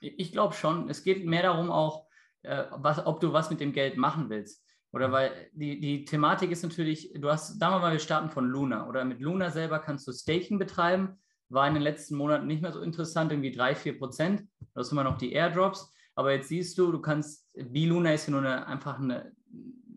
Ich 0.01 0.31
glaube 0.31 0.53
schon. 0.53 0.89
Es 0.89 1.03
geht 1.03 1.25
mehr 1.25 1.43
darum 1.43 1.71
auch, 1.71 2.07
äh, 2.43 2.65
was, 2.71 3.05
ob 3.05 3.19
du 3.19 3.31
was 3.33 3.49
mit 3.49 3.59
dem 3.59 3.73
Geld 3.73 3.97
machen 3.97 4.29
willst. 4.29 4.65
Oder 4.91 5.09
mhm. 5.09 5.11
weil 5.11 5.49
die, 5.53 5.79
die 5.79 6.05
Thematik 6.05 6.51
ist 6.51 6.63
natürlich, 6.63 7.13
du 7.13 7.29
hast, 7.29 7.59
sagen 7.59 7.75
wir 7.75 7.79
mal, 7.79 7.91
wir 7.91 7.99
starten 7.99 8.29
von 8.29 8.47
Luna. 8.47 8.87
Oder 8.87 9.05
mit 9.05 9.19
Luna 9.19 9.49
selber 9.49 9.79
kannst 9.79 10.07
du 10.07 10.13
Staking 10.13 10.57
betreiben 10.57 11.19
war 11.49 11.67
in 11.67 11.73
den 11.73 11.83
letzten 11.83 12.15
Monaten 12.15 12.47
nicht 12.47 12.61
mehr 12.61 12.71
so 12.71 12.81
interessant, 12.81 13.31
irgendwie 13.31 13.51
3, 13.51 13.75
4 13.75 13.97
Prozent. 13.97 14.47
Das 14.73 14.89
sind 14.89 14.97
immer 14.97 15.09
noch 15.09 15.17
die 15.17 15.33
Airdrops. 15.33 15.91
Aber 16.15 16.33
jetzt 16.33 16.49
siehst 16.49 16.77
du, 16.77 16.91
du 16.91 16.99
kannst, 16.99 17.49
B-Luna 17.53 18.13
ist 18.13 18.27
ja 18.27 18.31
nur 18.31 18.41
eine, 18.41 18.67
einfach 18.67 18.99
eine, 18.99 19.31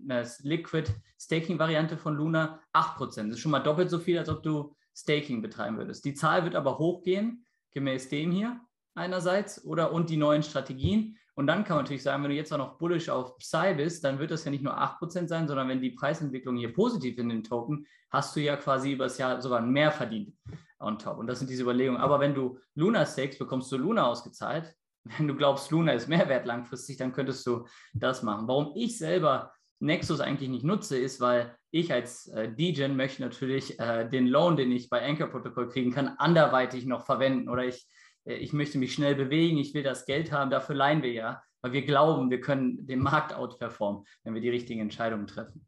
eine 0.08 0.28
Liquid-Staking-Variante 0.42 1.96
von 1.96 2.14
Luna, 2.14 2.60
8 2.72 2.96
Prozent. 2.96 3.30
Das 3.30 3.36
ist 3.38 3.42
schon 3.42 3.52
mal 3.52 3.60
doppelt 3.60 3.90
so 3.90 3.98
viel, 3.98 4.18
als 4.18 4.28
ob 4.28 4.42
du 4.42 4.74
Staking 4.94 5.42
betreiben 5.42 5.76
würdest. 5.76 6.04
Die 6.04 6.14
Zahl 6.14 6.44
wird 6.44 6.54
aber 6.54 6.78
hochgehen, 6.78 7.44
gemäß 7.72 8.08
dem 8.08 8.30
hier 8.30 8.60
einerseits, 8.94 9.64
oder 9.64 9.92
und 9.92 10.10
die 10.10 10.16
neuen 10.16 10.42
Strategien. 10.42 11.16
Und 11.34 11.46
dann 11.46 11.64
kann 11.64 11.76
man 11.76 11.84
natürlich 11.84 12.02
sagen, 12.02 12.22
wenn 12.22 12.30
du 12.30 12.36
jetzt 12.36 12.52
auch 12.52 12.58
noch 12.58 12.76
bullish 12.76 13.08
auf 13.08 13.38
Psy 13.38 13.74
bist, 13.74 14.04
dann 14.04 14.18
wird 14.18 14.30
das 14.30 14.44
ja 14.44 14.50
nicht 14.50 14.62
nur 14.62 14.78
8% 14.78 15.28
sein, 15.28 15.48
sondern 15.48 15.68
wenn 15.68 15.80
die 15.80 15.92
Preisentwicklung 15.92 16.56
hier 16.56 16.74
positiv 16.74 17.16
in 17.18 17.30
den 17.30 17.42
Token, 17.42 17.86
hast 18.10 18.36
du 18.36 18.40
ja 18.40 18.56
quasi 18.56 18.92
über 18.92 19.04
das 19.04 19.16
Jahr 19.16 19.40
sogar 19.40 19.62
mehr 19.62 19.90
verdient 19.90 20.36
on 20.82 20.98
top. 20.98 21.18
Und 21.18 21.26
das 21.26 21.38
sind 21.38 21.50
diese 21.50 21.62
Überlegungen. 21.62 22.00
Aber 22.00 22.20
wenn 22.20 22.34
du 22.34 22.58
Luna 22.74 23.06
stakes, 23.06 23.38
bekommst 23.38 23.70
du 23.72 23.76
Luna 23.76 24.06
ausgezahlt. 24.06 24.74
Wenn 25.18 25.26
du 25.26 25.34
glaubst, 25.34 25.72
Luna 25.72 25.94
ist 25.94 26.08
Mehrwert 26.08 26.46
langfristig, 26.46 26.96
dann 26.96 27.12
könntest 27.12 27.44
du 27.44 27.66
das 27.92 28.22
machen. 28.22 28.46
Warum 28.46 28.72
ich 28.76 28.98
selber 28.98 29.52
Nexus 29.80 30.20
eigentlich 30.20 30.48
nicht 30.48 30.64
nutze, 30.64 30.96
ist, 30.96 31.20
weil 31.20 31.56
ich 31.72 31.92
als 31.92 32.28
äh, 32.28 32.52
DGen 32.52 32.96
möchte 32.96 33.22
natürlich 33.22 33.80
äh, 33.80 34.08
den 34.08 34.28
Loan, 34.28 34.56
den 34.56 34.70
ich 34.70 34.88
bei 34.88 35.04
Anchor-Protokoll 35.04 35.70
kriegen 35.70 35.90
kann, 35.90 36.14
anderweitig 36.18 36.86
noch 36.86 37.04
verwenden. 37.04 37.48
Oder 37.48 37.64
ich, 37.64 37.88
äh, 38.24 38.34
ich 38.34 38.52
möchte 38.52 38.78
mich 38.78 38.94
schnell 38.94 39.16
bewegen, 39.16 39.58
ich 39.58 39.74
will 39.74 39.82
das 39.82 40.04
Geld 40.04 40.30
haben, 40.30 40.52
dafür 40.52 40.76
leihen 40.76 41.02
wir 41.02 41.12
ja, 41.12 41.42
weil 41.62 41.72
wir 41.72 41.82
glauben, 41.82 42.30
wir 42.30 42.40
können 42.40 42.86
den 42.86 43.00
Markt 43.00 43.34
outperformen, 43.34 44.04
wenn 44.22 44.34
wir 44.34 44.40
die 44.40 44.50
richtigen 44.50 44.80
Entscheidungen 44.80 45.26
treffen. 45.26 45.66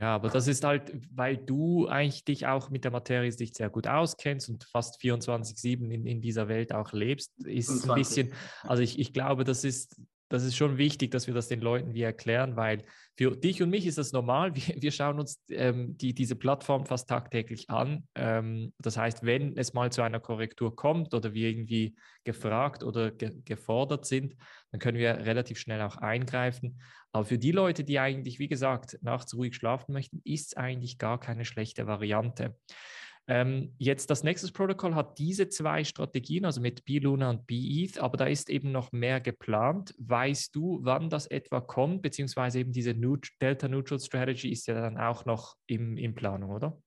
Ja, 0.00 0.14
aber 0.14 0.28
das 0.28 0.48
ist 0.48 0.64
halt, 0.64 0.92
weil 1.14 1.36
du 1.36 1.86
eigentlich 1.86 2.24
dich 2.24 2.46
auch 2.46 2.70
mit 2.70 2.84
der 2.84 2.90
Materie 2.90 3.30
sich 3.30 3.54
sehr 3.54 3.70
gut 3.70 3.86
auskennst 3.86 4.48
und 4.48 4.64
fast 4.64 5.00
24-7 5.00 5.90
in, 5.90 6.06
in 6.06 6.20
dieser 6.20 6.48
Welt 6.48 6.74
auch 6.74 6.92
lebst, 6.92 7.32
ist 7.44 7.68
25. 7.68 7.88
ein 7.88 7.94
bisschen, 7.94 8.32
also 8.62 8.82
ich, 8.82 8.98
ich 8.98 9.12
glaube, 9.12 9.44
das 9.44 9.64
ist, 9.64 10.00
das 10.32 10.44
ist 10.44 10.56
schon 10.56 10.78
wichtig, 10.78 11.10
dass 11.10 11.26
wir 11.26 11.34
das 11.34 11.48
den 11.48 11.60
Leuten 11.60 11.92
wie 11.92 12.02
erklären, 12.02 12.56
weil 12.56 12.84
für 13.18 13.36
dich 13.36 13.62
und 13.62 13.68
mich 13.68 13.86
ist 13.86 13.98
das 13.98 14.12
normal. 14.12 14.56
Wir, 14.56 14.80
wir 14.80 14.90
schauen 14.90 15.20
uns 15.20 15.44
ähm, 15.50 15.96
die, 15.98 16.14
diese 16.14 16.36
Plattform 16.36 16.86
fast 16.86 17.08
tagtäglich 17.08 17.68
an. 17.68 18.08
Ähm, 18.14 18.72
das 18.78 18.96
heißt, 18.96 19.26
wenn 19.26 19.56
es 19.58 19.74
mal 19.74 19.92
zu 19.92 20.00
einer 20.00 20.20
Korrektur 20.20 20.74
kommt 20.74 21.12
oder 21.12 21.34
wir 21.34 21.50
irgendwie 21.50 21.94
gefragt 22.24 22.82
oder 22.82 23.10
ge 23.10 23.30
gefordert 23.44 24.06
sind, 24.06 24.34
dann 24.70 24.80
können 24.80 24.96
wir 24.96 25.18
relativ 25.18 25.58
schnell 25.58 25.82
auch 25.82 25.96
eingreifen. 25.96 26.80
Aber 27.12 27.24
für 27.24 27.38
die 27.38 27.52
Leute, 27.52 27.84
die 27.84 27.98
eigentlich, 27.98 28.38
wie 28.38 28.48
gesagt, 28.48 28.98
nachts 29.02 29.34
ruhig 29.34 29.54
schlafen 29.54 29.92
möchten, 29.92 30.20
ist 30.24 30.48
es 30.48 30.56
eigentlich 30.56 30.98
gar 30.98 31.20
keine 31.20 31.44
schlechte 31.44 31.86
Variante. 31.86 32.56
Ähm, 33.28 33.74
jetzt 33.78 34.10
das 34.10 34.24
Nexus-Protokoll 34.24 34.94
hat 34.94 35.18
diese 35.18 35.48
zwei 35.48 35.84
Strategien, 35.84 36.44
also 36.44 36.60
mit 36.60 36.84
B-Luna 36.84 37.30
und 37.30 37.46
B-ETH, 37.46 37.98
aber 37.98 38.16
da 38.16 38.26
ist 38.26 38.50
eben 38.50 38.72
noch 38.72 38.90
mehr 38.90 39.20
geplant. 39.20 39.94
Weißt 39.98 40.56
du, 40.56 40.80
wann 40.82 41.08
das 41.08 41.26
etwa 41.26 41.60
kommt, 41.60 42.02
beziehungsweise 42.02 42.58
eben 42.58 42.72
diese 42.72 42.94
Delta-Neutral 42.94 44.00
Strategy 44.00 44.48
ist 44.50 44.66
ja 44.66 44.74
dann 44.74 44.98
auch 44.98 45.24
noch 45.24 45.54
im, 45.66 45.96
in 45.96 46.14
Planung, 46.14 46.50
oder? 46.50 46.82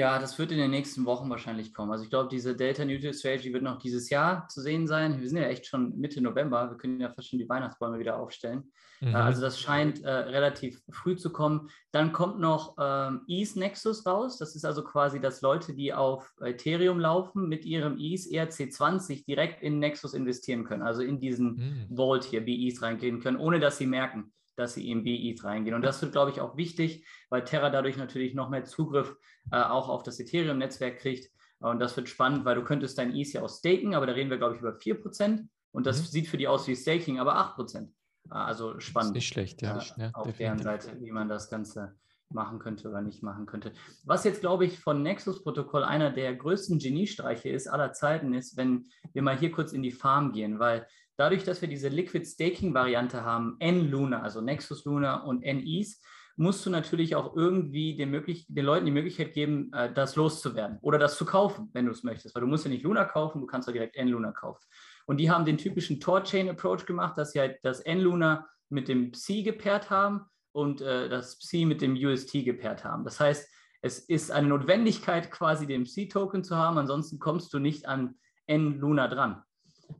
Ja, 0.00 0.18
das 0.18 0.38
wird 0.38 0.50
in 0.50 0.56
den 0.56 0.70
nächsten 0.70 1.04
Wochen 1.04 1.28
wahrscheinlich 1.28 1.74
kommen. 1.74 1.92
Also 1.92 2.04
ich 2.04 2.08
glaube, 2.08 2.30
diese 2.30 2.56
Delta 2.56 2.86
Neutral 2.86 3.12
Strategy 3.12 3.52
wird 3.52 3.62
noch 3.62 3.78
dieses 3.78 4.08
Jahr 4.08 4.48
zu 4.48 4.62
sehen 4.62 4.86
sein. 4.86 5.20
Wir 5.20 5.28
sind 5.28 5.36
ja 5.36 5.44
echt 5.44 5.66
schon 5.66 5.94
Mitte 5.98 6.22
November. 6.22 6.70
Wir 6.70 6.78
können 6.78 7.02
ja 7.02 7.10
fast 7.10 7.28
schon 7.28 7.38
die 7.38 7.46
Weihnachtsbäume 7.46 7.98
wieder 7.98 8.18
aufstellen. 8.18 8.72
Mhm. 9.02 9.14
Also 9.14 9.42
das 9.42 9.60
scheint 9.60 10.02
äh, 10.02 10.08
relativ 10.10 10.80
früh 10.88 11.16
zu 11.16 11.30
kommen. 11.30 11.68
Dann 11.92 12.14
kommt 12.14 12.40
noch 12.40 12.76
ähm, 12.80 13.26
ETH 13.28 13.54
Nexus 13.56 14.06
raus. 14.06 14.38
Das 14.38 14.56
ist 14.56 14.64
also 14.64 14.82
quasi, 14.84 15.20
dass 15.20 15.42
Leute, 15.42 15.74
die 15.74 15.92
auf 15.92 16.32
Ethereum 16.40 16.98
laufen, 16.98 17.46
mit 17.46 17.66
ihrem 17.66 17.98
ETH 17.98 18.22
ERC20 18.22 19.26
direkt 19.26 19.62
in 19.62 19.80
Nexus 19.80 20.14
investieren 20.14 20.64
können. 20.64 20.82
Also 20.82 21.02
in 21.02 21.20
diesen 21.20 21.88
mhm. 21.90 21.94
Vault 21.94 22.24
hier, 22.24 22.46
wie 22.46 22.66
ETH 22.66 22.80
reingehen 22.80 23.20
können, 23.20 23.36
ohne 23.36 23.60
dass 23.60 23.76
sie 23.76 23.86
merken, 23.86 24.32
dass 24.60 24.74
sie 24.74 24.88
in 24.88 25.02
BETH 25.02 25.42
reingehen. 25.42 25.74
Und 25.74 25.82
das 25.82 26.00
wird, 26.02 26.12
glaube 26.12 26.30
ich, 26.30 26.40
auch 26.40 26.56
wichtig, 26.56 27.06
weil 27.28 27.44
Terra 27.44 27.70
dadurch 27.70 27.96
natürlich 27.96 28.34
noch 28.34 28.50
mehr 28.50 28.64
Zugriff 28.64 29.16
äh, 29.50 29.60
auch 29.60 29.88
auf 29.88 30.02
das 30.02 30.20
Ethereum-Netzwerk 30.20 30.98
kriegt. 30.98 31.30
Und 31.58 31.80
das 31.80 31.96
wird 31.96 32.08
spannend, 32.08 32.44
weil 32.44 32.54
du 32.54 32.64
könntest 32.64 32.96
dein 32.98 33.14
ETH 33.14 33.32
ja 33.32 33.42
auch 33.42 33.50
staken, 33.50 33.94
aber 33.94 34.06
da 34.06 34.12
reden 34.12 34.30
wir, 34.30 34.38
glaube 34.38 34.54
ich, 34.54 34.60
über 34.60 34.76
4%. 34.76 35.46
Und 35.72 35.86
das 35.86 36.00
mhm. 36.00 36.06
sieht 36.06 36.28
für 36.28 36.36
die 36.36 36.48
aus 36.48 36.66
wie 36.68 36.76
Staking, 36.76 37.18
aber 37.18 37.36
8%. 37.36 37.82
Äh, 37.82 37.88
also 38.28 38.78
spannend. 38.78 39.14
nicht 39.14 39.28
schlecht, 39.28 39.62
ja. 39.62 39.78
Äh, 39.78 39.82
ja 39.96 40.10
auf 40.12 40.26
definitiv. 40.26 40.38
deren 40.38 40.58
Seite, 40.62 41.00
wie 41.00 41.10
man 41.10 41.28
das 41.28 41.50
Ganze 41.50 41.96
machen 42.32 42.58
könnte 42.60 42.88
oder 42.88 43.02
nicht 43.02 43.22
machen 43.22 43.46
könnte. 43.46 43.72
Was 44.04 44.24
jetzt, 44.24 44.40
glaube 44.40 44.64
ich, 44.64 44.78
von 44.78 45.02
Nexus-Protokoll 45.02 45.82
einer 45.82 46.10
der 46.10 46.34
größten 46.34 46.78
Geniestreiche 46.78 47.48
ist 47.48 47.66
aller 47.66 47.92
Zeiten, 47.92 48.34
ist, 48.34 48.56
wenn 48.56 48.86
wir 49.12 49.22
mal 49.22 49.36
hier 49.36 49.50
kurz 49.50 49.72
in 49.72 49.82
die 49.82 49.90
Farm 49.90 50.32
gehen, 50.32 50.58
weil 50.58 50.86
dadurch, 51.20 51.44
dass 51.44 51.60
wir 51.60 51.68
diese 51.68 51.88
Liquid 51.88 52.24
Staking-Variante 52.24 53.22
haben, 53.24 53.56
N-Luna, 53.58 54.22
also 54.22 54.40
Nexus 54.40 54.86
Luna 54.86 55.22
und 55.22 55.42
N-Ease, 55.42 55.98
musst 56.36 56.64
du 56.64 56.70
natürlich 56.70 57.14
auch 57.14 57.36
irgendwie 57.36 57.94
den, 57.94 58.10
möglich 58.10 58.46
den 58.48 58.64
Leuten 58.64 58.86
die 58.86 58.92
Möglichkeit 58.92 59.34
geben, 59.34 59.70
äh, 59.74 59.92
das 59.92 60.16
loszuwerden 60.16 60.78
oder 60.80 60.98
das 60.98 61.18
zu 61.18 61.26
kaufen, 61.26 61.68
wenn 61.74 61.84
du 61.84 61.92
es 61.92 62.02
möchtest. 62.02 62.34
Weil 62.34 62.40
du 62.40 62.46
musst 62.46 62.64
ja 62.64 62.70
nicht 62.70 62.84
Luna 62.84 63.04
kaufen, 63.04 63.42
du 63.42 63.46
kannst 63.46 63.68
ja 63.68 63.72
direkt 63.74 63.96
N-Luna 63.96 64.32
kaufen. 64.32 64.64
Und 65.04 65.18
die 65.18 65.30
haben 65.30 65.44
den 65.44 65.58
typischen 65.58 66.00
Tor-Chain-Approach 66.00 66.86
gemacht, 66.86 67.18
dass 67.18 67.32
sie 67.32 67.40
halt 67.40 67.58
das 67.62 67.80
N-Luna 67.80 68.48
mit 68.70 68.88
dem 68.88 69.10
Psi 69.10 69.42
gepaart 69.42 69.90
haben 69.90 70.22
und 70.52 70.80
äh, 70.80 71.10
das 71.10 71.38
Psi 71.38 71.66
mit 71.66 71.82
dem 71.82 71.94
UST 71.94 72.32
gepaart 72.44 72.82
haben. 72.84 73.04
Das 73.04 73.20
heißt, 73.20 73.46
es 73.82 73.98
ist 73.98 74.30
eine 74.30 74.48
Notwendigkeit, 74.48 75.30
quasi 75.30 75.66
den 75.66 75.84
Psi-Token 75.84 76.44
zu 76.44 76.56
haben, 76.56 76.78
ansonsten 76.78 77.18
kommst 77.18 77.52
du 77.52 77.58
nicht 77.58 77.86
an 77.86 78.14
N-Luna 78.46 79.08
dran 79.08 79.42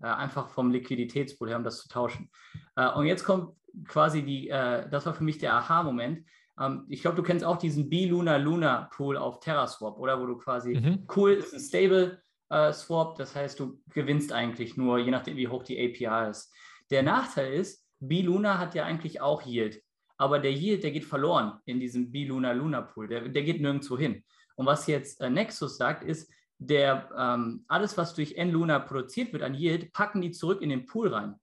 einfach 0.01 0.49
vom 0.49 0.71
Liquiditätspool 0.71 1.49
her, 1.49 1.57
um 1.57 1.65
das 1.65 1.83
zu 1.83 1.89
tauschen. 1.89 2.31
Äh, 2.77 2.91
und 2.91 3.07
jetzt 3.07 3.25
kommt 3.25 3.55
quasi 3.87 4.23
die, 4.23 4.49
äh, 4.49 4.89
das 4.89 5.07
war 5.07 5.15
für 5.15 5.25
mich 5.25 5.39
der 5.39 5.55
Aha-Moment. 5.55 6.27
Ähm, 6.61 6.85
ich 6.89 7.03
glaube, 7.03 7.17
du 7.17 7.23
kennst 7.23 7.45
auch 7.45 7.57
diesen 7.57 7.89
B-Luna-Luna-Pool 7.89 9.17
auf 9.17 9.41
TerraSwap, 9.41 9.99
oder? 9.99 10.21
Wo 10.21 10.27
du 10.27 10.37
quasi, 10.37 10.75
mhm. 10.75 11.07
cool, 11.15 11.33
ist 11.33 11.55
ein 11.55 11.61
Stable 11.61 12.23
äh, 12.51 12.73
Swap, 12.73 13.17
das 13.17 13.35
heißt, 13.35 13.59
du 13.61 13.81
gewinnst 13.91 14.33
eigentlich 14.33 14.77
nur, 14.77 14.99
je 14.99 15.11
nachdem, 15.11 15.37
wie 15.37 15.49
hoch 15.49 15.63
die 15.63 15.79
API 15.79 16.31
ist. 16.31 16.53
Der 16.91 17.03
Nachteil 17.03 17.53
ist, 17.53 17.87
B-Luna 18.01 18.59
hat 18.59 18.75
ja 18.75 18.85
eigentlich 18.85 19.21
auch 19.21 19.43
Yield, 19.43 19.83
aber 20.17 20.39
der 20.39 20.53
Yield, 20.53 20.83
der 20.83 20.91
geht 20.91 21.05
verloren 21.05 21.61
in 21.65 21.81
diesem 21.81 22.11
B-Luna-Luna-Pool, 22.11 23.09
der, 23.09 23.29
der 23.29 23.43
geht 23.43 23.61
nirgendwo 23.61 23.97
hin. 23.97 24.25
Und 24.57 24.67
was 24.67 24.87
jetzt 24.87 25.21
äh, 25.21 25.31
Nexus 25.31 25.77
sagt, 25.77 26.05
ist, 26.05 26.31
der, 26.61 27.11
ähm, 27.17 27.65
alles, 27.69 27.97
was 27.97 28.15
durch 28.15 28.37
N-Luna 28.37 28.79
produziert 28.81 29.33
wird 29.33 29.43
an 29.43 29.55
Yield, 29.55 29.93
packen 29.93 30.21
die 30.21 30.31
zurück 30.31 30.61
in 30.61 30.69
den 30.69 30.85
Pool 30.87 31.13
rein. 31.13 31.37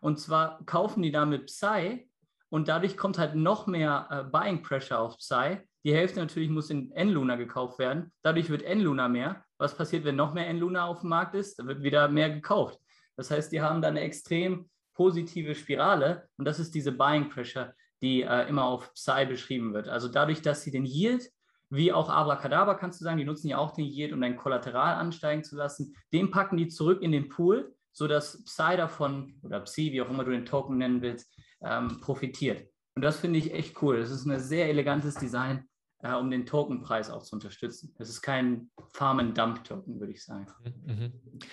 Und 0.00 0.18
zwar 0.18 0.64
kaufen 0.64 1.02
die 1.02 1.12
damit 1.12 1.46
Psy 1.46 2.08
Und 2.50 2.68
dadurch 2.68 2.96
kommt 2.96 3.18
halt 3.18 3.34
noch 3.34 3.66
mehr 3.66 4.08
äh, 4.10 4.24
Buying 4.24 4.62
Pressure 4.62 4.98
auf 4.98 5.18
Psy. 5.18 5.58
Die 5.84 5.94
Hälfte 5.94 6.18
natürlich 6.18 6.48
muss 6.48 6.70
in 6.70 6.90
N-Luna 6.92 7.36
gekauft 7.36 7.78
werden. 7.78 8.10
Dadurch 8.22 8.48
wird 8.48 8.62
N-Luna 8.62 9.08
mehr. 9.08 9.44
Was 9.58 9.76
passiert, 9.76 10.04
wenn 10.04 10.16
noch 10.16 10.32
mehr 10.32 10.48
N-Luna 10.48 10.86
auf 10.86 11.00
dem 11.00 11.10
Markt 11.10 11.34
ist? 11.34 11.58
Da 11.58 11.66
wird 11.66 11.82
wieder 11.82 12.08
mehr 12.08 12.30
gekauft. 12.30 12.80
Das 13.16 13.30
heißt, 13.30 13.52
die 13.52 13.60
haben 13.60 13.82
da 13.82 13.88
eine 13.88 14.00
extrem 14.00 14.70
positive 14.94 15.54
Spirale 15.54 16.28
und 16.38 16.44
das 16.44 16.58
ist 16.58 16.74
diese 16.74 16.92
Buying 16.92 17.28
Pressure, 17.28 17.74
die 18.00 18.22
äh, 18.22 18.48
immer 18.48 18.64
auf 18.64 18.94
Psy 18.94 19.26
beschrieben 19.26 19.74
wird. 19.74 19.88
Also 19.88 20.08
dadurch, 20.08 20.40
dass 20.40 20.62
sie 20.62 20.70
den 20.70 20.86
Yield, 20.86 21.30
wie 21.70 21.92
auch 21.92 22.08
Abracadabra 22.08 22.74
kannst 22.74 23.00
du 23.00 23.04
sagen, 23.04 23.18
die 23.18 23.24
nutzen 23.24 23.48
ja 23.48 23.58
auch 23.58 23.72
den 23.72 23.84
Yield, 23.84 24.12
um 24.12 24.20
dein 24.20 24.36
Kollateral 24.36 24.94
ansteigen 24.94 25.44
zu 25.44 25.56
lassen, 25.56 25.94
den 26.12 26.30
packen 26.30 26.56
die 26.56 26.68
zurück 26.68 27.02
in 27.02 27.12
den 27.12 27.28
Pool, 27.28 27.74
sodass 27.92 28.44
Psy 28.44 28.76
davon 28.76 29.34
oder 29.42 29.60
Psi, 29.60 29.92
wie 29.92 30.02
auch 30.02 30.10
immer 30.10 30.24
du 30.24 30.30
den 30.30 30.46
Token 30.46 30.78
nennen 30.78 31.02
willst, 31.02 31.34
ähm, 31.62 32.00
profitiert. 32.00 32.68
Und 32.94 33.02
das 33.02 33.18
finde 33.20 33.38
ich 33.38 33.52
echt 33.52 33.80
cool. 33.82 34.00
Das 34.00 34.10
ist 34.10 34.26
ein 34.26 34.40
sehr 34.40 34.68
elegantes 34.68 35.14
Design 35.14 35.68
äh, 36.00 36.14
um 36.14 36.30
den 36.30 36.46
Tokenpreis 36.46 37.10
auch 37.10 37.22
zu 37.22 37.34
unterstützen. 37.34 37.92
Das 37.98 38.08
ist 38.08 38.22
kein 38.22 38.70
Farm-and-Dump-Token, 38.92 39.98
würde 39.98 40.12
ich 40.12 40.24
sagen. 40.24 40.46
Mhm, 40.62 40.94
mhm. 40.94 41.12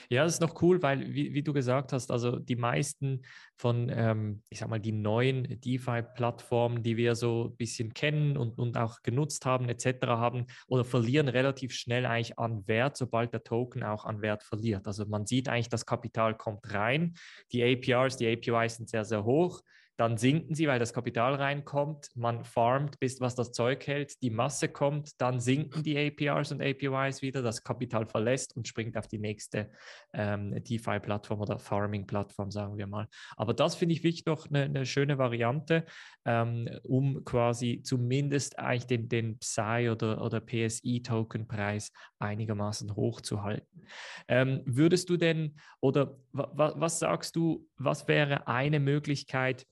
Ja, 0.10 0.24
das 0.24 0.34
ist 0.34 0.42
noch 0.42 0.62
cool, 0.62 0.82
weil, 0.84 1.14
wie, 1.14 1.34
wie 1.34 1.42
du 1.42 1.52
gesagt 1.52 1.94
hast, 1.94 2.12
also 2.12 2.38
die 2.38 2.56
meisten 2.56 3.24
von, 3.58 3.90
ähm, 3.90 4.44
ich 4.50 4.60
sag 4.60 4.70
mal, 4.70 4.80
die 4.80 4.92
neuen 4.92 5.60
DeFi-Plattformen, 5.62 6.84
die 6.84 6.96
wir 6.96 7.16
so 7.16 7.46
ein 7.46 7.58
bisschen 7.58 7.94
kennen 7.94 8.38
und, 8.38 8.60
und 8.60 8.78
auch 8.78 9.02
genutzt 9.02 9.46
haben, 9.46 9.68
etc., 9.68 10.06
haben 10.08 10.46
oder 10.68 10.84
verlieren 10.84 11.28
relativ 11.28 11.74
schnell 11.74 12.06
eigentlich 12.06 12.38
an 12.38 12.68
Wert, 12.68 12.98
sobald 12.98 13.34
der 13.34 13.44
Token 13.44 13.84
auch 13.84 14.06
an 14.06 14.22
Wert 14.22 14.44
verliert. 14.44 14.86
Also 14.86 15.06
man 15.06 15.26
sieht 15.26 15.50
eigentlich, 15.50 15.70
das 15.70 15.86
Kapital 15.86 16.38
kommt 16.38 16.72
rein, 16.72 17.16
die 17.52 17.64
APRs, 17.64 18.18
die 18.18 18.28
APYs 18.28 18.78
sind 18.78 18.90
sehr, 18.90 19.06
sehr 19.06 19.24
hoch 19.24 19.62
dann 19.98 20.18
sinken 20.18 20.56
sie, 20.56 20.68
weil 20.68 20.80
das 20.80 20.94
Kapital 20.94 21.36
reinkommt, 21.36 22.10
man 22.16 22.44
farmt, 22.44 23.00
bis 23.00 23.22
was 23.22 23.36
das 23.36 23.52
Zeug 23.54 23.88
hält, 23.88 24.22
die 24.22 24.30
Masse 24.30 24.68
kommt, 24.68 25.22
dann 25.22 25.40
sinken 25.40 25.84
die 25.84 25.98
APRs 25.98 26.52
und 26.52 26.62
APYs 26.62 27.22
wieder, 27.22 27.42
das 27.42 27.64
Kapital 27.64 28.06
verlässt 28.06 28.56
und 28.58 28.68
springt 28.68 28.98
auf 28.98 29.08
die 29.08 29.20
nächste 29.20 29.72
ähm, 30.14 30.64
DeFi-Plattform 30.64 31.40
oder 31.40 31.60
Farming-Plattform, 31.60 32.52
sagen 32.52 32.78
wir 32.78 32.88
mal. 32.88 33.08
Aber 33.38 33.54
das 33.54 33.76
finde 33.76 33.94
ich 33.94 34.04
wirklich 34.04 34.26
noch 34.26 34.50
eine, 34.50 34.64
eine 34.64 34.86
schöne 34.86 35.18
Variante, 35.18 35.86
ähm, 36.26 36.70
um 36.84 37.24
quasi 37.24 37.82
zumindest 37.84 38.60
eigentlich 38.60 38.88
den, 38.88 39.08
den 39.08 39.40
Psy 39.40 39.90
oder, 39.90 40.22
oder 40.22 40.42
PSI-Token-Preis 40.42 41.92
einigermaßen 42.20 42.96
hochzuhalten. 42.96 43.88
Ähm, 44.28 44.62
würdest 44.66 45.10
du 45.10 45.16
denn, 45.16 45.56
oder 45.80 46.18
was 46.32 47.00
sagst 47.00 47.36
du, 47.36 47.66
was 47.78 48.08
wäre 48.08 48.48
eine 48.48 48.80
Möglichkeit, 48.80 49.66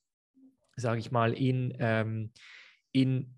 sage 0.76 1.00
ich 1.00 1.12
mal, 1.12 1.34
in, 1.34 1.74
ähm, 1.80 2.32
in 2.92 3.36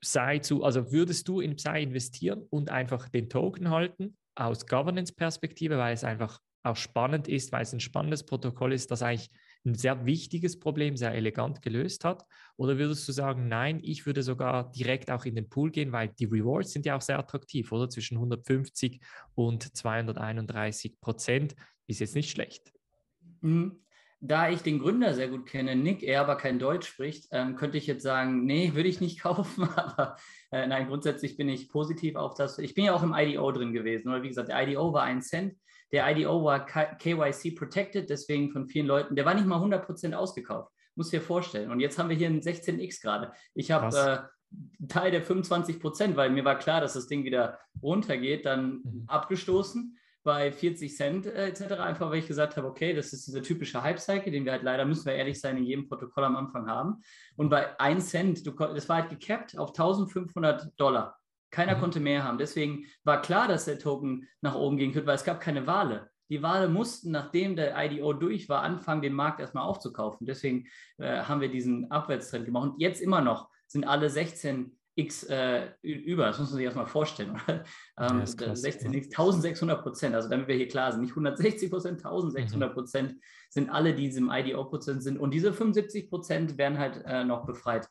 Psy 0.00 0.40
zu, 0.40 0.62
also 0.62 0.92
würdest 0.92 1.26
du 1.28 1.40
in 1.40 1.56
Psy 1.56 1.82
investieren 1.82 2.42
und 2.50 2.70
einfach 2.70 3.08
den 3.08 3.28
Token 3.28 3.70
halten 3.70 4.16
aus 4.34 4.66
Governance-Perspektive, 4.66 5.78
weil 5.78 5.94
es 5.94 6.04
einfach 6.04 6.40
auch 6.62 6.76
spannend 6.76 7.28
ist, 7.28 7.52
weil 7.52 7.62
es 7.62 7.72
ein 7.72 7.80
spannendes 7.80 8.24
Protokoll 8.26 8.72
ist, 8.72 8.90
das 8.90 9.02
eigentlich 9.02 9.30
ein 9.64 9.74
sehr 9.74 10.04
wichtiges 10.04 10.58
Problem 10.58 10.96
sehr 10.96 11.14
elegant 11.14 11.62
gelöst 11.62 12.04
hat? 12.04 12.24
Oder 12.56 12.78
würdest 12.78 13.06
du 13.08 13.12
sagen, 13.12 13.48
nein, 13.48 13.80
ich 13.82 14.06
würde 14.06 14.22
sogar 14.22 14.70
direkt 14.72 15.10
auch 15.10 15.24
in 15.24 15.34
den 15.34 15.48
Pool 15.48 15.70
gehen, 15.70 15.92
weil 15.92 16.08
die 16.08 16.24
Rewards 16.26 16.72
sind 16.72 16.86
ja 16.86 16.96
auch 16.96 17.00
sehr 17.00 17.18
attraktiv, 17.18 17.72
oder? 17.72 17.88
Zwischen 17.88 18.16
150 18.16 19.00
und 19.34 19.76
231 19.76 21.00
Prozent 21.00 21.56
ist 21.86 22.00
jetzt 22.00 22.14
nicht 22.14 22.30
schlecht. 22.30 22.72
Mhm 23.40 23.85
da 24.28 24.50
ich 24.50 24.62
den 24.62 24.78
Gründer 24.78 25.14
sehr 25.14 25.28
gut 25.28 25.46
kenne, 25.46 25.76
Nick, 25.76 26.02
er 26.02 26.20
aber 26.20 26.36
kein 26.36 26.58
Deutsch 26.58 26.88
spricht, 26.88 27.28
ähm, 27.32 27.56
könnte 27.56 27.78
ich 27.78 27.86
jetzt 27.86 28.02
sagen, 28.02 28.44
nee, 28.44 28.74
würde 28.74 28.88
ich 28.88 29.00
nicht 29.00 29.20
kaufen. 29.22 29.68
Aber 29.76 30.16
äh, 30.50 30.66
nein, 30.66 30.88
grundsätzlich 30.88 31.36
bin 31.36 31.48
ich 31.48 31.68
positiv 31.68 32.16
auf 32.16 32.34
das. 32.34 32.58
Ich 32.58 32.74
bin 32.74 32.84
ja 32.84 32.94
auch 32.94 33.02
im 33.02 33.14
IDO 33.14 33.50
drin 33.52 33.72
gewesen. 33.72 34.08
Oder 34.08 34.22
wie 34.22 34.28
gesagt, 34.28 34.48
der 34.48 34.62
IDO 34.66 34.92
war 34.92 35.02
ein 35.02 35.22
Cent. 35.22 35.54
Der 35.92 36.10
IDO 36.10 36.44
war 36.44 36.66
KYC 36.66 37.54
protected, 37.56 38.10
deswegen 38.10 38.50
von 38.50 38.66
vielen 38.66 38.86
Leuten, 38.86 39.14
der 39.14 39.24
war 39.24 39.34
nicht 39.34 39.46
mal 39.46 39.62
100% 39.62 40.14
ausgekauft. 40.14 40.72
Muss 40.96 41.10
dir 41.10 41.20
vorstellen. 41.20 41.70
Und 41.70 41.78
jetzt 41.78 41.98
haben 41.98 42.08
wir 42.08 42.16
hier 42.16 42.26
einen 42.26 42.40
16x 42.40 43.00
gerade. 43.02 43.32
Ich 43.54 43.70
habe 43.70 43.96
äh, 43.96 44.86
Teil 44.88 45.10
der 45.10 45.24
25% 45.24 46.16
weil 46.16 46.30
mir 46.30 46.44
war 46.44 46.58
klar, 46.58 46.80
dass 46.80 46.94
das 46.94 47.06
Ding 47.06 47.24
wieder 47.24 47.58
runtergeht, 47.82 48.46
dann 48.46 48.80
mhm. 48.82 49.04
abgestoßen 49.06 49.96
bei 50.26 50.50
40 50.50 50.94
Cent 50.94 51.26
äh, 51.26 51.46
etc. 51.46 51.74
Einfach 51.78 52.10
weil 52.10 52.18
ich 52.18 52.26
gesagt 52.26 52.56
habe, 52.56 52.66
okay, 52.66 52.92
das 52.92 53.12
ist 53.12 53.28
dieser 53.28 53.42
typische 53.42 53.82
Hype-Cycle, 53.82 54.32
den 54.32 54.44
wir 54.44 54.52
halt 54.52 54.64
leider, 54.64 54.84
müssen 54.84 55.06
wir 55.06 55.14
ehrlich 55.14 55.40
sein, 55.40 55.56
in 55.56 55.64
jedem 55.64 55.88
Protokoll 55.88 56.24
am 56.24 56.36
Anfang 56.36 56.66
haben. 56.66 57.00
Und 57.36 57.48
bei 57.48 57.78
1 57.78 58.10
Cent, 58.10 58.44
du, 58.44 58.50
das 58.50 58.88
war 58.88 59.02
halt 59.02 59.10
gecapped 59.10 59.56
auf 59.56 59.68
1500 59.68 60.78
Dollar. 60.78 61.16
Keiner 61.50 61.76
mhm. 61.76 61.80
konnte 61.80 62.00
mehr 62.00 62.24
haben. 62.24 62.38
Deswegen 62.38 62.86
war 63.04 63.22
klar, 63.22 63.46
dass 63.46 63.66
der 63.66 63.78
Token 63.78 64.28
nach 64.40 64.56
oben 64.56 64.76
gehen 64.76 64.92
könnte, 64.92 65.06
weil 65.06 65.14
es 65.14 65.24
gab 65.24 65.40
keine 65.40 65.68
Wale. 65.68 66.10
Die 66.28 66.42
Wale 66.42 66.68
mussten, 66.68 67.12
nachdem 67.12 67.54
der 67.54 67.76
IDO 67.76 68.12
durch 68.12 68.48
war, 68.48 68.62
anfangen, 68.62 69.02
den 69.02 69.12
Markt 69.12 69.38
erstmal 69.38 69.64
aufzukaufen. 69.64 70.26
Deswegen 70.26 70.66
äh, 70.98 71.22
haben 71.22 71.40
wir 71.40 71.48
diesen 71.48 71.88
Abwärtstrend 71.92 72.46
gemacht. 72.46 72.70
Und 72.70 72.80
jetzt 72.80 73.00
immer 73.00 73.20
noch 73.20 73.48
sind 73.68 73.84
alle 73.84 74.10
16 74.10 74.76
X 74.96 75.24
äh, 75.24 75.68
über. 75.82 76.24
Das 76.26 76.38
muss 76.38 76.48
man 76.48 76.56
sich 76.56 76.64
erstmal 76.64 76.86
vorstellen. 76.86 77.38
ähm, 77.48 77.62
ja, 77.98 78.24
krass, 78.24 78.62
16, 78.62 78.92
ja. 78.92 79.00
1600 79.00 79.82
Prozent. 79.82 80.14
Also 80.14 80.28
damit 80.28 80.48
wir 80.48 80.56
hier 80.56 80.68
klar 80.68 80.90
sind, 80.90 81.02
nicht 81.02 81.10
160 81.10 81.70
Prozent, 81.70 81.98
1600 81.98 82.72
Prozent 82.72 83.12
mhm. 83.12 83.20
sind 83.50 83.70
alle, 83.70 83.94
die 83.94 84.06
im 84.06 84.30
IDO-Prozent 84.30 85.02
sind. 85.02 85.18
Und 85.18 85.32
diese 85.32 85.52
75 85.52 86.08
Prozent 86.08 86.56
werden 86.56 86.78
halt 86.78 87.04
äh, 87.04 87.24
noch 87.24 87.44
befreit 87.44 87.88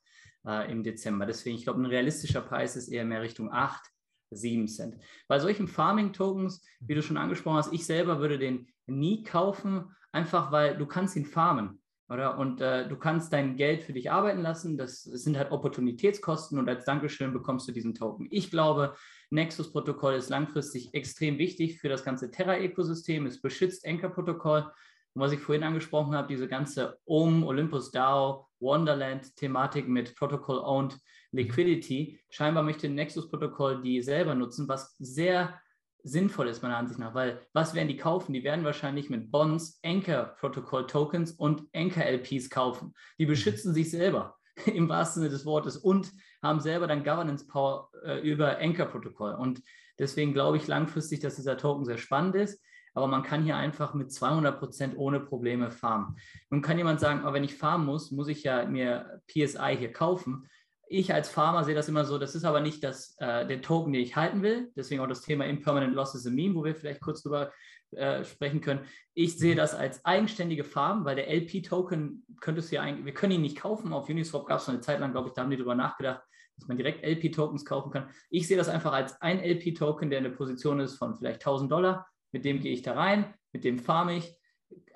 äh, 0.47 0.71
im 0.71 0.83
Dezember. 0.83 1.27
Deswegen, 1.27 1.55
ich 1.55 1.63
glaube, 1.63 1.81
ein 1.81 1.85
realistischer 1.85 2.41
Preis 2.41 2.75
ist 2.75 2.87
eher 2.87 3.05
mehr 3.05 3.21
Richtung 3.21 3.51
8, 3.51 3.83
7 4.31 4.67
Cent. 4.67 4.97
Bei 5.27 5.37
solchen 5.37 5.67
Farming-Tokens, 5.67 6.65
wie 6.79 6.95
du 6.95 7.03
schon 7.03 7.17
angesprochen 7.17 7.57
hast, 7.57 7.71
ich 7.71 7.85
selber 7.85 8.19
würde 8.19 8.39
den 8.39 8.67
nie 8.87 9.23
kaufen, 9.23 9.95
einfach 10.11 10.51
weil 10.51 10.75
du 10.75 10.87
kannst 10.87 11.15
ihn 11.15 11.25
farmen. 11.25 11.81
Oder? 12.07 12.37
Und 12.37 12.61
äh, 12.61 12.87
du 12.87 12.97
kannst 12.97 13.33
dein 13.33 13.55
Geld 13.55 13.83
für 13.83 13.93
dich 13.93 14.11
arbeiten 14.11 14.41
lassen. 14.41 14.77
Das 14.77 15.03
sind 15.03 15.37
halt 15.37 15.51
Opportunitätskosten 15.51 16.59
und 16.59 16.69
als 16.69 16.85
Dankeschön 16.85 17.33
bekommst 17.33 17.67
du 17.67 17.71
diesen 17.71 17.95
Token. 17.95 18.27
Ich 18.29 18.51
glaube, 18.51 18.95
Nexus-Protokoll 19.31 20.13
ist 20.13 20.29
langfristig 20.29 20.93
extrem 20.93 21.39
wichtig 21.39 21.79
für 21.79 21.89
das 21.89 22.03
ganze 22.03 22.29
Terra-Ökosystem. 22.29 23.25
Es 23.25 23.41
beschützt 23.41 23.87
Anchor-Protokoll. 23.87 24.71
Und 25.13 25.21
was 25.21 25.31
ich 25.31 25.39
vorhin 25.39 25.63
angesprochen 25.63 26.13
habe, 26.13 26.27
diese 26.27 26.47
ganze 26.47 26.99
OM, 27.05 27.43
Olympus 27.43 27.89
DAO, 27.91 28.49
Wonderland-Thematik 28.59 29.87
mit 29.87 30.15
Protocol-Owned 30.15 30.99
Liquidity. 31.31 32.19
Scheinbar 32.29 32.63
möchte 32.63 32.89
Nexus-Protokoll 32.89 33.81
die 33.81 34.01
selber 34.01 34.35
nutzen, 34.35 34.67
was 34.67 34.95
sehr 34.97 35.59
sinnvoll 36.05 36.47
ist, 36.47 36.61
meiner 36.61 36.77
Ansicht 36.77 36.99
nach, 36.99 37.15
weil 37.15 37.41
was 37.51 37.73
werden 37.73 37.87
die 37.87 37.97
kaufen? 37.97 38.31
Die 38.31 38.43
werden 38.43 38.63
wahrscheinlich 38.63 39.09
mit 39.09 39.31
Bonds 39.31 39.79
Anchor 39.83 40.35
Protocol 40.39 40.85
Tokens 40.85 41.31
und 41.31 41.63
Anchor 41.73 42.03
LPs 42.03 42.51
kaufen. 42.51 42.93
Die 43.17 43.25
beschützen 43.25 43.73
sich 43.73 43.89
selber 43.89 44.37
im 44.65 44.87
wahrsten 44.87 45.23
Sinne 45.23 45.33
des 45.33 45.45
Wortes 45.45 45.77
und 45.77 46.11
haben 46.43 46.59
selber 46.59 46.85
dann 46.85 47.03
Governance 47.03 47.47
Power 47.47 47.89
äh, 48.05 48.19
über 48.19 48.59
Anchor 48.59 48.85
Protokoll. 48.85 49.33
Und 49.33 49.63
deswegen 49.97 50.33
glaube 50.33 50.57
ich 50.57 50.67
langfristig, 50.67 51.21
dass 51.21 51.37
dieser 51.37 51.57
Token 51.57 51.85
sehr 51.85 51.97
spannend 51.97 52.35
ist. 52.35 52.61
Aber 52.93 53.07
man 53.07 53.23
kann 53.23 53.43
hier 53.43 53.57
einfach 53.57 53.93
mit 53.93 54.11
200 54.13 54.57
Prozent 54.57 54.93
ohne 54.95 55.19
Probleme 55.19 55.71
farmen. 55.71 56.15
Nun 56.49 56.61
kann 56.61 56.77
jemand 56.77 56.99
sagen, 57.01 57.21
aber 57.21 57.33
wenn 57.33 57.43
ich 57.43 57.55
farmen 57.55 57.85
muss, 57.85 58.11
muss 58.11 58.29
ich 58.29 58.43
ja 58.43 58.65
mir 58.65 59.21
PSI 59.27 59.75
hier 59.77 59.91
kaufen 59.91 60.47
ich 60.87 61.13
als 61.13 61.29
Farmer 61.29 61.63
sehe 61.63 61.75
das 61.75 61.89
immer 61.89 62.05
so, 62.05 62.17
das 62.17 62.35
ist 62.35 62.45
aber 62.45 62.61
nicht 62.61 62.83
das, 62.83 63.15
äh, 63.19 63.47
der 63.47 63.61
Token, 63.61 63.93
den 63.93 64.01
ich 64.01 64.15
halten 64.15 64.41
will. 64.41 64.71
Deswegen 64.75 65.01
auch 65.01 65.07
das 65.07 65.21
Thema 65.21 65.45
Impermanent 65.45 65.95
Loss 65.95 66.15
is 66.15 66.27
a 66.27 66.29
Meme, 66.29 66.55
wo 66.55 66.63
wir 66.63 66.75
vielleicht 66.75 67.01
kurz 67.01 67.23
drüber 67.23 67.51
äh, 67.91 68.23
sprechen 68.23 68.61
können. 68.61 68.81
Ich 69.13 69.37
sehe 69.37 69.55
das 69.55 69.73
als 69.73 70.03
eigenständige 70.05 70.63
Farm, 70.63 71.05
weil 71.05 71.15
der 71.15 71.29
LP-Token 71.29 72.25
könntest 72.41 72.71
du 72.71 72.75
ja 72.75 72.81
eigentlich, 72.81 73.05
wir 73.05 73.13
können 73.13 73.33
ihn 73.33 73.41
nicht 73.41 73.57
kaufen. 73.57 73.93
Auf 73.93 74.09
Uniswap 74.09 74.45
gab 74.45 74.59
es 74.59 74.69
eine 74.69 74.81
Zeit 74.81 74.99
lang, 74.99 75.11
glaube 75.11 75.29
ich, 75.29 75.33
da 75.33 75.43
haben 75.43 75.49
die 75.49 75.57
drüber 75.57 75.75
nachgedacht, 75.75 76.21
dass 76.57 76.67
man 76.67 76.77
direkt 76.77 77.05
LP-Tokens 77.05 77.65
kaufen 77.65 77.91
kann. 77.91 78.09
Ich 78.29 78.47
sehe 78.47 78.57
das 78.57 78.69
einfach 78.69 78.93
als 78.93 79.21
ein 79.21 79.39
LP-Token, 79.39 80.09
der 80.09 80.19
in 80.19 80.25
der 80.25 80.31
Position 80.31 80.79
ist 80.79 80.97
von 80.97 81.15
vielleicht 81.15 81.41
1000 81.41 81.71
Dollar. 81.71 82.07
Mit 82.31 82.43
dem 82.45 82.59
gehe 82.59 82.73
ich 82.73 82.81
da 82.81 82.93
rein, 82.93 83.33
mit 83.53 83.63
dem 83.63 83.79
farme 83.79 84.17
ich. 84.17 84.37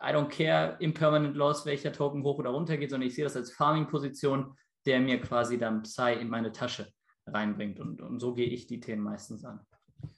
I 0.02 0.12
don't 0.12 0.30
care, 0.30 0.78
Impermanent 0.80 1.36
Loss, 1.36 1.65
welcher 1.65 1.93
Token 1.93 2.23
hoch 2.23 2.39
oder 2.39 2.49
runter 2.49 2.78
geht, 2.78 2.89
sondern 2.89 3.08
ich 3.08 3.15
sehe 3.15 3.23
das 3.23 3.36
als 3.36 3.52
Farming-Position 3.52 4.56
der 4.89 4.99
mir 4.99 5.21
quasi 5.21 5.60
dann 5.60 5.84
Psy 5.84 6.13
in 6.19 6.30
meine 6.30 6.52
Tasche 6.52 6.88
reinbringt. 7.28 7.80
Und, 7.80 8.02
und 8.02 8.19
so 8.19 8.34
gehe 8.34 8.47
ich 8.47 8.65
die 8.65 8.80
Themen 8.80 9.04
meistens 9.04 9.45
an. 9.45 9.60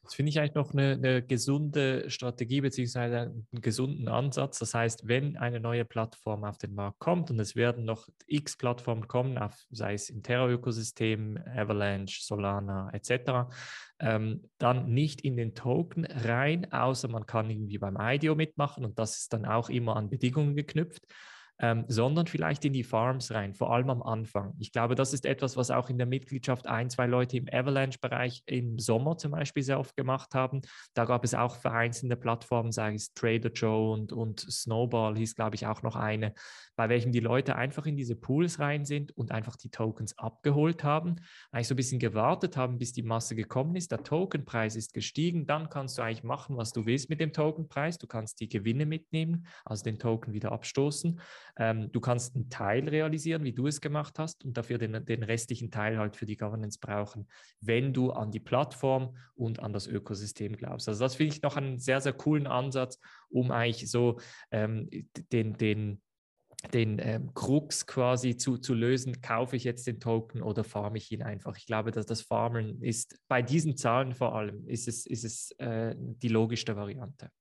Das 0.04 0.14
finde 0.14 0.30
ich 0.30 0.40
eigentlich 0.40 0.54
noch 0.54 0.72
eine, 0.72 0.94
eine, 0.94 1.22
gesunde 1.22 2.10
Strategie 2.10 2.62
beziehungsweise 2.62 3.20
einen 3.20 3.48
gesunden 3.52 4.08
Ansatz. 4.08 4.60
Das 4.60 4.74
heißt, 4.74 5.10
wenn 5.10 5.36
eine 5.36 5.60
neue 5.60 5.84
Plattform 5.84 6.46
auf 6.46 6.58
den 6.58 6.74
Markt 6.74 7.00
kommt 7.00 7.32
und 7.32 7.40
es 7.40 7.58
werden 7.58 7.84
noch 7.84 8.08
x 8.28 8.56
Plattformen 8.56 9.10
kommen, 9.10 9.38
auf, 9.38 9.58
sei 9.72 9.94
es 9.94 10.10
im 10.10 10.24
Terra-Ökosystem, 10.24 11.38
Avalanche, 11.54 12.22
Solana 12.22 12.94
etc., 12.94 13.52
ähm, 14.00 14.50
dann 14.58 14.94
nicht 14.94 15.22
in 15.22 15.36
den 15.36 15.54
Token 15.54 16.06
rein, 16.06 16.72
außer 16.72 17.10
man 17.10 17.26
kann 17.26 17.50
irgendwie 17.50 17.78
beim 17.78 17.98
IDO 18.00 18.36
mitmachen 18.36 18.86
und 18.86 19.00
das 19.00 19.18
ist 19.18 19.34
dann 19.34 19.46
auch 19.46 19.70
immer 19.70 19.98
an 19.98 20.10
Bedingungen 20.10 20.56
geknüpft 20.56 21.06
ähm, 21.62 21.86
sondern 21.88 22.26
vielleicht 22.26 22.66
in 22.66 22.74
die 22.74 22.84
Farms 22.84 23.32
rein, 23.32 23.54
vor 23.54 23.72
allem 23.72 23.92
am 23.92 24.02
Anfang. 24.02 24.56
Ich 24.58 24.72
glaube, 24.72 24.96
das 24.96 25.14
ist 25.14 25.28
etwas, 25.28 25.56
was 25.56 25.70
auch 25.70 25.90
in 25.90 26.00
der 26.00 26.08
Mitgliedschaft 26.08 26.66
ein, 26.66 26.90
zwei 26.90 27.06
Leute 27.06 27.38
im 27.38 27.48
Avalanche-Bereich 27.52 28.42
im 28.48 28.80
Sommer 28.80 29.18
zum 29.18 29.32
Beispiel 29.32 29.62
sehr 29.62 29.80
oft 29.80 29.96
gemacht 29.96 30.34
haben. 30.34 30.62
Da 30.96 31.06
gab 31.06 31.24
es 31.24 31.36
auch 31.36 31.56
vereinzelte 31.58 32.16
Plattformen, 32.16 32.72
sei 32.72 32.96
es 32.96 33.14
Trader 33.14 33.52
Joe 33.52 33.92
und, 33.94 34.12
und 34.12 34.40
Snowball 34.40 35.16
hieß, 35.16 35.36
glaube 35.36 35.56
ich, 35.56 35.68
auch 35.68 35.84
noch 35.84 35.96
eine, 35.96 36.34
bei 36.76 36.90
welchem 36.90 37.12
die 37.12 37.20
Leute 37.20 37.56
einfach 37.56 37.86
in 37.86 37.96
diese 37.96 38.16
Pools 38.16 38.58
rein 38.58 38.84
sind 38.84 39.16
und 39.16 39.32
einfach 39.32 39.56
die 39.56 39.70
Tokens 39.70 40.18
abgeholt 40.18 40.84
haben, 40.84 41.18
eigentlich 41.52 41.68
so 41.68 41.76
ein 41.76 41.78
bisschen 41.78 42.00
gewartet 42.00 42.58
haben, 42.58 42.80
bis 42.80 42.92
die 42.92 43.04
Masse 43.04 43.36
gekommen 43.36 43.76
ist. 43.76 43.92
Der 43.92 44.02
Tokenpreis 44.02 44.76
ist 44.76 44.96
gestiegen, 44.96 45.46
dann 45.46 45.70
kannst 45.70 46.00
du 46.00 46.02
eigentlich 46.02 46.24
machen, 46.24 46.58
was 46.58 46.74
du 46.74 46.88
willst 46.88 47.12
mit 47.12 47.20
dem 47.20 47.34
Tokenpreis. 47.34 48.00
Du 48.00 48.08
kannst 48.08 48.40
die 48.40 48.50
Gewinne 48.50 48.88
mitnehmen, 48.88 49.46
also 49.64 49.84
den 49.84 50.00
Token 50.00 50.34
wieder 50.34 50.52
abstoßen. 50.52 51.20
Ähm, 51.58 51.92
du 51.92 52.00
kannst 52.00 52.36
einen 52.36 52.50
Teil 52.50 52.88
realisieren, 52.88 53.44
wie 53.44 53.54
du 53.54 53.68
es 53.68 53.82
gemacht 53.82 54.20
hast, 54.20 54.44
und 54.46 54.58
dafür 54.58 54.78
den, 54.78 55.06
den 55.06 55.24
restlichen 55.24 55.72
Teil 55.72 55.98
halt 55.98 56.16
für 56.16 56.26
die 56.26 56.38
Governance 56.38 56.80
brauchen, 56.80 57.28
wenn 57.60 57.94
du 57.94 58.12
an 58.12 58.32
die 58.32 58.40
Plattform 58.40 59.16
und 59.36 59.60
an 59.60 59.74
das 59.74 59.88
Ökosystem 59.88 60.56
glaubst. 60.56 60.88
Also 60.88 61.04
das 61.04 61.16
finde 61.16 61.36
ich 61.36 61.42
noch 61.42 61.58
einen 61.58 61.80
sehr, 61.80 62.02
sehr 62.02 62.14
coolen 62.14 62.48
Ansatz, 62.48 63.00
um 63.30 63.52
eigentlich 63.52 63.90
so 63.90 64.20
ähm, 64.52 64.90
den, 65.32 65.54
den 65.54 66.02
den 66.74 67.00
ähm, 67.00 67.34
Krux 67.34 67.88
quasi 67.88 68.38
zu, 68.38 68.58
zu 68.58 68.74
lösen, 68.74 69.22
kaufe 69.22 69.56
ich 69.56 69.64
jetzt 69.64 69.88
den 69.88 70.00
Token 70.00 70.44
oder 70.44 70.64
farme 70.64 70.98
ich 70.98 71.12
ihn 71.12 71.24
einfach. 71.24 71.58
Ich 71.58 71.66
glaube, 71.66 71.92
dass 71.92 72.06
das 72.06 72.22
Farmen 72.22 72.82
ist, 72.82 73.20
bei 73.28 73.42
diesen 73.42 73.78
Zahlen 73.78 74.14
vor 74.14 74.36
allem, 74.36 74.68
ist 74.68 74.88
es, 74.88 75.06
ist 75.06 75.24
es 75.24 75.52
äh, 75.58 75.96
die 75.98 76.28
logischste 76.28 76.76
Variante. 76.76 77.32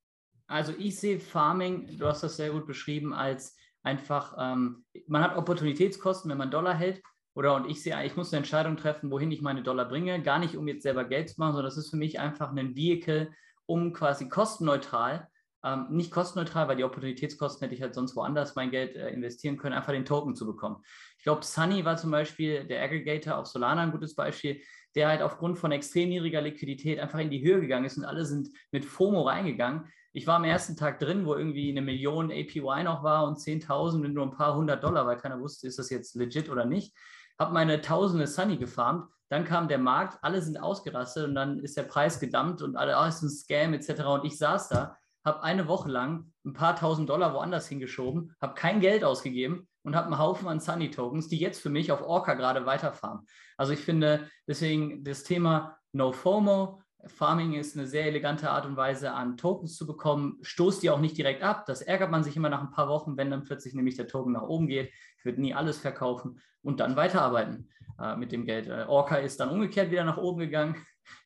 Also 0.46 0.72
ich 0.78 0.98
sehe 0.98 1.20
Farming, 1.20 1.98
du 1.98 2.06
hast 2.06 2.22
das 2.22 2.36
sehr 2.36 2.50
gut 2.50 2.66
beschrieben, 2.66 3.12
als 3.12 3.54
einfach, 3.82 4.36
ähm, 4.38 4.84
man 5.06 5.22
hat 5.22 5.36
Opportunitätskosten, 5.36 6.30
wenn 6.30 6.38
man 6.38 6.50
Dollar 6.50 6.74
hält. 6.74 7.02
Oder 7.34 7.54
und 7.54 7.70
ich 7.70 7.82
sehe, 7.82 8.04
ich 8.04 8.16
muss 8.16 8.32
eine 8.32 8.38
Entscheidung 8.38 8.76
treffen, 8.76 9.10
wohin 9.10 9.30
ich 9.30 9.40
meine 9.40 9.62
Dollar 9.62 9.86
bringe. 9.86 10.20
Gar 10.22 10.40
nicht, 10.40 10.56
um 10.56 10.66
jetzt 10.66 10.82
selber 10.82 11.04
Geld 11.04 11.30
zu 11.30 11.40
machen, 11.40 11.52
sondern 11.52 11.70
das 11.70 11.78
ist 11.78 11.90
für 11.90 11.96
mich 11.96 12.18
einfach 12.18 12.50
ein 12.50 12.76
Vehicle, 12.76 13.30
um 13.66 13.92
quasi 13.92 14.28
kostenneutral, 14.28 15.28
ähm, 15.62 15.86
nicht 15.90 16.10
kostenneutral, 16.10 16.68
weil 16.68 16.76
die 16.76 16.84
Opportunitätskosten 16.84 17.64
hätte 17.64 17.74
ich 17.74 17.82
halt 17.82 17.94
sonst 17.94 18.16
woanders 18.16 18.56
mein 18.56 18.70
Geld 18.70 18.96
äh, 18.96 19.10
investieren 19.10 19.58
können, 19.58 19.74
einfach 19.74 19.92
den 19.92 20.04
Token 20.04 20.34
zu 20.34 20.46
bekommen. 20.46 20.82
Ich 21.18 21.24
glaube, 21.24 21.44
Sunny 21.44 21.84
war 21.84 21.96
zum 21.96 22.10
Beispiel 22.10 22.64
der 22.64 22.82
Aggregator 22.82 23.36
auf 23.36 23.46
Solana 23.46 23.82
ein 23.82 23.92
gutes 23.92 24.14
Beispiel, 24.14 24.60
der 24.94 25.08
halt 25.08 25.22
aufgrund 25.22 25.58
von 25.58 25.70
extrem 25.70 26.08
niedriger 26.08 26.40
Liquidität 26.40 26.98
einfach 26.98 27.20
in 27.20 27.30
die 27.30 27.44
Höhe 27.44 27.60
gegangen 27.60 27.84
ist 27.84 27.98
und 27.98 28.04
alle 28.04 28.24
sind 28.24 28.48
mit 28.72 28.84
FOMO 28.84 29.22
reingegangen 29.22 29.92
ich 30.12 30.26
war 30.26 30.36
am 30.36 30.44
ersten 30.44 30.76
Tag 30.76 30.98
drin, 30.98 31.24
wo 31.24 31.34
irgendwie 31.34 31.70
eine 31.70 31.82
Million 31.82 32.30
APY 32.30 32.84
noch 32.84 33.02
war 33.02 33.26
und 33.26 33.38
10.000 33.38 33.98
mit 33.98 34.12
nur 34.12 34.26
ein 34.26 34.32
paar 34.32 34.54
hundert 34.56 34.82
Dollar, 34.82 35.06
weil 35.06 35.16
keiner 35.16 35.40
wusste, 35.40 35.66
ist 35.66 35.78
das 35.78 35.90
jetzt 35.90 36.16
legit 36.16 36.50
oder 36.50 36.64
nicht. 36.64 36.94
Habe 37.38 37.54
meine 37.54 37.80
tausende 37.80 38.26
Sunny 38.26 38.56
gefarmt. 38.56 39.08
Dann 39.28 39.44
kam 39.44 39.68
der 39.68 39.78
Markt, 39.78 40.18
alle 40.22 40.42
sind 40.42 40.60
ausgerastet 40.60 41.28
und 41.28 41.36
dann 41.36 41.60
ist 41.60 41.76
der 41.76 41.84
Preis 41.84 42.18
gedammt 42.18 42.62
und 42.62 42.76
alle, 42.76 42.96
oh, 43.00 43.06
ist 43.06 43.22
ein 43.22 43.30
Scam 43.30 43.72
etc. 43.72 44.02
Und 44.02 44.24
ich 44.24 44.36
saß 44.36 44.68
da, 44.68 44.96
habe 45.24 45.42
eine 45.44 45.68
Woche 45.68 45.88
lang 45.88 46.32
ein 46.44 46.52
paar 46.52 46.74
tausend 46.74 47.08
Dollar 47.08 47.32
woanders 47.32 47.68
hingeschoben, 47.68 48.34
habe 48.40 48.54
kein 48.54 48.80
Geld 48.80 49.04
ausgegeben 49.04 49.68
und 49.82 49.94
habe 49.94 50.06
einen 50.06 50.18
Haufen 50.18 50.48
an 50.48 50.58
Sunny 50.58 50.90
Tokens, 50.90 51.28
die 51.28 51.38
jetzt 51.38 51.60
für 51.62 51.70
mich 51.70 51.92
auf 51.92 52.02
Orca 52.02 52.34
gerade 52.34 52.66
weiterfahren. 52.66 53.20
Also 53.56 53.72
ich 53.72 53.80
finde 53.80 54.28
deswegen 54.48 55.04
das 55.04 55.22
Thema 55.22 55.78
No 55.92 56.12
FOMO, 56.12 56.79
Farming 57.06 57.54
ist 57.54 57.76
eine 57.76 57.86
sehr 57.86 58.06
elegante 58.06 58.50
Art 58.50 58.66
und 58.66 58.76
Weise, 58.76 59.12
an 59.12 59.36
Tokens 59.36 59.76
zu 59.76 59.86
bekommen. 59.86 60.38
Stoßt 60.42 60.82
die 60.82 60.90
auch 60.90 61.00
nicht 61.00 61.16
direkt 61.16 61.42
ab. 61.42 61.64
Das 61.66 61.82
ärgert 61.82 62.10
man 62.10 62.24
sich 62.24 62.36
immer 62.36 62.48
nach 62.48 62.60
ein 62.60 62.70
paar 62.70 62.88
Wochen, 62.88 63.16
wenn 63.16 63.30
dann 63.30 63.44
plötzlich 63.44 63.74
nämlich 63.74 63.96
der 63.96 64.08
Token 64.08 64.32
nach 64.32 64.42
oben 64.42 64.66
geht. 64.66 64.92
Ich 65.18 65.24
würde 65.24 65.40
nie 65.40 65.54
alles 65.54 65.78
verkaufen 65.78 66.40
und 66.62 66.80
dann 66.80 66.96
weiterarbeiten 66.96 67.70
äh, 67.98 68.16
mit 68.16 68.32
dem 68.32 68.44
Geld. 68.44 68.68
Äh, 68.68 68.84
Orca 68.86 69.16
ist 69.16 69.40
dann 69.40 69.50
umgekehrt 69.50 69.90
wieder 69.90 70.04
nach 70.04 70.18
oben 70.18 70.40
gegangen. 70.40 70.76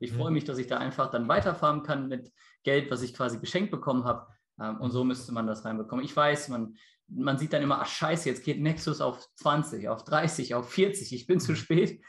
Ich 0.01 0.13
mhm. 0.13 0.17
freue 0.17 0.31
mich, 0.31 0.45
dass 0.45 0.59
ich 0.59 0.67
da 0.67 0.79
einfach 0.79 1.11
dann 1.11 1.29
weiterfarmen 1.29 1.83
kann 1.83 2.09
mit 2.09 2.33
Geld, 2.63 2.91
was 2.91 3.03
ich 3.03 3.15
quasi 3.15 3.39
geschenkt 3.39 3.71
bekommen 3.71 4.05
habe. 4.05 4.27
Ähm, 4.61 4.81
und 4.81 4.91
so 4.91 5.05
müsste 5.05 5.33
man 5.33 5.47
das 5.47 5.65
reinbekommen. 5.65 6.05
Ich 6.05 6.17
weiß, 6.17 6.49
man, 6.49 6.77
man 7.09 7.39
sieht 7.39 7.53
dann 7.53 7.63
immer, 7.63 7.81
ach 7.81 7.89
scheiße, 7.89 8.29
jetzt 8.29 8.45
geht 8.45 8.61
Nexus 8.61 9.01
auf 9.01 9.29
20, 9.37 9.89
auf 9.89 10.05
30, 10.05 10.55
auf 10.55 10.71
40, 10.71 11.13
ich 11.13 11.27
bin 11.27 11.41
zu 11.41 11.53
mhm. 11.53 11.57
spät. 11.57 12.01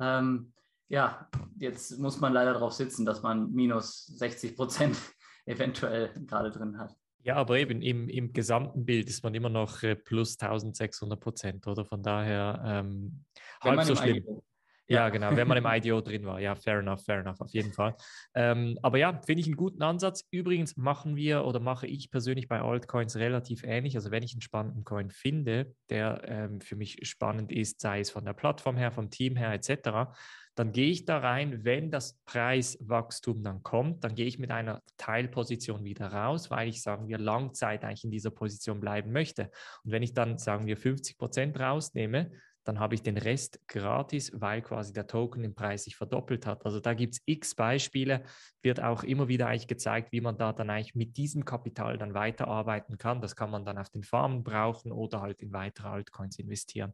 Ähm, 0.00 0.52
ja, 0.92 1.26
jetzt 1.58 1.98
muss 1.98 2.20
man 2.20 2.34
leider 2.34 2.52
darauf 2.52 2.74
sitzen, 2.74 3.06
dass 3.06 3.22
man 3.22 3.50
minus 3.50 4.06
60 4.18 4.54
Prozent 4.54 4.96
eventuell 5.46 6.12
gerade 6.26 6.50
drin 6.50 6.78
hat. 6.78 6.94
Ja, 7.22 7.36
aber 7.36 7.58
eben 7.58 7.80
im, 7.80 8.08
im 8.08 8.32
gesamten 8.32 8.84
Bild 8.84 9.08
ist 9.08 9.24
man 9.24 9.34
immer 9.34 9.48
noch 9.48 9.82
äh, 9.82 9.96
plus 9.96 10.38
1600 10.38 11.18
Prozent, 11.18 11.66
oder? 11.66 11.86
Von 11.86 12.02
daher 12.02 12.62
ähm, 12.66 13.24
halb 13.62 13.82
so 13.84 13.96
schlimm. 13.96 14.18
IDO. 14.18 14.44
Ja, 14.88 15.08
genau, 15.08 15.34
wenn 15.34 15.48
man 15.48 15.56
im 15.56 15.64
IDO 15.64 16.00
drin 16.02 16.26
war. 16.26 16.40
Ja, 16.40 16.54
fair 16.54 16.80
enough, 16.80 17.04
fair 17.04 17.20
enough, 17.20 17.40
auf 17.40 17.50
jeden 17.52 17.72
Fall. 17.72 17.96
Ähm, 18.34 18.78
aber 18.82 18.98
ja, 18.98 19.18
finde 19.24 19.40
ich 19.40 19.46
einen 19.46 19.56
guten 19.56 19.82
Ansatz. 19.82 20.26
Übrigens 20.30 20.76
machen 20.76 21.16
wir 21.16 21.46
oder 21.46 21.60
mache 21.60 21.86
ich 21.86 22.10
persönlich 22.10 22.48
bei 22.48 22.60
Altcoins 22.60 23.16
relativ 23.16 23.62
ähnlich. 23.64 23.94
Also 23.94 24.10
wenn 24.10 24.24
ich 24.24 24.34
einen 24.34 24.42
spannenden 24.42 24.84
Coin 24.84 25.08
finde, 25.08 25.74
der 25.88 26.22
ähm, 26.26 26.60
für 26.60 26.76
mich 26.76 26.98
spannend 27.08 27.50
ist, 27.50 27.80
sei 27.80 28.00
es 28.00 28.10
von 28.10 28.26
der 28.26 28.34
Plattform 28.34 28.76
her, 28.76 28.90
vom 28.90 29.08
Team 29.08 29.36
her 29.36 29.52
etc., 29.52 30.12
dann 30.54 30.72
gehe 30.72 30.90
ich 30.90 31.04
da 31.04 31.18
rein, 31.18 31.64
wenn 31.64 31.90
das 31.90 32.18
Preiswachstum 32.26 33.42
dann 33.42 33.62
kommt, 33.62 34.04
dann 34.04 34.14
gehe 34.14 34.26
ich 34.26 34.38
mit 34.38 34.50
einer 34.50 34.82
Teilposition 34.98 35.84
wieder 35.84 36.08
raus, 36.08 36.50
weil 36.50 36.68
ich, 36.68 36.82
sagen 36.82 37.08
wir, 37.08 37.18
Langzeit 37.18 37.84
eigentlich 37.84 38.04
in 38.04 38.10
dieser 38.10 38.30
Position 38.30 38.80
bleiben 38.80 39.12
möchte. 39.12 39.50
Und 39.84 39.92
wenn 39.92 40.02
ich 40.02 40.12
dann, 40.12 40.38
sagen 40.38 40.66
wir, 40.66 40.76
50 40.76 41.16
Prozent 41.16 41.58
rausnehme, 41.58 42.32
dann 42.64 42.78
habe 42.78 42.94
ich 42.94 43.02
den 43.02 43.18
Rest 43.18 43.60
gratis, 43.68 44.32
weil 44.34 44.62
quasi 44.62 44.92
der 44.92 45.06
Token 45.06 45.44
im 45.44 45.54
Preis 45.54 45.84
sich 45.84 45.96
verdoppelt 45.96 46.46
hat. 46.46 46.64
Also 46.64 46.80
da 46.80 46.94
gibt 46.94 47.14
es 47.14 47.22
x 47.26 47.54
Beispiele, 47.54 48.22
wird 48.62 48.82
auch 48.82 49.02
immer 49.02 49.28
wieder 49.28 49.48
eigentlich 49.48 49.66
gezeigt, 49.66 50.12
wie 50.12 50.20
man 50.20 50.36
da 50.36 50.52
dann 50.52 50.70
eigentlich 50.70 50.94
mit 50.94 51.16
diesem 51.16 51.44
Kapital 51.44 51.98
dann 51.98 52.14
weiterarbeiten 52.14 52.98
kann. 52.98 53.20
Das 53.20 53.36
kann 53.36 53.50
man 53.50 53.64
dann 53.64 53.78
auf 53.78 53.90
den 53.90 54.02
Farmen 54.02 54.44
brauchen 54.44 54.92
oder 54.92 55.20
halt 55.20 55.40
in 55.42 55.52
weitere 55.52 55.88
Altcoins 55.88 56.38
investieren. 56.38 56.92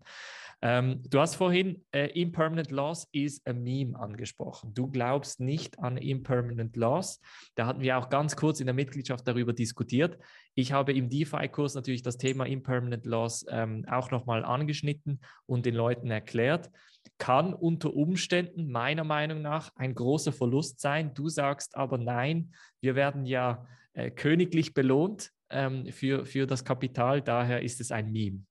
Ähm, 0.62 1.02
du 1.08 1.20
hast 1.20 1.36
vorhin 1.36 1.84
äh, 1.92 2.06
Impermanent 2.20 2.70
Loss 2.70 3.08
is 3.12 3.44
a 3.46 3.52
Meme 3.52 3.98
angesprochen. 3.98 4.74
Du 4.74 4.90
glaubst 4.90 5.40
nicht 5.40 5.78
an 5.78 5.96
Impermanent 5.96 6.76
Loss. 6.76 7.20
Da 7.54 7.66
hatten 7.66 7.80
wir 7.80 7.98
auch 7.98 8.08
ganz 8.08 8.36
kurz 8.36 8.60
in 8.60 8.66
der 8.66 8.74
Mitgliedschaft 8.74 9.26
darüber 9.28 9.52
diskutiert. 9.52 10.18
Ich 10.58 10.72
habe 10.72 10.92
im 10.92 11.08
DeFi-Kurs 11.08 11.76
natürlich 11.76 12.02
das 12.02 12.18
Thema 12.18 12.44
Impermanent 12.44 13.06
Loss 13.06 13.46
ähm, 13.48 13.84
auch 13.88 14.10
nochmal 14.10 14.44
angeschnitten 14.44 15.20
und 15.46 15.64
den 15.64 15.76
Leuten 15.76 16.10
erklärt. 16.10 16.68
Kann 17.16 17.54
unter 17.54 17.94
Umständen 17.94 18.68
meiner 18.68 19.04
Meinung 19.04 19.40
nach 19.40 19.70
ein 19.76 19.94
großer 19.94 20.32
Verlust 20.32 20.80
sein. 20.80 21.14
Du 21.14 21.28
sagst 21.28 21.76
aber 21.76 21.96
nein, 21.96 22.52
wir 22.80 22.96
werden 22.96 23.24
ja 23.24 23.68
äh, 23.92 24.10
königlich 24.10 24.74
belohnt 24.74 25.30
ähm, 25.48 25.92
für, 25.92 26.26
für 26.26 26.44
das 26.48 26.64
Kapital, 26.64 27.22
daher 27.22 27.62
ist 27.62 27.80
es 27.80 27.92
ein 27.92 28.10
Meme. 28.10 28.42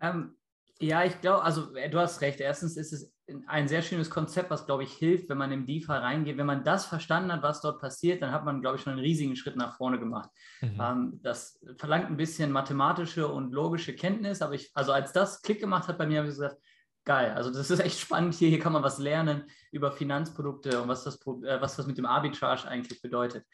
Ähm, 0.00 0.36
ja, 0.80 1.04
ich 1.04 1.20
glaube, 1.20 1.42
also 1.42 1.74
äh, 1.74 1.88
du 1.88 1.98
hast 1.98 2.20
recht. 2.20 2.40
Erstens 2.40 2.76
ist 2.76 2.92
es 2.92 3.12
ein 3.46 3.68
sehr 3.68 3.82
schönes 3.82 4.10
Konzept, 4.10 4.50
was, 4.50 4.66
glaube 4.66 4.82
ich, 4.82 4.92
hilft, 4.92 5.28
wenn 5.28 5.38
man 5.38 5.52
im 5.52 5.66
DeFi 5.66 5.92
reingeht. 5.92 6.36
Wenn 6.36 6.46
man 6.46 6.64
das 6.64 6.86
verstanden 6.86 7.32
hat, 7.32 7.42
was 7.42 7.60
dort 7.60 7.80
passiert, 7.80 8.20
dann 8.20 8.32
hat 8.32 8.44
man, 8.44 8.60
glaube 8.60 8.76
ich, 8.76 8.82
schon 8.82 8.92
einen 8.92 9.02
riesigen 9.02 9.36
Schritt 9.36 9.56
nach 9.56 9.76
vorne 9.76 9.98
gemacht. 9.98 10.28
Mhm. 10.60 10.80
Ähm, 10.80 11.20
das 11.22 11.64
verlangt 11.78 12.06
ein 12.06 12.16
bisschen 12.16 12.52
mathematische 12.52 13.28
und 13.28 13.52
logische 13.52 13.94
Kenntnis, 13.94 14.42
aber 14.42 14.54
ich, 14.54 14.70
also 14.74 14.92
als 14.92 15.12
das 15.12 15.40
Klick 15.42 15.60
gemacht 15.60 15.88
hat 15.88 15.96
bei 15.96 16.06
mir, 16.06 16.18
habe 16.18 16.28
ich 16.28 16.34
gesagt, 16.34 16.56
geil, 17.04 17.32
also 17.32 17.50
das 17.50 17.70
ist 17.70 17.80
echt 17.80 18.00
spannend 18.00 18.34
hier, 18.34 18.48
hier 18.48 18.60
kann 18.60 18.72
man 18.72 18.82
was 18.82 18.98
lernen 18.98 19.44
über 19.70 19.92
Finanzprodukte 19.92 20.82
und 20.82 20.88
was 20.88 21.04
das, 21.04 21.16
äh, 21.26 21.60
was 21.60 21.76
das 21.76 21.86
mit 21.86 21.96
dem 21.96 22.06
Arbitrage 22.06 22.68
eigentlich 22.68 23.00
bedeutet. 23.00 23.46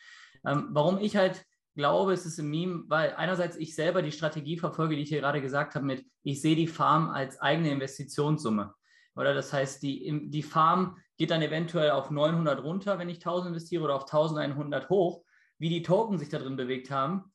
Ähm, 0.44 0.68
warum 0.70 0.98
ich 0.98 1.16
halt 1.16 1.44
glaube, 1.74 2.12
es 2.12 2.26
ist 2.26 2.38
ein 2.38 2.48
Meme, 2.48 2.84
weil 2.88 3.14
einerseits 3.14 3.56
ich 3.56 3.74
selber 3.74 4.02
die 4.02 4.12
Strategie 4.12 4.58
verfolge, 4.58 4.96
die 4.96 5.02
ich 5.02 5.08
hier 5.08 5.20
gerade 5.20 5.40
gesagt 5.40 5.74
habe, 5.74 5.84
mit 5.84 6.04
ich 6.22 6.40
sehe 6.40 6.56
die 6.56 6.66
Farm 6.66 7.10
als 7.10 7.40
eigene 7.40 7.70
Investitionssumme. 7.70 8.74
Oder 9.14 9.34
das 9.34 9.52
heißt, 9.52 9.82
die, 9.82 10.30
die 10.30 10.42
Farm 10.42 10.96
geht 11.16 11.30
dann 11.30 11.42
eventuell 11.42 11.90
auf 11.90 12.10
900 12.10 12.62
runter, 12.62 12.98
wenn 12.98 13.08
ich 13.08 13.18
1000 13.18 13.48
investiere, 13.48 13.84
oder 13.84 13.94
auf 13.94 14.02
1100 14.02 14.88
hoch. 14.88 15.24
Wie 15.58 15.68
die 15.68 15.82
Token 15.82 16.18
sich 16.18 16.28
da 16.28 16.38
drin 16.38 16.56
bewegt 16.56 16.90
haben, 16.90 17.32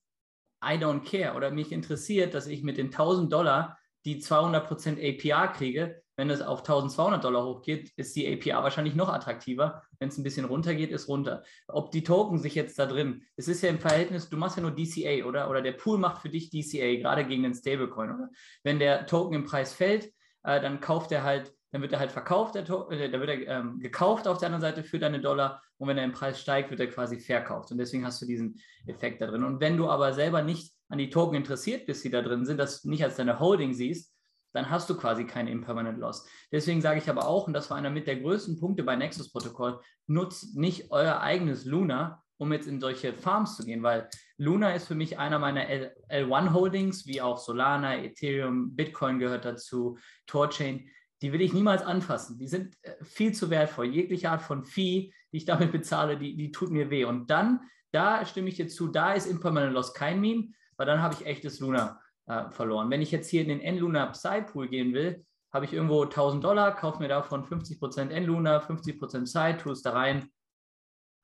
I 0.63 0.78
don't 0.78 1.04
care. 1.04 1.36
Oder 1.36 1.52
mich 1.52 1.71
interessiert, 1.71 2.34
dass 2.34 2.48
ich 2.48 2.63
mit 2.63 2.78
den 2.78 2.88
1000 2.88 3.32
Dollar 3.32 3.78
die 4.06 4.21
200% 4.21 4.98
APR 5.00 5.52
kriege. 5.54 6.02
Wenn 6.17 6.30
es 6.30 6.41
auf 6.41 6.60
1200 6.60 7.23
Dollar 7.23 7.45
hochgeht, 7.45 7.91
ist 7.97 8.15
die 8.15 8.28
APR 8.28 8.63
wahrscheinlich 8.63 8.95
noch 8.95 9.10
attraktiver. 9.10 9.84
Wenn 9.99 10.10
es 10.10 10.17
ein 10.17 10.23
bisschen 10.23 10.45
runter 10.45 10.73
geht, 10.75 10.91
ist 10.91 11.08
runter. 11.08 11.43
Ob 11.67 11.91
die 11.91 12.04
Token 12.04 12.39
sich 12.39 12.56
jetzt 12.56 12.80
da 12.80 12.86
drin, 12.86 13.23
es 13.36 13.47
ist 13.47 13.62
ja 13.62 13.69
im 13.69 13.80
Verhältnis, 13.80 14.30
du 14.30 14.38
machst 14.38 14.58
ja 14.58 14.62
nur 14.62 14.71
DCA, 14.71 15.25
oder? 15.25 15.49
Oder 15.49 15.62
der 15.62 15.73
Pool 15.73 15.97
macht 15.97 16.21
für 16.21 16.30
dich 16.30 16.49
DCA, 16.49 16.95
gerade 16.97 17.25
gegen 17.25 17.43
den 17.43 17.54
Stablecoin, 17.54 18.12
oder? 18.12 18.30
Wenn 18.63 18.80
der 18.80 19.06
Token 19.08 19.36
im 19.36 19.43
Preis 19.43 19.73
fällt, 19.73 20.06
äh, 20.43 20.62
dann 20.62 20.80
kauft 20.80 21.12
er 21.12 21.23
halt 21.23 21.54
dann 21.75 21.82
wird 21.82 21.91
er 21.91 21.99
halt 21.99 22.13
verkauft, 22.13 22.56
der 22.56 22.63
äh, 22.63 23.12
dann 23.12 23.19
wird 23.19 23.30
er 23.30 23.47
ähm, 23.47 23.80
gekauft 23.80 24.30
auf 24.30 24.38
der 24.38 24.45
anderen 24.47 24.62
Seite 24.62 24.86
für 24.86 24.97
deine 24.97 25.19
Dollar 25.19 25.62
und 25.78 25.89
wenn 25.89 25.97
er 25.97 26.06
im 26.06 26.13
Preis 26.13 26.39
steigt, 26.39 26.69
wird 26.69 26.80
er 26.80 26.88
quasi 26.88 27.19
verkauft 27.19 27.69
und 27.69 27.78
deswegen 27.78 28.06
hast 28.06 28.21
du 28.21 28.25
diesen 28.25 28.62
Effekt 28.86 29.19
da 29.19 29.28
drin. 29.28 29.43
Und 29.43 29.60
wenn 29.60 29.75
du 29.75 29.89
aber 29.89 30.13
selber 30.13 30.41
nicht 30.41 30.73
an 30.88 30.99
die 30.99 31.10
Token 31.10 31.36
interessiert 31.36 31.86
bist, 31.86 32.06
die 32.06 32.10
da 32.10 32.21
drin 32.21 32.45
sind, 32.45 32.62
das 32.62 32.86
nicht 32.86 33.04
als 33.04 33.17
deine 33.17 33.41
Holding 33.41 33.73
siehst, 33.73 34.14
dann 34.56 34.70
hast 34.70 34.89
du 34.89 34.96
quasi 34.96 35.26
keinen 35.26 35.50
Impermanent 35.50 36.00
Loss. 36.00 36.26
Deswegen 36.50 36.82
sage 36.82 37.00
ich 37.00 37.10
aber 37.10 37.28
auch, 37.28 37.46
und 37.46 37.54
das 37.54 37.70
war 37.70 37.78
einer 37.78 37.89
mit 37.89 38.08
der 38.08 38.15
größten 38.15 38.58
Punkte 38.58 38.84
bei 38.84 38.96
Nexus-Protokoll, 38.96 39.82
nutzt 40.08 40.56
nicht 40.56 40.91
euer 40.91 41.20
eigenes 41.20 41.65
Luna, 41.65 42.24
um 42.38 42.54
jetzt 42.54 42.68
in 42.68 42.80
solche 42.80 43.13
Farms 43.13 43.58
zu 43.58 43.65
gehen, 43.65 43.84
weil 43.84 44.10
Luna 44.38 44.72
ist 44.72 44.88
für 44.88 44.96
mich 44.96 45.20
einer 45.20 45.39
meiner 45.39 45.68
L 45.68 45.94
L1-Holdings, 46.10 47.06
wie 47.06 47.22
auch 47.22 47.38
Solana, 47.38 47.98
Ethereum, 47.98 48.76
Bitcoin 48.76 49.20
gehört 49.20 49.44
dazu, 49.44 49.98
Torchain. 50.26 50.89
Die 51.22 51.34
will 51.34 51.41
ich 51.41 51.54
niemals 51.54 51.82
anfassen. 51.82 52.38
Die 52.38 52.48
sind 52.48 52.76
äh, 52.82 52.94
viel 53.04 53.34
zu 53.34 53.50
wertvoll. 53.50 53.88
Jegliche 53.88 54.30
Art 54.30 54.41
von 54.41 54.63
Fee, 54.63 55.13
die 55.32 55.38
ich 55.38 55.46
damit 55.46 55.72
bezahle, 55.72 56.18
die, 56.18 56.38
die 56.38 56.52
tut 56.52 56.72
mir 56.72 56.89
weh. 56.89 57.04
Und 57.06 57.30
dann, 57.30 57.62
da 57.91 58.26
stimme 58.26 58.50
ich 58.50 58.56
dir 58.56 58.68
zu, 58.68 58.88
da 58.88 59.13
ist 59.13 59.28
Impermanent 59.28 59.74
Loss 59.74 59.94
kein 59.94 60.22
Meme, 60.22 60.50
weil 60.78 60.86
dann 60.86 61.02
habe 61.02 61.13
ich 61.13 61.26
echtes 61.26 61.60
Luna 61.60 62.00
äh, 62.28 62.50
verloren. 62.50 62.90
Wenn 62.90 63.02
ich 63.02 63.12
jetzt 63.12 63.30
hier 63.30 63.42
in 63.42 63.50
den 63.50 63.62
N-Luna 63.62 64.08
Psy-Pool 64.08 64.68
gehen 64.68 64.94
will, 64.94 65.26
habe 65.54 65.66
ich 65.66 65.74
irgendwo 65.74 66.04
1000 66.04 66.44
Dollar, 66.44 66.76
kaufe 66.76 67.00
mir 67.00 67.08
davon 67.08 67.46
50% 67.46 68.10
N-Luna, 68.10 68.60
50% 68.60 69.24
Psy, 69.24 69.58
tue 69.58 69.72
es 69.72 69.82
da 69.82 69.92
rein, 69.92 70.30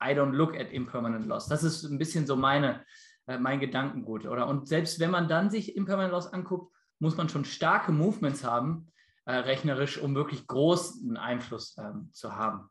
I 0.02 0.14
don't 0.14 0.32
look 0.32 0.58
at 0.58 0.72
impermanent 0.72 1.26
loss. 1.26 1.46
Das 1.46 1.62
ist 1.62 1.84
ein 1.84 1.98
bisschen 1.98 2.26
so 2.26 2.34
meine, 2.34 2.84
äh, 3.26 3.38
mein 3.38 3.60
Gedankengut, 3.60 4.26
oder? 4.26 4.48
Und 4.48 4.68
selbst 4.68 4.98
wenn 5.00 5.10
man 5.10 5.28
dann 5.28 5.50
sich 5.50 5.76
impermanent 5.76 6.12
loss 6.12 6.32
anguckt, 6.32 6.74
muss 6.98 7.16
man 7.16 7.28
schon 7.28 7.44
starke 7.44 7.92
Movements 7.92 8.42
haben, 8.44 8.90
äh, 9.24 9.34
rechnerisch, 9.34 9.98
um 9.98 10.14
wirklich 10.14 10.46
großen 10.46 11.16
Einfluss 11.16 11.76
ähm, 11.78 12.10
zu 12.12 12.34
haben. 12.34 12.68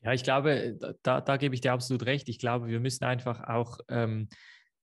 Ja, 0.00 0.12
ich 0.12 0.22
glaube, 0.22 0.78
da, 1.02 1.20
da 1.20 1.36
gebe 1.36 1.54
ich 1.54 1.60
dir 1.60 1.72
absolut 1.72 2.06
recht. 2.06 2.28
Ich 2.28 2.38
glaube, 2.38 2.68
wir 2.68 2.80
müssen 2.80 3.04
einfach 3.04 3.42
auch 3.48 3.78
ähm, 3.88 4.28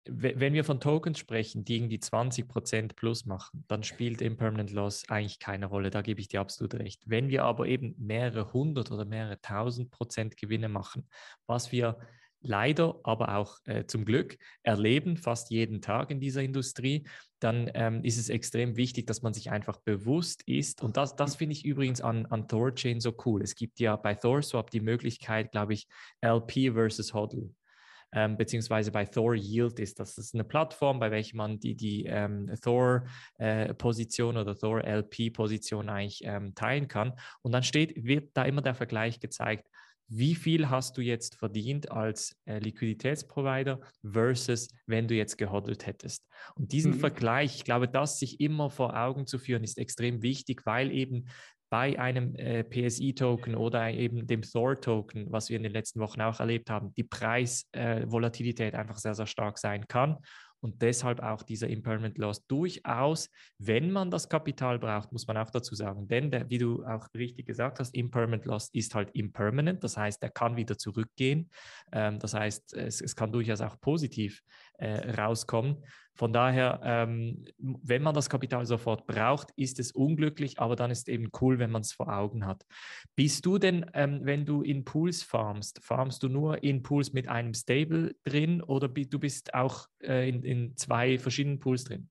wenn 0.07 0.53
wir 0.53 0.64
von 0.64 0.81
Tokens 0.81 1.19
sprechen, 1.19 1.64
die 1.64 1.77
irgendwie 1.77 1.99
20% 1.99 2.95
plus 2.95 3.25
machen, 3.25 3.64
dann 3.69 3.83
spielt 3.83 4.21
Impermanent 4.21 4.71
Loss 4.71 5.09
eigentlich 5.09 5.38
keine 5.38 5.67
Rolle. 5.67 5.90
Da 5.90 6.03
gebe 6.03 6.21
ich 6.21 6.29
dir 6.29 6.40
absolut 6.40 6.75
recht. 6.75 7.03
Wenn 7.07 7.29
wir 7.29 7.45
aber 7.45 7.67
eben 7.67 7.95
mehrere 7.99 8.53
hundert 8.53 8.90
oder 8.90 9.05
mehrere 9.05 9.40
tausend 9.40 9.90
Prozent 9.90 10.37
Gewinne 10.37 10.69
machen, 10.69 11.09
was 11.47 11.73
wir 11.73 11.99
leider, 12.43 13.01
aber 13.05 13.37
auch 13.37 13.59
äh, 13.64 13.87
zum 13.87 14.05
Glück 14.05 14.37
erleben, 14.62 15.17
fast 15.17 15.51
jeden 15.51 15.81
Tag 15.81 16.11
in 16.11 16.21
dieser 16.21 16.43
Industrie, 16.43 17.09
dann 17.40 17.71
ähm, 17.73 18.05
ist 18.05 18.19
es 18.19 18.29
extrem 18.29 18.77
wichtig, 18.77 19.07
dass 19.07 19.23
man 19.23 19.33
sich 19.33 19.51
einfach 19.51 19.79
bewusst 19.79 20.43
ist. 20.47 20.83
Und 20.83 20.99
das, 20.99 21.17
das 21.17 21.37
finde 21.37 21.55
ich 21.55 21.64
übrigens 21.64 22.03
an, 22.03 22.27
an 22.27 22.47
Thorchain 22.47 23.01
so 23.01 23.14
cool. 23.25 23.43
Es 23.43 23.55
gibt 23.55 23.81
ja 23.81 23.97
bei 23.97 24.14
ThorSwap 24.14 24.71
die 24.71 24.81
Möglichkeit, 24.81 25.53
glaube 25.53 25.73
ich, 25.73 25.88
LP 26.23 26.75
versus 26.75 27.14
HODL 27.14 27.55
ähm, 28.14 28.37
beziehungsweise 28.37 28.92
bei 28.92 29.05
Thor 29.05 29.35
Yield 29.35 29.81
ist 29.81 29.98
das. 29.98 30.16
Ist 30.16 30.35
eine 30.35 30.44
Plattform, 30.44 31.00
bei 31.00 31.11
welcher 31.11 31.37
man 31.37 31.59
die, 31.59 31.74
die 31.74 32.07
ähm, 32.07 32.50
Thor-Position 32.62 34.37
äh, 34.37 34.38
oder 34.38 34.57
Thor-LP-Position 34.57 35.88
eigentlich 35.88 36.22
ähm, 36.24 36.55
teilen 36.55 36.88
kann. 36.88 37.14
Und 37.42 37.53
dann 37.53 37.64
steht, 37.64 38.05
wird 38.05 38.31
da 38.35 38.44
immer 38.44 38.62
der 38.62 38.74
Vergleich 38.74 39.18
gezeigt, 39.20 39.68
wie 40.09 40.35
viel 40.35 40.68
hast 40.68 40.96
du 40.96 41.00
jetzt 41.00 41.35
verdient 41.35 41.90
als 41.90 42.37
äh, 42.44 42.59
Liquiditätsprovider 42.59 43.81
versus 44.03 44.68
wenn 44.87 45.09
du 45.09 45.14
jetzt 45.14 45.38
gehodelt 45.38 45.87
hättest. 45.87 46.27
Und 46.55 46.72
diesen 46.72 46.92
mhm. 46.92 47.00
Vergleich, 47.00 47.57
ich 47.57 47.64
glaube, 47.64 47.88
das 47.88 48.18
sich 48.18 48.40
immer 48.40 48.70
vor 48.70 48.96
Augen 48.96 49.27
zu 49.27 49.38
führen, 49.38 49.64
ist 49.64 49.79
extrem 49.79 50.22
wichtig, 50.22 50.66
weil 50.66 50.92
eben 50.92 51.27
bei 51.75 51.99
einem 51.99 52.37
äh, 52.37 52.63
PSI-Token 52.63 53.57
oder 53.57 53.91
eben 53.91 54.29
dem 54.29 54.43
Thor-Token, 54.43 55.33
was 55.33 55.51
wir 55.51 55.57
in 55.57 55.65
den 55.65 55.73
letzten 55.73 55.99
Wochen 55.99 56.21
auch 56.21 56.39
erlebt 56.39 56.71
haben, 56.71 56.95
die 56.95 57.03
Preisvolatilität 57.03 58.75
äh, 58.75 58.77
einfach 58.77 58.99
sehr, 58.99 59.17
sehr 59.17 59.27
stark 59.27 59.59
sein 59.59 59.85
kann 59.89 60.19
und 60.65 60.81
deshalb 60.81 61.21
auch 61.21 61.43
dieser 61.43 61.69
Impermanent 61.69 62.17
Loss 62.17 62.47
durchaus, 62.47 63.29
wenn 63.59 63.91
man 63.91 64.11
das 64.11 64.31
Kapital 64.31 64.79
braucht, 64.79 65.13
muss 65.13 65.27
man 65.27 65.37
auch 65.37 65.51
dazu 65.51 65.75
sagen. 65.75 66.09
Denn, 66.09 66.31
der, 66.31 66.49
wie 66.49 66.57
du 66.57 66.83
auch 66.87 67.07
richtig 67.15 67.45
gesagt 67.45 67.81
hast, 67.81 67.95
Impermanent 67.95 68.47
Loss 68.47 68.71
ist 68.73 68.95
halt 68.95 69.11
impermanent. 69.13 69.85
Das 69.85 69.99
heißt, 69.99 70.23
er 70.23 70.31
kann 70.31 70.57
wieder 70.57 70.79
zurückgehen. 70.79 71.51
Ähm, 71.93 72.19
das 72.19 72.33
heißt, 72.33 72.73
es, 72.75 73.03
es, 73.03 73.15
kann 73.15 73.31
durchaus 73.31 73.61
auch 73.61 73.79
positiv 73.79 74.41
äh, 74.79 75.11
rauskommen. 75.11 75.85
Von 76.16 76.33
daher, 76.33 76.81
ähm, 76.85 77.44
wenn 77.59 78.03
man 78.03 78.14
das 78.14 78.31
Kapital 78.31 78.64
sofort 78.66 79.07
braucht, 79.07 79.50
ist 79.57 79.81
es 79.81 79.90
unglücklich, 79.90 80.61
aber 80.61 80.77
dann 80.77 80.92
ist 80.92 81.09
eben 81.09 81.31
cool, 81.40 81.59
wenn 81.59 81.72
man 81.72 81.83
es 81.83 81.92
vor 81.92 82.09
Augen 82.09 82.46
hat. 82.46 82.64
Bist 83.16 83.44
du 83.44 83.59
denn, 83.59 83.87
ähm, 83.94 84.20
wenn 84.22 84.46
du 84.46 84.62
in 84.62 84.85
Pools 84.85 85.24
farmst, 85.24 85.83
farmst 85.83 86.22
du 86.22 86.29
nur 86.29 86.62
in 86.62 86.83
Pools 86.85 87.12
mit 87.12 87.29
einem 87.29 87.53
Stable 87.53 88.14
drin 88.22 88.62
oder 88.62 88.87
du 88.88 89.18
bist 89.18 89.55
auch 89.55 89.88
äh, 90.03 90.29
in, 90.29 90.44
in 90.44 90.77
zwei 90.77 91.18
verschiedenen 91.18 91.59
Pools 91.59 91.85
drin? 91.85 92.09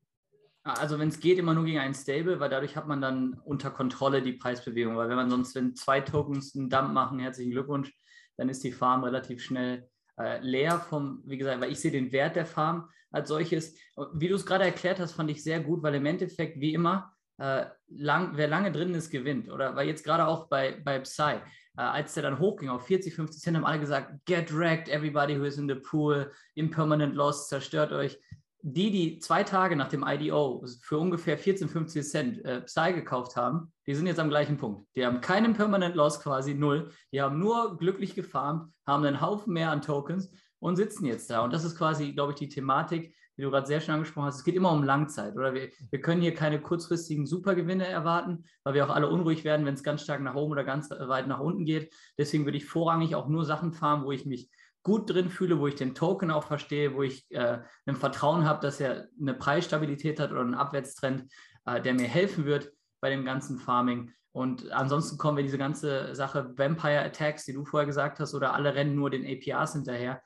Also 0.65 0.99
wenn 0.99 1.09
es 1.09 1.19
geht, 1.19 1.39
immer 1.39 1.53
nur 1.53 1.65
gegen 1.65 1.79
einen 1.79 1.93
Stable, 1.93 2.39
weil 2.39 2.49
dadurch 2.49 2.75
hat 2.75 2.87
man 2.87 3.01
dann 3.01 3.39
unter 3.45 3.69
Kontrolle 3.69 4.21
die 4.21 4.33
Preisbewegung. 4.33 4.95
Weil 4.97 5.09
wenn 5.09 5.17
man 5.17 5.29
sonst, 5.29 5.55
wenn 5.55 5.75
zwei 5.75 6.01
Tokens 6.01 6.55
einen 6.55 6.69
Dump 6.69 6.93
machen, 6.93 7.19
herzlichen 7.19 7.51
Glückwunsch, 7.51 7.93
dann 8.37 8.49
ist 8.49 8.63
die 8.63 8.71
Farm 8.71 9.03
relativ 9.03 9.41
schnell 9.41 9.89
äh, 10.17 10.39
leer 10.41 10.79
vom, 10.79 11.21
wie 11.25 11.37
gesagt, 11.37 11.61
weil 11.61 11.71
ich 11.71 11.79
sehe 11.79 11.91
den 11.91 12.11
Wert 12.11 12.35
der 12.35 12.45
Farm 12.45 12.89
als 13.13 13.29
solches. 13.29 13.75
Wie 14.13 14.27
du 14.27 14.35
es 14.35 14.45
gerade 14.45 14.65
erklärt 14.65 14.99
hast, 14.99 15.13
fand 15.13 15.31
ich 15.31 15.43
sehr 15.43 15.61
gut, 15.61 15.81
weil 15.83 15.95
im 15.95 16.05
Endeffekt, 16.05 16.59
wie 16.59 16.73
immer, 16.73 17.13
äh, 17.37 17.65
lang, 17.87 18.31
wer 18.35 18.47
lange 18.47 18.71
drin 18.71 18.93
ist, 18.93 19.09
gewinnt. 19.09 19.49
Oder 19.49 19.75
weil 19.75 19.87
jetzt 19.87 20.03
gerade 20.03 20.27
auch 20.27 20.47
bei, 20.49 20.81
bei 20.83 20.99
Psy, 20.99 21.33
äh, 21.33 21.39
als 21.75 22.13
der 22.13 22.23
dann 22.23 22.39
hochging 22.39 22.69
auf 22.69 22.85
40, 22.85 23.15
50 23.15 23.41
Cent, 23.41 23.57
haben 23.57 23.65
alle 23.65 23.79
gesagt, 23.79 24.25
get 24.25 24.53
wrecked, 24.55 24.89
everybody 24.89 25.37
who 25.39 25.43
is 25.43 25.57
in 25.57 25.69
the 25.69 25.75
pool, 25.75 26.31
impermanent 26.55 27.15
loss, 27.15 27.47
zerstört 27.47 27.91
euch 27.93 28.19
die, 28.65 28.91
die 28.91 29.19
zwei 29.19 29.43
Tage 29.43 29.75
nach 29.75 29.89
dem 29.89 30.05
IDO 30.07 30.65
für 30.81 30.97
ungefähr 30.97 31.37
14, 31.37 31.67
15 31.67 32.03
Cent 32.03 32.45
äh, 32.45 32.61
Psy 32.61 32.93
gekauft 32.93 33.35
haben, 33.35 33.73
die 33.85 33.93
sind 33.93 34.07
jetzt 34.07 34.19
am 34.19 34.29
gleichen 34.29 34.57
Punkt. 34.57 34.87
Die 34.95 35.05
haben 35.05 35.19
keinen 35.19 35.53
Permanent 35.53 35.95
Loss, 35.95 36.21
quasi 36.21 36.53
null. 36.53 36.89
Die 37.11 37.21
haben 37.21 37.39
nur 37.39 37.77
glücklich 37.77 38.15
gefarmt, 38.15 38.71
haben 38.87 39.03
einen 39.03 39.19
Haufen 39.19 39.51
mehr 39.51 39.69
an 39.69 39.81
Tokens 39.81 40.31
und 40.63 40.77
sitzen 40.77 41.05
jetzt 41.05 41.29
da. 41.29 41.41
Und 41.43 41.51
das 41.51 41.65
ist 41.65 41.77
quasi, 41.77 42.13
glaube 42.13 42.31
ich, 42.31 42.39
die 42.39 42.47
Thematik, 42.47 43.13
die 43.35 43.41
du 43.41 43.51
gerade 43.51 43.67
sehr 43.67 43.81
schön 43.81 43.95
angesprochen 43.95 44.27
hast. 44.27 44.37
Es 44.37 44.43
geht 44.43 44.55
immer 44.55 44.71
um 44.71 44.83
Langzeit, 44.83 45.35
oder? 45.35 45.53
Wir, 45.53 45.69
wir 45.89 46.01
können 46.01 46.21
hier 46.21 46.33
keine 46.33 46.61
kurzfristigen 46.61 47.25
Supergewinne 47.25 47.85
erwarten, 47.85 48.45
weil 48.63 48.75
wir 48.75 48.85
auch 48.85 48.95
alle 48.95 49.09
unruhig 49.09 49.43
werden, 49.43 49.65
wenn 49.65 49.73
es 49.73 49.83
ganz 49.83 50.03
stark 50.03 50.21
nach 50.21 50.35
oben 50.35 50.53
oder 50.53 50.63
ganz 50.63 50.89
weit 50.89 51.27
nach 51.27 51.41
unten 51.41 51.65
geht. 51.65 51.93
Deswegen 52.17 52.45
würde 52.45 52.57
ich 52.57 52.65
vorrangig 52.65 53.15
auch 53.15 53.27
nur 53.27 53.43
Sachen 53.43 53.73
farmen, 53.73 54.05
wo 54.05 54.11
ich 54.11 54.25
mich 54.25 54.49
gut 54.83 55.09
drin 55.09 55.29
fühle, 55.29 55.59
wo 55.59 55.67
ich 55.67 55.75
den 55.75 55.95
Token 55.95 56.31
auch 56.31 56.45
verstehe, 56.45 56.93
wo 56.95 57.03
ich 57.03 57.29
äh, 57.31 57.59
ein 57.85 57.95
Vertrauen 57.95 58.45
habe, 58.45 58.61
dass 58.61 58.79
er 58.79 59.07
eine 59.19 59.33
Preisstabilität 59.33 60.19
hat 60.19 60.31
oder 60.31 60.41
einen 60.41 60.55
Abwärtstrend, 60.55 61.25
äh, 61.65 61.81
der 61.81 61.93
mir 61.93 62.07
helfen 62.07 62.45
wird 62.45 62.71
bei 63.01 63.09
dem 63.09 63.25
ganzen 63.25 63.57
Farming. 63.59 64.11
Und 64.31 64.71
ansonsten 64.71 65.17
kommen 65.17 65.37
wir 65.37 65.43
diese 65.43 65.57
ganze 65.57 66.15
Sache 66.15 66.53
Vampire 66.57 67.03
Attacks, 67.03 67.45
die 67.45 67.53
du 67.53 67.65
vorher 67.65 67.85
gesagt 67.85 68.19
hast, 68.19 68.33
oder 68.33 68.53
alle 68.53 68.73
rennen 68.73 68.95
nur 68.95 69.09
den 69.09 69.25
APRs 69.25 69.73
hinterher. 69.73 70.21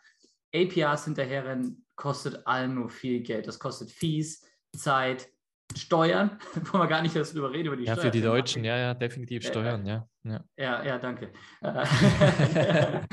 APRs 0.53 1.05
hinterherrennen 1.05 1.86
kostet 1.95 2.45
allen 2.45 2.75
nur 2.75 2.89
viel 2.89 3.21
Geld. 3.21 3.47
Das 3.47 3.60
kostet 3.60 3.91
Fees, 3.91 4.45
Zeit, 4.75 5.27
Steuern, 5.75 6.39
wo 6.71 6.77
man 6.77 6.88
gar 6.88 7.01
nicht 7.01 7.15
darüber 7.15 7.51
reden, 7.51 7.67
über 7.67 7.77
die 7.77 7.83
ja, 7.83 7.93
Steuern. 7.93 8.05
Ja, 8.05 8.12
für 8.12 8.17
die 8.17 8.23
Deutschen, 8.23 8.63
ja, 8.63 8.77
ja, 8.77 8.93
definitiv 8.93 9.45
Steuern, 9.45 9.86
ja. 9.86 10.07
Ja, 10.23 10.43
ja, 10.57 10.83
ja 10.83 10.97
danke. 10.97 11.31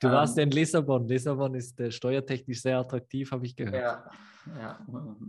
Du 0.00 0.06
ähm, 0.08 0.12
warst 0.12 0.38
in 0.38 0.50
Lissabon. 0.50 1.08
Lissabon 1.08 1.54
ist 1.54 1.80
äh, 1.80 1.90
steuertechnisch 1.90 2.62
sehr 2.62 2.78
attraktiv, 2.78 3.30
habe 3.32 3.46
ich 3.46 3.56
gehört. 3.56 3.74
Ja, 3.74 4.10
ja 4.58 4.86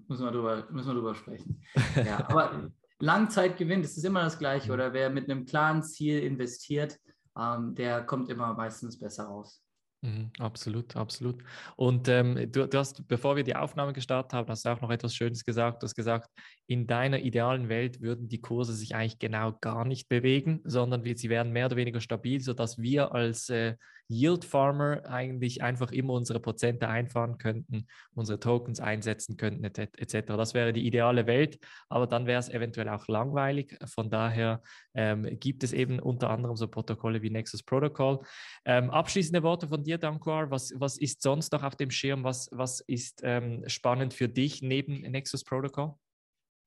müssen, 0.07 0.25
wir 0.25 0.31
drüber, 0.31 0.67
müssen 0.69 0.87
wir 0.87 0.93
drüber 0.93 1.15
sprechen. 1.15 1.61
Ja, 1.95 2.27
aber 2.29 2.69
Langzeitgewinn, 2.99 3.81
das 3.81 3.97
ist 3.97 4.03
immer 4.03 4.23
das 4.23 4.37
Gleiche. 4.37 4.67
Mhm. 4.67 4.73
Oder 4.73 4.93
wer 4.93 5.09
mit 5.09 5.29
einem 5.29 5.45
klaren 5.45 5.83
Ziel 5.83 6.19
investiert, 6.23 6.99
ähm, 7.37 7.73
der 7.75 8.03
kommt 8.03 8.29
immer 8.29 8.53
meistens 8.53 8.99
besser 8.99 9.25
raus. 9.25 9.62
Mhm, 10.03 10.31
absolut, 10.37 10.97
absolut. 10.97 11.41
Und 11.77 12.09
ähm, 12.09 12.51
du, 12.51 12.67
du, 12.67 12.77
hast, 12.77 13.07
bevor 13.07 13.37
wir 13.37 13.43
die 13.45 13.55
Aufnahme 13.55 13.93
gestartet 13.93 14.33
haben, 14.33 14.49
hast 14.49 14.65
du 14.65 14.69
auch 14.69 14.81
noch 14.81 14.91
etwas 14.91 15.15
Schönes 15.15 15.45
gesagt. 15.45 15.81
Du 15.81 15.85
hast 15.85 15.95
gesagt, 15.95 16.29
in 16.67 16.87
deiner 16.87 17.19
idealen 17.19 17.69
Welt 17.69 18.01
würden 18.01 18.27
die 18.27 18.41
Kurse 18.41 18.73
sich 18.73 18.95
eigentlich 18.95 19.19
genau 19.19 19.53
gar 19.61 19.85
nicht 19.85 20.09
bewegen, 20.09 20.59
sondern 20.65 21.05
sie 21.15 21.29
wären 21.29 21.53
mehr 21.53 21.67
oder 21.67 21.77
weniger 21.77 22.01
stabil, 22.01 22.41
sodass 22.41 22.79
wir 22.79 23.13
als 23.13 23.47
äh, 23.47 23.75
Yield 24.09 24.45
Farmer 24.45 25.01
eigentlich 25.05 25.63
einfach 25.63 25.91
immer 25.91 26.13
unsere 26.13 26.39
Prozente 26.39 26.87
einfahren 26.87 27.37
könnten, 27.37 27.87
unsere 28.13 28.39
Tokens 28.39 28.79
einsetzen 28.79 29.37
könnten, 29.37 29.63
etc. 29.63 30.37
Das 30.37 30.53
wäre 30.53 30.73
die 30.73 30.85
ideale 30.85 31.25
Welt, 31.25 31.59
aber 31.89 32.07
dann 32.07 32.25
wäre 32.25 32.39
es 32.39 32.49
eventuell 32.49 32.89
auch 32.89 33.07
langweilig. 33.07 33.77
Von 33.85 34.09
daher 34.09 34.61
ähm, 34.93 35.39
gibt 35.39 35.63
es 35.63 35.73
eben 35.73 35.99
unter 35.99 36.29
anderem 36.29 36.55
so 36.55 36.67
Protokolle 36.67 37.21
wie 37.21 37.29
Nexus 37.29 37.63
Protocol. 37.63 38.19
Ähm, 38.65 38.89
abschließende 38.89 39.41
Worte 39.41 39.67
von 39.67 39.83
dir, 39.83 39.92
Dankwar. 39.97 40.51
Was, 40.51 40.73
was 40.77 40.97
ist 40.97 41.21
sonst 41.21 41.51
noch 41.51 41.63
auf 41.63 41.75
dem 41.75 41.91
Schirm? 41.91 42.23
Was, 42.23 42.49
was 42.51 42.81
ist 42.81 43.21
ähm, 43.23 43.63
spannend 43.67 44.13
für 44.13 44.29
dich 44.29 44.61
neben 44.61 45.01
Nexus 45.01 45.43
Protocol? 45.43 45.95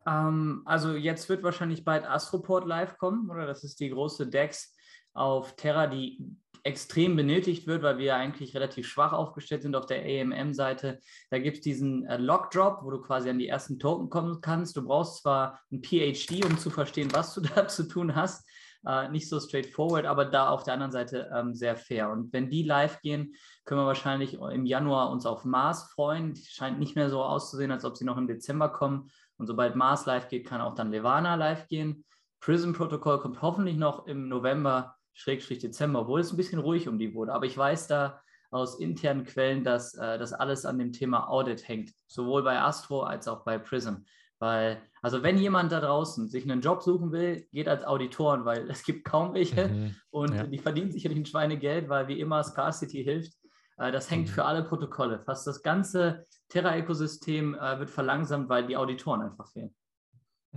Ähm, 0.06 0.62
also 0.64 0.94
jetzt 0.94 1.28
wird 1.28 1.42
wahrscheinlich 1.42 1.84
bald 1.84 2.04
Astroport 2.04 2.66
live 2.66 2.96
kommen, 2.98 3.30
oder? 3.30 3.46
Das 3.46 3.64
ist 3.64 3.80
die 3.80 3.90
große 3.90 4.28
DEX 4.28 4.74
auf 5.12 5.56
Terra, 5.56 5.86
die 5.86 6.36
extrem 6.66 7.14
benötigt 7.14 7.66
wird, 7.68 7.82
weil 7.82 7.98
wir 7.98 8.16
eigentlich 8.16 8.54
relativ 8.54 8.88
schwach 8.88 9.12
aufgestellt 9.12 9.62
sind 9.62 9.76
auf 9.76 9.86
der 9.86 10.02
AMM-Seite. 10.02 10.98
Da 11.30 11.38
gibt 11.38 11.58
es 11.58 11.62
diesen 11.62 12.04
äh, 12.06 12.16
Lockdrop, 12.16 12.82
wo 12.82 12.90
du 12.90 13.00
quasi 13.00 13.30
an 13.30 13.38
die 13.38 13.46
ersten 13.46 13.78
Token 13.78 14.10
kommen 14.10 14.40
kannst. 14.40 14.76
Du 14.76 14.84
brauchst 14.84 15.22
zwar 15.22 15.60
ein 15.70 15.82
PhD, 15.82 16.44
um 16.44 16.58
zu 16.58 16.70
verstehen, 16.70 17.12
was 17.12 17.34
du 17.34 17.40
da 17.54 17.68
zu 17.68 17.86
tun 17.86 18.16
hast. 18.16 18.44
Äh, 18.86 19.08
nicht 19.08 19.28
so 19.28 19.40
straightforward, 19.40 20.06
aber 20.06 20.24
da 20.24 20.48
auf 20.48 20.62
der 20.62 20.74
anderen 20.74 20.92
Seite 20.92 21.28
ähm, 21.34 21.54
sehr 21.54 21.76
fair. 21.76 22.10
Und 22.10 22.32
wenn 22.32 22.50
die 22.50 22.62
live 22.62 23.00
gehen, 23.00 23.34
können 23.64 23.80
wir 23.80 23.86
wahrscheinlich 23.86 24.34
im 24.34 24.64
Januar 24.64 25.10
uns 25.10 25.26
auf 25.26 25.44
Mars 25.44 25.90
freuen. 25.90 26.34
Die 26.34 26.44
scheint 26.44 26.78
nicht 26.78 26.94
mehr 26.94 27.10
so 27.10 27.22
auszusehen, 27.22 27.72
als 27.72 27.84
ob 27.84 27.96
sie 27.96 28.04
noch 28.04 28.16
im 28.16 28.28
Dezember 28.28 28.68
kommen. 28.68 29.10
Und 29.38 29.48
sobald 29.48 29.74
Mars 29.74 30.06
live 30.06 30.28
geht, 30.28 30.46
kann 30.46 30.60
auch 30.60 30.74
dann 30.74 30.92
Levana 30.92 31.34
live 31.34 31.66
gehen. 31.66 32.04
Prism 32.40 32.72
Protocol 32.72 33.18
kommt 33.18 33.42
hoffentlich 33.42 33.76
noch 33.76 34.06
im 34.06 34.28
November 34.28 34.94
Schrägstrich 35.14 35.58
Dezember, 35.58 36.02
obwohl 36.02 36.20
es 36.20 36.32
ein 36.32 36.36
bisschen 36.36 36.60
ruhig 36.60 36.86
um 36.88 36.98
die 36.98 37.12
wurde. 37.12 37.32
Aber 37.32 37.46
ich 37.46 37.58
weiß 37.58 37.88
da 37.88 38.20
aus 38.50 38.78
internen 38.78 39.24
Quellen, 39.24 39.64
dass 39.64 39.94
äh, 39.94 40.16
das 40.18 40.32
alles 40.32 40.64
an 40.64 40.78
dem 40.78 40.92
Thema 40.92 41.28
Audit 41.28 41.66
hängt, 41.66 41.92
sowohl 42.06 42.44
bei 42.44 42.60
Astro 42.60 43.02
als 43.02 43.26
auch 43.26 43.42
bei 43.42 43.58
Prism. 43.58 44.04
Weil, 44.38 44.82
also 45.02 45.22
wenn 45.22 45.38
jemand 45.38 45.72
da 45.72 45.80
draußen 45.80 46.28
sich 46.28 46.44
einen 46.44 46.60
Job 46.60 46.82
suchen 46.82 47.10
will, 47.12 47.46
geht 47.52 47.68
als 47.68 47.84
Auditoren, 47.84 48.44
weil 48.44 48.68
es 48.70 48.84
gibt 48.84 49.04
kaum 49.04 49.34
welche 49.34 49.68
mhm, 49.68 49.96
und 50.10 50.34
ja. 50.34 50.46
die 50.46 50.58
verdienen 50.58 50.92
sicherlich 50.92 51.18
ein 51.18 51.26
Schweinegeld, 51.26 51.88
weil 51.88 52.08
wie 52.08 52.20
immer 52.20 52.42
Scarcity 52.42 53.02
hilft. 53.02 53.34
Äh, 53.78 53.92
das 53.92 54.10
hängt 54.10 54.28
mhm. 54.28 54.32
für 54.32 54.44
alle 54.44 54.64
Protokolle. 54.64 55.20
Fast 55.20 55.46
das 55.46 55.62
ganze 55.62 56.26
Terra-Ökosystem 56.48 57.54
äh, 57.54 57.78
wird 57.78 57.90
verlangsamt, 57.90 58.48
weil 58.48 58.66
die 58.66 58.76
Auditoren 58.76 59.22
einfach 59.22 59.50
fehlen. 59.50 59.74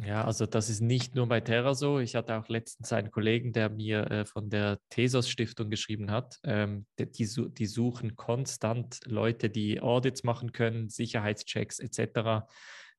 Ja, 0.05 0.23
also 0.23 0.45
das 0.45 0.69
ist 0.69 0.81
nicht 0.81 1.15
nur 1.15 1.27
bei 1.27 1.41
Terra 1.41 1.73
so. 1.73 1.99
Ich 1.99 2.15
hatte 2.15 2.37
auch 2.37 2.47
letztens 2.47 2.93
einen 2.93 3.11
Kollegen, 3.11 3.51
der 3.51 3.69
mir 3.69 4.09
äh, 4.09 4.25
von 4.25 4.49
der 4.49 4.79
Thesos 4.89 5.29
Stiftung 5.29 5.69
geschrieben 5.69 6.09
hat. 6.09 6.39
Ähm, 6.43 6.85
die, 6.97 7.25
suchen 7.25 8.15
konstant 8.15 9.01
Leute, 9.05 9.49
die 9.49 9.81
Audits 9.81 10.23
machen 10.23 10.51
können, 10.51 10.89
Sicherheitschecks 10.89 11.79
etc. 11.79 12.45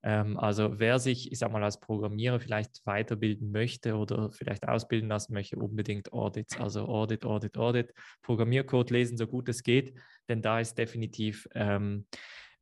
Ähm, 0.03 0.39
also 0.39 0.79
wer 0.79 0.99
sich, 0.99 1.31
ich 1.31 1.39
sag 1.39 1.53
mal, 1.53 1.63
als 1.63 1.81
Programmierer 1.81 2.41
vielleicht 2.41 2.81
weiterbilden 2.85 3.51
möchte 3.51 3.97
oder 3.97 4.31
vielleicht 4.33 4.67
ausbilden 4.67 5.09
lassen 5.09 5.35
möchte, 5.35 5.57
unbedingt 5.57 6.13
Audits. 6.13 6.59
Also 6.59 6.87
Audit, 6.87 7.25
Audit, 7.25 7.59
Audit. 7.59 7.93
Programmiercode 8.23 8.91
lesen, 8.91 9.17
so 9.17 9.27
gut 9.27 9.49
es 9.49 9.63
geht, 9.63 9.95
denn 10.29 10.43
da 10.43 10.61
ist 10.61 10.79
definitiv 10.79 11.47
ähm, 11.55 12.07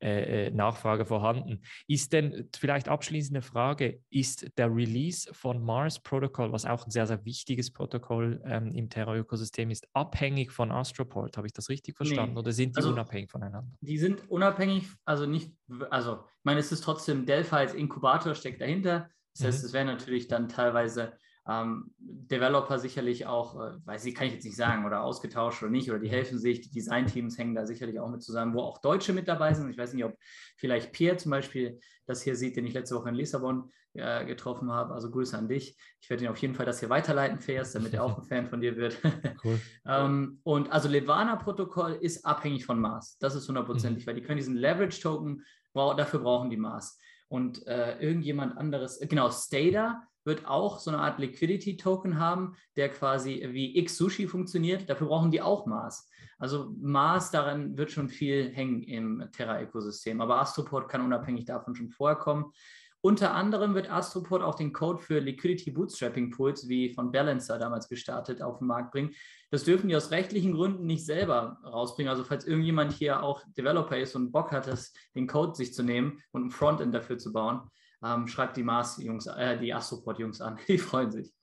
äh, 0.01 0.47
äh, 0.47 0.51
Nachfrage 0.51 1.05
vorhanden. 1.05 1.61
Ist 1.87 2.13
denn 2.13 2.47
vielleicht 2.55 2.87
abschließende 2.87 3.41
Frage, 3.41 4.01
ist 4.09 4.57
der 4.57 4.73
Release 4.73 5.33
von 5.33 5.61
Mars 5.61 5.99
Protocol, 5.99 6.51
was 6.53 6.65
auch 6.65 6.85
ein 6.85 6.91
sehr, 6.91 7.05
sehr 7.05 7.25
wichtiges 7.25 7.71
Protokoll 7.71 8.41
ähm, 8.45 8.71
im 8.71 8.89
Terra-Ökosystem 8.89 9.71
ist, 9.71 9.87
abhängig 9.93 10.51
von 10.51 10.71
Astroport? 10.71 11.35
Habe 11.35 11.47
ich 11.47 11.53
das 11.53 11.67
richtig 11.67 11.97
verstanden 11.97 12.35
nee. 12.35 12.39
oder 12.39 12.51
sind 12.53 12.75
die 12.75 12.77
also, 12.77 12.91
unabhängig 12.91 13.29
voneinander? 13.29 13.69
Die 13.81 13.97
sind 13.97 14.29
unabhängig, 14.29 14.87
also 15.03 15.25
nicht, 15.25 15.51
also 15.89 16.23
ich 16.23 16.45
meine, 16.45 16.61
es 16.61 16.71
ist 16.71 16.81
trotzdem 16.81 17.25
Delphi 17.25 17.55
als 17.55 17.73
Inkubator 17.73 18.35
steckt 18.35 18.61
dahinter. 18.61 19.09
Das 19.35 19.47
heißt, 19.47 19.63
mhm. 19.63 19.65
es 19.67 19.73
wäre 19.73 19.85
natürlich 19.85 20.27
dann 20.27 20.47
teilweise 20.47 21.13
ähm, 21.49 21.91
Developer 21.97 22.77
sicherlich 22.77 23.25
auch, 23.25 23.55
äh, 23.55 23.71
weiß 23.85 24.05
ich, 24.05 24.13
kann 24.13 24.27
ich 24.27 24.33
jetzt 24.33 24.45
nicht 24.45 24.55
sagen, 24.55 24.85
oder 24.85 25.01
ausgetauscht 25.01 25.63
oder 25.63 25.71
nicht, 25.71 25.89
oder 25.89 25.99
die 25.99 26.09
helfen 26.09 26.37
sich, 26.37 26.61
die 26.61 26.69
Designteams 26.69 27.37
hängen 27.37 27.55
da 27.55 27.65
sicherlich 27.65 27.99
auch 27.99 28.09
mit 28.09 28.21
zusammen, 28.21 28.53
wo 28.53 28.61
auch 28.61 28.77
Deutsche 28.79 29.13
mit 29.13 29.27
dabei 29.27 29.53
sind. 29.53 29.69
Ich 29.69 29.77
weiß 29.77 29.93
nicht, 29.93 30.05
ob 30.05 30.15
vielleicht 30.57 30.91
Pierre 30.91 31.17
zum 31.17 31.31
Beispiel 31.31 31.79
das 32.05 32.21
hier 32.21 32.35
sieht, 32.35 32.55
den 32.55 32.67
ich 32.67 32.73
letzte 32.73 32.95
Woche 32.95 33.09
in 33.09 33.15
Lissabon 33.15 33.71
äh, 33.93 34.25
getroffen 34.25 34.71
habe. 34.71 34.93
Also 34.93 35.09
Grüße 35.09 35.35
an 35.35 35.47
dich. 35.47 35.75
Ich 35.99 36.09
werde 36.09 36.25
ihn 36.25 36.29
auf 36.29 36.37
jeden 36.37 36.53
Fall 36.53 36.65
das 36.65 36.79
hier 36.79 36.89
weiterleiten, 36.89 37.39
Fairs, 37.39 37.71
damit 37.71 37.93
er 37.95 38.03
auch 38.03 38.17
ein 38.17 38.23
Fan 38.23 38.47
von 38.47 38.61
dir 38.61 38.75
wird. 38.75 38.97
Cool. 39.43 39.59
ähm, 39.87 40.39
und 40.43 40.71
also 40.71 40.89
Levana-Protokoll 40.89 41.93
ist 42.01 42.25
abhängig 42.25 42.65
von 42.65 42.79
Mars. 42.79 43.17
Das 43.19 43.35
ist 43.35 43.47
hundertprozentig, 43.47 44.05
mhm. 44.05 44.07
weil 44.07 44.15
die 44.15 44.21
können 44.21 44.37
diesen 44.37 44.55
Leverage-Token, 44.55 45.45
dafür 45.73 46.19
brauchen 46.19 46.49
die 46.49 46.57
Mars. 46.57 46.99
Und 47.29 47.65
äh, 47.67 47.97
irgendjemand 47.99 48.57
anderes, 48.57 48.99
genau, 48.99 49.29
Stata 49.29 50.03
wird 50.29 50.45
auch 50.45 50.79
so 50.79 50.91
eine 50.91 50.99
Art 50.99 51.19
Liquidity-Token 51.19 52.17
haben, 52.19 52.55
der 52.77 52.87
quasi 52.87 53.45
wie 53.51 53.77
X-Sushi 53.79 54.27
funktioniert. 54.27 54.89
Dafür 54.89 55.07
brauchen 55.07 55.31
die 55.31 55.41
auch 55.41 55.65
Mars. 55.65 56.07
Also 56.37 56.73
Mars, 56.79 57.31
daran 57.31 57.77
wird 57.77 57.91
schon 57.91 58.07
viel 58.07 58.49
hängen 58.51 58.83
im 58.83 59.27
Terra-Ökosystem. 59.33 60.21
Aber 60.21 60.39
Astroport 60.39 60.87
kann 60.87 61.01
unabhängig 61.01 61.45
davon 61.45 61.75
schon 61.75 61.89
vorkommen. 61.89 62.53
Unter 63.01 63.33
anderem 63.33 63.75
wird 63.75 63.89
Astroport 63.89 64.43
auch 64.43 64.55
den 64.55 64.73
Code 64.73 64.99
für 64.99 65.19
Liquidity 65.19 65.71
Bootstrapping 65.71 66.31
Pools, 66.31 66.67
wie 66.67 66.93
von 66.93 67.11
Balancer 67.11 67.57
damals 67.57 67.87
gestartet, 67.87 68.41
auf 68.41 68.59
den 68.59 68.67
Markt 68.67 68.91
bringen. 68.91 69.13
Das 69.51 69.63
dürfen 69.63 69.87
die 69.87 69.95
aus 69.95 70.11
rechtlichen 70.11 70.53
Gründen 70.53 70.85
nicht 70.85 71.05
selber 71.05 71.59
rausbringen. 71.63 72.09
Also 72.09 72.23
falls 72.23 72.45
irgendjemand 72.45 72.91
hier 72.91 73.23
auch 73.23 73.41
Developer 73.57 73.97
ist 73.97 74.15
und 74.15 74.31
Bock 74.31 74.51
hat, 74.51 74.67
das, 74.67 74.93
den 75.15 75.27
Code 75.27 75.55
sich 75.55 75.73
zu 75.73 75.81
nehmen 75.81 76.21
und 76.31 76.47
ein 76.47 76.51
Frontend 76.51 76.93
dafür 76.93 77.17
zu 77.17 77.31
bauen, 77.31 77.61
ähm, 78.03 78.27
schreibt 78.27 78.57
die 78.57 78.63
Mars-Jungs, 78.63 79.27
äh, 79.27 79.57
die 79.57 79.73
Astroport-Jungs 79.73 80.41
an. 80.41 80.57
Die 80.67 80.77
freuen 80.77 81.11
sich. 81.11 81.33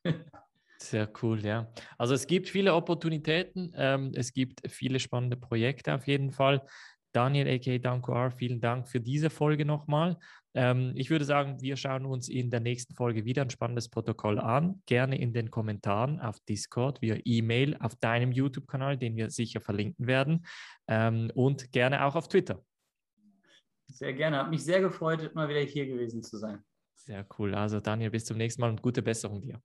Sehr 0.79 1.09
cool, 1.23 1.41
ja. 1.41 1.71
Also 1.97 2.15
es 2.15 2.27
gibt 2.27 2.49
viele 2.49 2.75
Opportunitäten, 2.75 3.73
ähm, 3.77 4.13
es 4.15 4.33
gibt 4.33 4.61
viele 4.71 5.01
spannende 5.01 5.37
Projekte 5.37 5.95
auf 5.95 6.07
jeden 6.07 6.31
Fall. 6.31 6.63
Daniel, 7.13 7.49
a.k.a. 7.49 7.79
Danko 7.79 8.31
vielen 8.31 8.61
Dank 8.61 8.89
für 8.89 9.01
diese 9.01 9.31
Folge 9.31 9.65
nochmal. 9.65 10.19
Ähm, 10.55 10.93
ich 10.97 11.09
würde 11.09 11.25
sagen, 11.25 11.61
wir 11.63 11.77
schauen 11.77 12.05
uns 12.05 12.29
in 12.29 12.51
der 12.51 12.61
nächsten 12.61 12.95
Folge 12.95 13.25
wieder 13.25 13.41
ein 13.41 13.51
spannendes 13.51 13.89
Protokoll 13.89 14.39
an. 14.39 14.83
Gerne 14.85 15.19
in 15.19 15.33
den 15.33 15.51
Kommentaren 15.51 16.21
auf 16.21 16.41
Discord, 16.41 17.01
via 17.01 17.17
E-Mail, 17.25 17.77
auf 17.81 17.97
deinem 17.97 18.33
YouTube-Kanal, 18.33 18.99
den 18.99 19.17
wir 19.17 19.31
sicher 19.31 19.61
verlinken 19.61 20.07
werden 20.07 20.47
ähm, 20.89 21.31
und 21.35 21.73
gerne 21.73 22.05
auch 22.05 22.17
auf 22.17 22.29
Twitter. 22.29 22.63
Sehr 23.97 24.13
gerne. 24.13 24.37
Hat 24.37 24.51
mich 24.51 24.63
sehr 24.63 24.81
gefreut, 24.83 25.35
mal 25.35 25.49
wieder 25.49 25.61
hier 25.61 25.87
gewesen 25.87 26.23
zu 26.23 26.37
sein. 26.37 26.63
Sehr 26.97 27.27
cool. 27.39 27.55
Also 27.55 27.81
Daniel, 27.81 28.11
bis 28.11 28.27
zum 28.27 28.37
nächsten 28.37 28.61
Mal 28.61 28.69
und 28.69 28.83
gute 28.83 29.01
Besserung 29.01 29.41
dir. 29.41 29.63